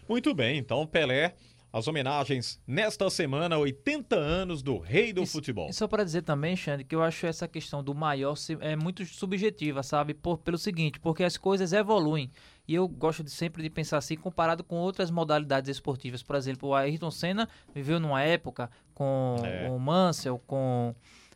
[0.08, 1.34] Muito bem, então Pelé,
[1.72, 5.70] as homenagens nesta semana, 80 anos do rei do Isso- futebol.
[5.70, 9.04] E só para dizer também, Xande, que eu acho essa questão do maior é muito
[9.06, 10.12] subjetiva, sabe?
[10.12, 12.30] Por, pelo seguinte, porque as coisas evoluem.
[12.68, 16.22] E eu gosto de, sempre de pensar assim, comparado com outras modalidades esportivas.
[16.22, 19.68] Por exemplo, o Ayrton Senna viveu numa época com É.
[19.70, 20.94] o Mansell, com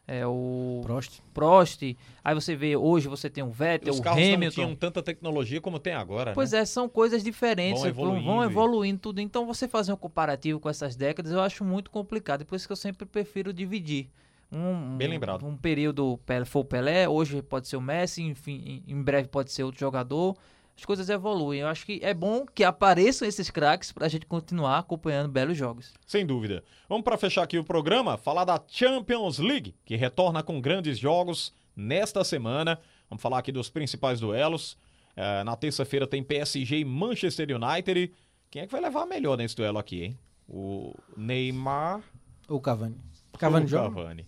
[0.08, 1.20] é, o Prost.
[1.34, 1.82] Prost.
[2.24, 4.54] Aí você vê, hoje você tem o Vettel, Os o carros não Hamilton.
[4.54, 6.60] tinham tanta tecnologia como tem agora, Pois né?
[6.60, 9.20] é, são coisas diferentes, Vão evoluindo vão evoluindo tudo.
[9.20, 12.44] Então você fazer um comparativo com essas décadas eu acho muito complicado.
[12.44, 14.08] Por isso que eu sempre prefiro dividir.
[14.52, 15.44] Um, Bem lembrado.
[15.44, 19.50] Um período Pelé, foi o Pelé, hoje pode ser o Messi, enfim, em breve pode
[19.52, 20.36] ser outro jogador.
[20.76, 21.60] As coisas evoluem.
[21.60, 25.94] Eu acho que é bom que apareçam esses craques pra gente continuar acompanhando belos jogos.
[26.06, 26.62] Sem dúvida.
[26.88, 31.52] Vamos para fechar aqui o programa, falar da Champions League, que retorna com grandes jogos
[31.74, 32.78] nesta semana.
[33.08, 34.76] Vamos falar aqui dos principais duelos.
[35.16, 38.12] Eh, na terça-feira tem PSG e Manchester United.
[38.50, 40.18] Quem é que vai levar a melhor nesse duelo aqui, hein?
[40.46, 42.02] O Neymar
[42.48, 42.96] Ou Cavani.
[43.38, 43.94] Cavani o joga?
[43.96, 44.26] Cavani?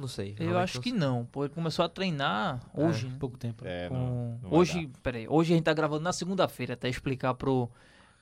[0.00, 0.36] Não sei.
[0.38, 1.44] Eu acho que não, pô.
[1.44, 3.16] Ele começou a treinar hoje, né?
[3.18, 3.64] Pouco tempo.
[3.66, 7.34] É, Com- não, não hoje, peraí, hoje a gente tá gravando na segunda-feira, até explicar
[7.34, 7.68] pro,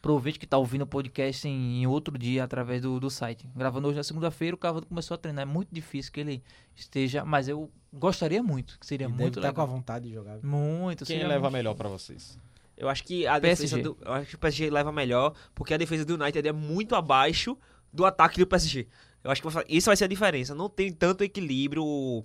[0.00, 3.48] pro ouvinte que tá ouvindo o podcast em, em outro dia através do, do site.
[3.54, 5.42] Gravando hoje na segunda-feira, o Cavani começou a treinar.
[5.42, 6.42] É muito difícil que ele
[6.74, 10.14] esteja, mas eu gostaria muito, que seria E muito deve estar com a vontade de
[10.14, 10.38] jogar.
[10.42, 12.38] Muito, Quem leva muito- melhor pra vocês?
[12.76, 13.76] Eu acho que a PSG.
[13.76, 16.52] defesa do, eu acho que o PSG leva melhor, porque a defesa do United é
[16.52, 17.56] muito abaixo
[17.90, 18.86] do ataque do PSG.
[19.26, 20.54] Eu acho que isso vai ser a diferença.
[20.54, 21.84] Não tem tanto equilíbrio.
[21.84, 22.24] o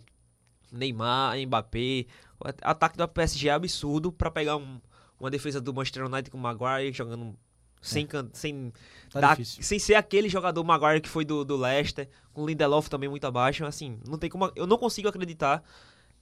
[0.71, 2.05] Neymar, Mbappé.
[2.39, 4.79] O at- ataque do PSG é absurdo pra pegar um-
[5.19, 7.35] uma defesa do Manchester United com o Maguire jogando
[7.81, 8.71] sem, can- sem,
[9.11, 12.87] Tá dar- sem ser aquele jogador Maguire que foi do, do Leicester, com o Lindelof
[12.89, 13.65] também muito abaixo.
[13.65, 15.63] Assim, não tem como, eu não consigo acreditar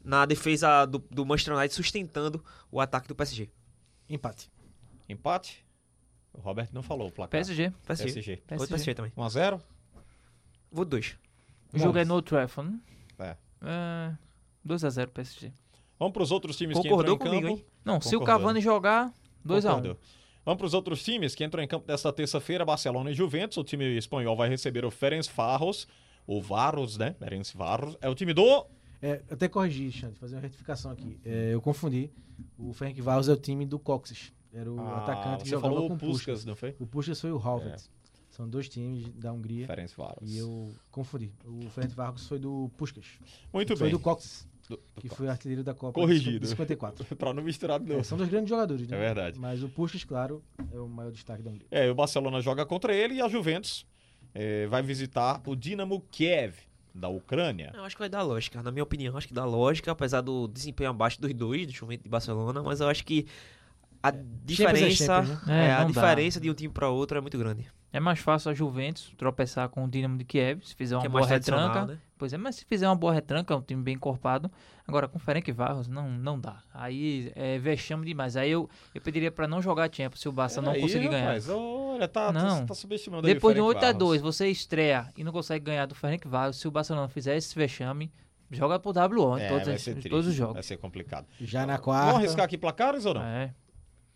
[0.04, 3.50] na defesa do, do Manchester United sustentando o ataque do PSG.
[4.10, 4.50] Empate.
[5.08, 5.66] Empate?
[6.34, 7.32] O Roberto não falou o placar.
[7.32, 7.72] PSG.
[7.86, 8.38] PSG.
[8.38, 8.68] PSG.
[8.68, 9.12] PSG também.
[9.16, 9.62] 1x0?
[10.72, 11.18] Vou dois.
[11.74, 12.72] O jogo é no Trafford.
[12.72, 12.80] né?
[13.20, 13.38] É.
[13.62, 14.16] É,
[14.68, 15.52] 2x0 PSG.
[15.98, 17.70] Vamos pros outros times Concordou que entram em comigo, campo.
[17.70, 17.82] hein?
[17.84, 18.22] Não, se o.
[18.22, 19.12] Cavani jogar,
[19.46, 19.62] 2x1.
[19.64, 19.98] Concordou.
[20.46, 23.58] Vamos para os outros times que entram em campo desta terça-feira, Barcelona e Juventus.
[23.58, 25.88] O time espanhol vai receber o Ferenc Varros,
[26.26, 27.14] o Varros, né?
[27.20, 27.98] Ferenc Varros.
[28.02, 28.66] É o time do...
[29.02, 31.20] É, eu até corrigi, Xande, fazer uma retificação aqui.
[31.26, 32.10] É, eu confundi.
[32.58, 34.34] O Frank Varros é o time do Coxes.
[34.54, 36.46] Era o Ah, atacante que jogava falou com o o Puskas, Puskas.
[36.46, 36.76] não foi?
[36.80, 37.84] O Puskas foi o Halvet.
[38.40, 39.68] São dois times da Hungria.
[39.68, 40.34] Ferenc Varros.
[40.34, 41.30] E eu confundi.
[41.46, 43.06] O Frank Varros foi do Puskas.
[43.52, 43.92] Muito foi bem.
[43.92, 45.18] do Coxes, Do- do que Cox.
[45.18, 46.40] foi artilheiro da Copa Corrigido.
[46.40, 47.04] de 54.
[47.18, 48.06] Pra não misturar de É, novo.
[48.06, 48.96] são dois grandes jogadores, né?
[48.96, 49.38] É verdade.
[49.38, 51.68] Mas o Puskas, claro, é o maior destaque da Hungria.
[51.70, 53.86] É, e o Barcelona joga contra ele e a Juventus
[54.34, 56.56] é, vai visitar o Dinamo Kiev,
[56.96, 57.74] da Ucrânia.
[57.76, 58.64] Eu acho que vai dar lógica.
[58.64, 62.06] Na minha opinião, acho que dá lógica, apesar do desempenho abaixo dos dois, do Juventus
[62.06, 63.28] e Barcelona, mas eu acho que
[64.02, 64.12] a
[64.46, 65.66] diferença, Champions, né?
[65.66, 65.84] é, É, a dá.
[65.86, 67.68] diferença de um time para outro é muito grande.
[67.92, 71.08] É mais fácil a Juventus tropeçar com o Dinamo de Kiev, se fizer uma que
[71.08, 71.86] é boa retranca.
[71.88, 71.98] né?
[72.20, 74.52] Pois é, mas se fizer uma boa retranca, é um time bem encorpado.
[74.88, 76.62] Agora, com o Ferenc Varros, não, não dá.
[76.72, 78.38] Aí é vexame demais.
[78.38, 81.26] Aí eu, eu pediria pra não jogar Champions se o Barça não Aí, conseguir ganhar.
[81.26, 82.60] rapaz, olha, tá, Não.
[82.60, 84.22] tá, tá subestimando aí o Depois de um Ferenc 8x2, Varros.
[84.22, 86.58] você estreia e não consegue ganhar do Ferenc Varros.
[86.60, 88.12] Se o Barcelona fizer esse vexame,
[88.52, 90.66] joga pro WO em É, todos, vai os- todos os Vai jogos.
[90.66, 91.26] ser complicado.
[91.42, 92.18] Já na Vamos quarta.
[92.20, 93.24] arriscar aqui placares ou não?
[93.24, 93.52] É.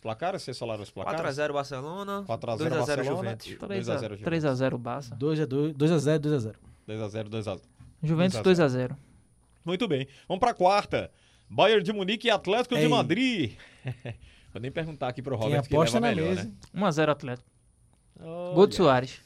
[0.04, 0.42] Placares?
[0.42, 1.38] Vocês falaram os placares?
[1.38, 3.38] 4x0 Barcelona, 4x0 2x0 Barcelona.
[3.42, 3.46] Juventus.
[3.56, 5.16] 2x0 3x0 Barça.
[5.16, 6.54] 2x2, 2x0, 2x0.
[6.86, 7.60] 2x0, 2x0.
[8.02, 8.96] Juventus 2 a 2x0.
[9.64, 10.06] Muito bem.
[10.28, 11.10] Vamos pra quarta.
[11.48, 12.88] Bayern de Munique e Atlético de Ei.
[12.88, 13.56] Madrid.
[14.52, 16.52] Vou nem perguntar aqui pro Quem Robert que aposta leva na melhor, mesa.
[16.74, 16.80] né?
[16.82, 17.50] 1x0 Atlético.
[18.20, 19.20] Olha, Gol de Soares.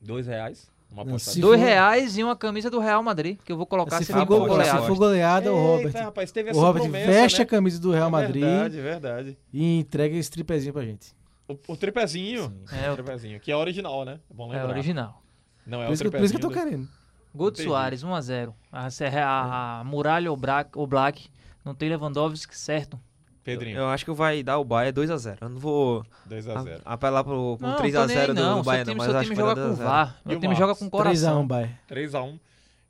[0.00, 0.70] Dois reais.
[0.96, 1.30] Uma Não, aposta.
[1.32, 4.06] se Dois for- reais e uma camisa do Real Madrid, que eu vou colocar Se
[4.06, 4.86] se, for, ele go- for se goleado.
[4.86, 7.44] for goleada, o Robert, Eita, rapaz, teve o Robert promessa, veste né?
[7.44, 9.38] a camisa do Real É Madrid Verdade, verdade.
[9.52, 11.14] e entrega esse tripezinho pra gente.
[11.46, 12.50] O, o tripézinho.
[12.72, 14.18] É, o o- tripezinho, que é original, né?
[14.30, 14.70] É bom é lembrar.
[14.72, 15.22] original.
[15.66, 16.10] Não é Por o tripézinho.
[16.20, 16.88] por isso que eu tô do- querendo.
[17.34, 17.54] Gol.
[17.54, 18.54] Soares, 1x0.
[18.72, 21.28] A, a, a Muralha ou Black, ou Black
[21.62, 22.98] não tem Lewandowski certo.
[23.46, 25.38] Pedrinho, Eu acho que vai dar o Bayern 2x0.
[25.40, 26.80] Eu não vou 2x0.
[26.84, 28.62] a- apelar pro, pro Não, 3x0 tô nem aí, do, não.
[28.62, 29.84] Bayern, time, mas eu acho que vai joga dar com 2x0.
[29.84, 30.20] VAR.
[30.24, 31.46] Meu o time joga com 3x1, coração.
[31.46, 31.78] Bayern.
[31.88, 32.38] 3x1.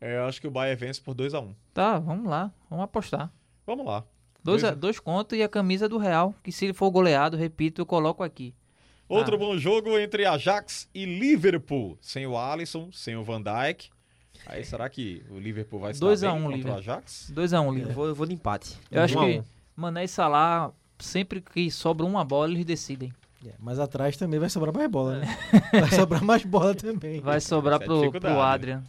[0.00, 1.54] É, eu acho que o Bayern vence por 2x1.
[1.72, 2.50] Tá, vamos lá.
[2.68, 3.30] Vamos apostar.
[3.66, 4.02] Vamos lá.
[4.42, 7.36] Dois, Dois a- dois contos e a camisa do Real, que se ele for goleado,
[7.36, 8.54] repito, eu coloco aqui.
[9.08, 9.38] Outro Ah.
[9.38, 11.96] bom jogo entre Ajax e Liverpool.
[12.00, 13.90] Sem o Alisson, sem o Van Dijk.
[14.46, 16.78] Aí será que o Liverpool vai estar 2 a bem 1 contra o Liverpool.
[16.80, 17.32] Ajax?
[17.34, 17.94] 2x1, Eu Liverpool.
[17.94, 18.76] vou, eu vou de empate.
[18.90, 19.44] Eu acho Um a que um.
[19.76, 23.12] Mané e Salah, sempre que sobra uma bola, eles decidem.
[23.46, 25.38] É, mas atrás também vai sobrar mais bola, né?
[25.70, 27.20] Vai sobrar mais bola também.
[27.20, 28.40] Vai sobrar é pro, pro né?
[28.40, 28.82] Adrian.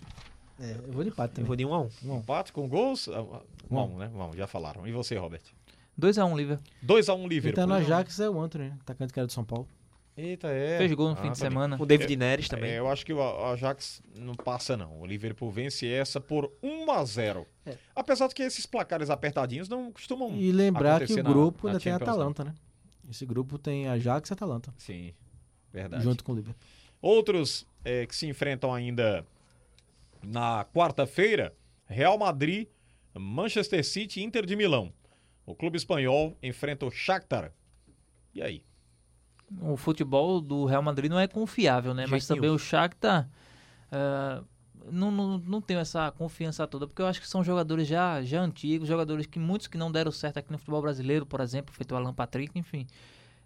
[0.59, 1.47] É, eu vou de empate Eu também.
[1.47, 3.07] vou de 1 a 1 Empate com gols?
[3.09, 4.09] Ah, ah, Um a Vamos, né?
[4.15, 4.87] Vamos, já falaram.
[4.87, 5.41] E você, Robert?
[5.99, 6.65] 2x1, Liverpool.
[6.85, 7.55] 2x1 Quem Liverpool.
[7.55, 8.77] tá no Ajax é o Anthony, né?
[8.81, 9.67] atacante que era do São Paulo.
[10.17, 10.79] Eita, é.
[10.79, 11.77] Fez gol no Ah, fim de tá semana.
[11.79, 12.71] O David Neres também.
[12.71, 14.99] É, eu acho que o A- Ajax não passa, não.
[14.99, 17.45] O Liverpool vence essa por 1x0.
[17.67, 17.77] É.
[17.95, 20.35] Apesar de que esses placares apertadinhos não costumam.
[20.35, 22.55] E lembrar que o grupo na ainda tem Champions, Atalanta, né?
[23.09, 25.13] Esse grupo tem Ajax e Atalanta, Sim,
[25.71, 26.03] verdade.
[26.03, 26.67] junto com o Liverpool.
[27.01, 29.23] Outros é, que se enfrentam ainda
[30.23, 31.53] na quarta-feira:
[31.85, 32.67] Real Madrid,
[33.13, 34.91] Manchester City e Inter de Milão.
[35.45, 37.53] O clube espanhol enfrenta o Shakhtar.
[38.33, 38.63] E aí?
[39.61, 42.05] O futebol do Real Madrid não é confiável, né?
[42.05, 43.29] De Mas também o Shakhtar
[43.91, 44.43] ah,
[44.91, 48.41] não, não, não tem essa confiança toda, porque eu acho que são jogadores já, já
[48.41, 51.91] antigos, jogadores que muitos que não deram certo aqui no futebol brasileiro, por exemplo, feito
[51.91, 52.87] o Alan Patrick, enfim.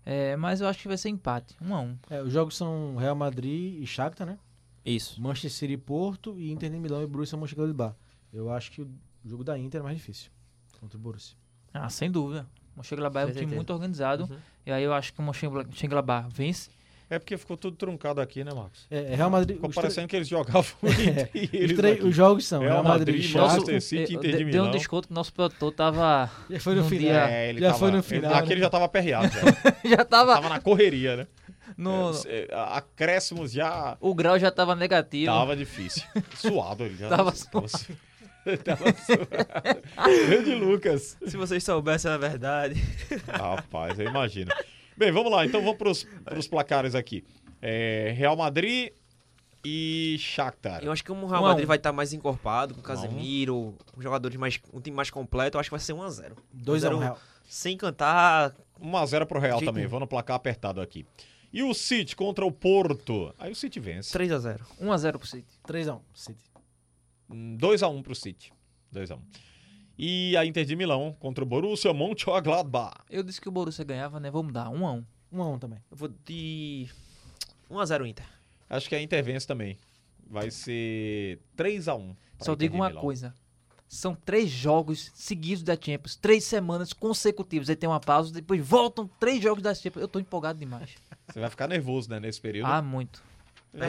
[0.05, 1.97] É, mas eu acho que vai ser empate, um a um.
[2.09, 4.37] É, os jogos são Real Madrid e Shakhtar, né?
[4.83, 5.21] Isso.
[5.21, 7.95] Manchester City e Porto e Inter de Milão e Borussia Mönchengladbach.
[8.33, 8.89] Eu acho que o
[9.25, 10.31] jogo da Inter é mais difícil
[10.79, 11.37] contra o Borussia.
[11.73, 12.47] Ah, sem dúvida.
[12.75, 14.37] O Mönchengladbach é um time muito organizado, Uhum.
[14.65, 16.69] e aí eu acho que o Mönchengladbach vence.
[17.09, 18.87] É porque ficou tudo truncado aqui, né, Marcos?
[18.89, 19.57] É, Real Madrid.
[19.57, 20.97] Ficou os tre- parecendo que eles jogavam os,
[21.53, 21.75] eles.
[21.77, 22.03] tre- aqui.
[22.05, 23.35] os jogos são Real Real Madrid Madrid.
[23.35, 24.71] Manchester City, eh, Inter de de- deu um Milão.
[24.71, 26.31] desconto que nosso produtor tava.
[26.49, 26.99] Já foi no final.
[27.01, 28.53] dia- É, ele Já tava, foi no ele- final, aqui né?
[28.53, 29.27] ele já tava aperreado.
[29.83, 29.89] Já.
[29.97, 30.33] já tava.
[30.35, 31.27] tava na correria, né?
[31.77, 35.33] No- É, é, acréscimos já O grau já tava negativo.
[35.33, 36.03] tava difícil.
[36.35, 37.09] Suado ele já.
[37.09, 37.87] Tava tava su-
[38.63, 38.85] tava.
[40.27, 41.17] Grande Lucas.
[41.25, 42.81] Se vocês soubessem a verdade.
[43.27, 44.51] Rapaz, eu imagino.
[44.97, 45.45] Bem, vamos lá.
[45.45, 47.23] Então vamos pros, pros placares aqui.
[47.61, 48.91] É, Real Madrid
[49.63, 50.83] e Shakhtar.
[50.83, 51.67] Eu acho que o Real Um Madrid um.
[51.67, 54.59] vai estar mais encorpado, com o Casemiro, com jogadores mais.
[54.73, 55.57] um time mais completo.
[55.57, 56.33] Eu acho que vai ser 1x0.
[56.55, 57.19] 2x1 Real.
[57.47, 58.53] Sem cantar.
[58.81, 59.85] 1x0 pro Real também.
[59.85, 61.05] Vou no placar apertado aqui.
[61.53, 63.33] E o City contra o Porto.
[63.37, 64.17] Aí o City vence.
[64.17, 64.61] 3x0.
[64.81, 65.47] 1x0 pro City.
[65.67, 66.50] 3x1, City.
[67.31, 68.51] 2x1 pro City.
[68.93, 69.19] 2x1.
[69.97, 72.95] E a Inter de Milão contra o Borussia Mönchengladbach.
[73.09, 74.31] Eu disse que o Borussia ganhava, né?
[74.31, 75.03] Vamos dar 1x1.
[75.33, 75.79] 1x1 também.
[75.89, 76.89] Eu vou de.
[77.69, 78.25] 1x0 Inter.
[78.69, 79.77] Acho que a Inter vence também.
[80.27, 82.15] Vai ser 3x1.
[82.37, 83.01] pra Só digo uma Milão.
[83.01, 83.33] coisa.
[83.87, 87.69] São três jogos seguidos da Champions, três semanas consecutivas.
[87.69, 90.01] Aí tem uma pausa, depois voltam três jogos da Champions.
[90.01, 90.91] Eu tô empolgado demais.
[91.27, 92.67] Você vai ficar nervoso, né, nesse período.
[92.67, 93.21] Ah, muito.
[93.73, 93.87] Né?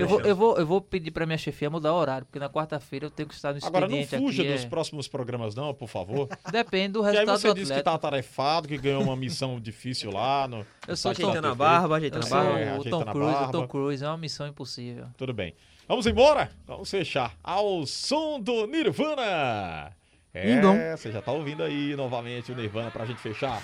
[0.00, 2.48] Eu vou, eu, vou, eu vou pedir pra minha chefia mudar o horário, porque na
[2.48, 4.52] quarta-feira eu tenho que estar no Agora não expediente fuja aqui.
[4.52, 6.28] dos é- próximos programas não, por favor.
[6.50, 7.90] Depende do E aí resultado você do disse que atleta.
[7.90, 10.66] tá atarefado, que ganhou uma missão difícil lá no...
[10.86, 12.58] Eu sou site Tom, Ajeitando a barba, ajeitando a barba.
[12.58, 13.50] É, o ajeitando Tom Cruise, o.
[13.52, 14.04] Tom Cruise.
[14.04, 15.06] É uma missão impossível.
[15.18, 15.54] Tudo bem.
[15.86, 16.50] Vamos embora?
[16.66, 17.34] Vamos fechar.
[17.44, 19.92] Ao som do Nirvana.
[20.32, 20.74] É, Lindon.
[20.96, 23.60] você já tá ouvindo aí novamente o Nirvana pra gente fechar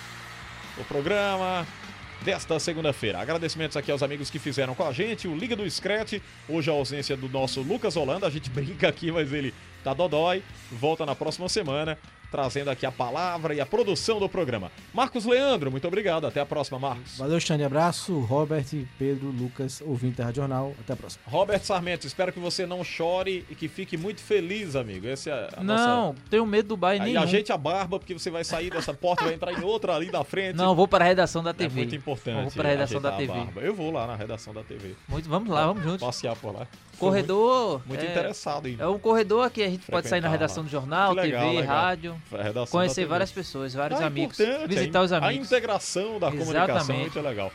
[0.77, 1.65] o programa
[2.23, 3.19] desta segunda-feira.
[3.19, 6.73] Agradecimentos aqui aos amigos que fizeram com a gente, o Liga do Scratch, hoje a
[6.73, 11.15] ausência do nosso Lucas Holanda, a gente brinca aqui, mas ele tá dodói, volta na
[11.15, 11.97] próxima semana,
[12.35, 14.69] trazendo aqui a palavra e a produção do programa.
[14.93, 17.17] Marcos Leandro, muito obrigado, até a próxima, Marcos.
[17.17, 17.63] Valeu, Xande.
[17.63, 18.19] Abraço.
[18.19, 18.65] Robert,
[18.99, 20.73] Pedro, Lucas, ouvinte da Rádio Jornal.
[20.77, 21.23] Até a próxima.
[21.27, 25.07] Robert Sarmento, espero que você não chore e que fique muito feliz, amigo.
[25.07, 25.87] Esse é a nossa...
[25.87, 27.23] Não, tenho medo do Bayern Aí nenhum.
[27.23, 30.11] ajeite a barba, porque você vai sair dessa porta e vai entrar em outra ali
[30.11, 30.57] da frente.
[30.57, 31.73] Não, vou para a redação da é TV.
[31.73, 32.41] muito importante.
[32.41, 33.31] Vou para a redação da TV.
[33.31, 33.61] barba.
[33.61, 34.93] Eu vou lá na redação da TV.
[35.07, 36.05] Muito, vamos lá, vamos juntos.
[36.05, 36.67] Passear por lá.
[36.99, 37.71] Corredor.
[37.71, 40.63] Muito, muito é, interessado em É um corredor que a gente pode sair na redação
[40.63, 40.67] lá.
[40.67, 41.75] do jornal, legal, TV, legal.
[41.75, 42.21] rádio,
[42.71, 43.05] conhecer TV.
[43.07, 45.47] várias pessoas, vários Ah, amigos, importante, visitar a os in- A amigos.
[45.47, 47.01] integração da comunicação, Exatamente.
[47.01, 47.51] muito legal.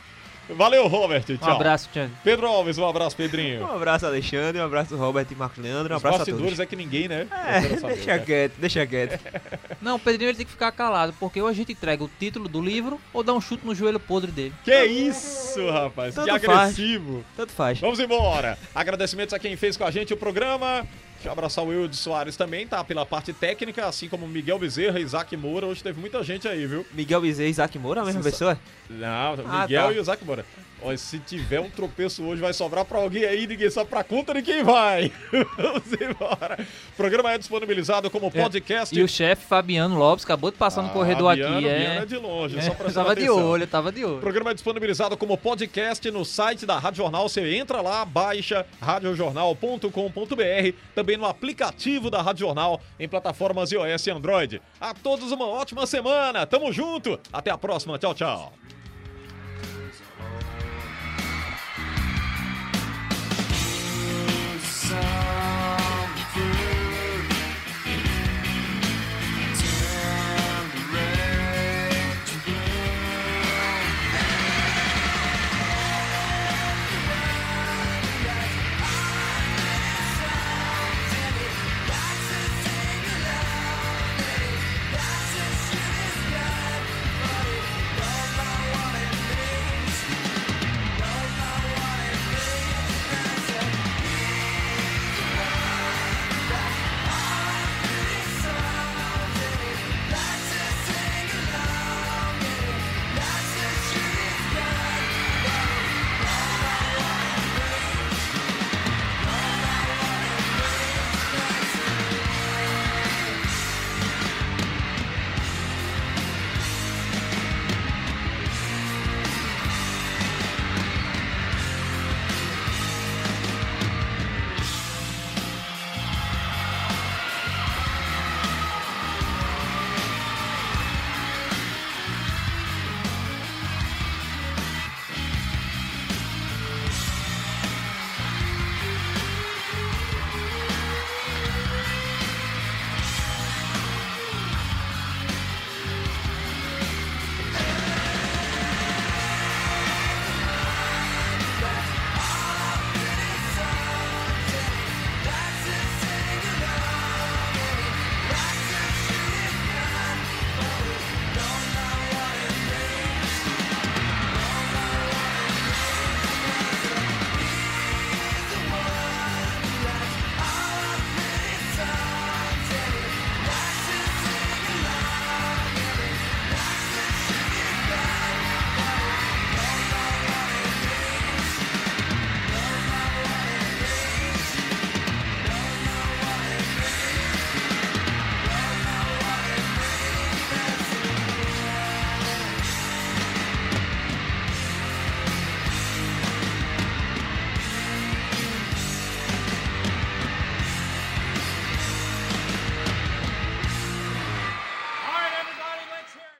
[0.49, 1.23] Valeu, Robert.
[1.23, 1.37] Tchau.
[1.49, 2.11] Um abraço, Tiago.
[2.23, 3.61] Pedro Alves, um abraço, Pedrinho.
[3.61, 4.59] Um abraço, Alexandre.
[4.59, 5.93] Um abraço, Robert e Marcos Leandro.
[5.93, 6.59] Um Os abraço a bastidores todos.
[6.59, 7.27] é que ninguém, né?
[7.31, 8.19] É, saber, deixa né?
[8.19, 9.19] quieto, deixa quieto.
[9.81, 12.47] Não, o Pedrinho ele tem que ficar calado, porque ou a gente entrega o título
[12.47, 14.53] do livro ou dá um chute no joelho podre dele.
[14.63, 16.15] Que isso, rapaz.
[16.15, 16.59] Tanto que faz.
[16.59, 17.23] agressivo.
[17.35, 17.79] Tanto faz.
[17.79, 18.57] Vamos embora.
[18.75, 20.85] Agradecimentos a quem fez com a gente o programa.
[21.21, 22.83] Deixa eu abraçar o Wilde Soares também, tá?
[22.83, 25.67] Pela parte técnica, assim como Miguel Bezerra, Isaac Moura.
[25.67, 26.83] Hoje teve muita gente aí, viu?
[26.93, 28.59] Miguel Bezerra e Isaac Moura, a mesma Sensa- pessoa?
[28.89, 29.93] Não, Ah, Miguel tá.
[29.93, 30.43] e o Isaac Moura.
[30.83, 34.33] Olha, se tiver um tropeço hoje, vai sobrar pra alguém aí, ninguém sabe pra conta
[34.33, 35.11] de quem vai.
[35.55, 36.57] Vamos embora.
[36.93, 38.97] O programa é disponibilizado como podcast.
[38.97, 41.67] E o chefe Fabiano Lopes acabou de passar no Ah, corredor Biano, aqui.
[41.67, 43.45] É, é de longe, É, só eu prestando tava de atenção.
[43.47, 44.19] olho, eu tava de O olho.
[44.21, 47.29] programa é disponibilizado como podcast no site da Rádio Jornal.
[47.29, 50.73] Você entra lá, baixa radiojornal.com.br,
[51.11, 54.61] também no aplicativo da Rádio Jornal em plataformas iOS e Android.
[54.79, 56.45] A todos uma ótima semana.
[56.45, 57.19] Tamo junto.
[57.33, 57.97] Até a próxima.
[57.97, 58.53] Tchau, tchau.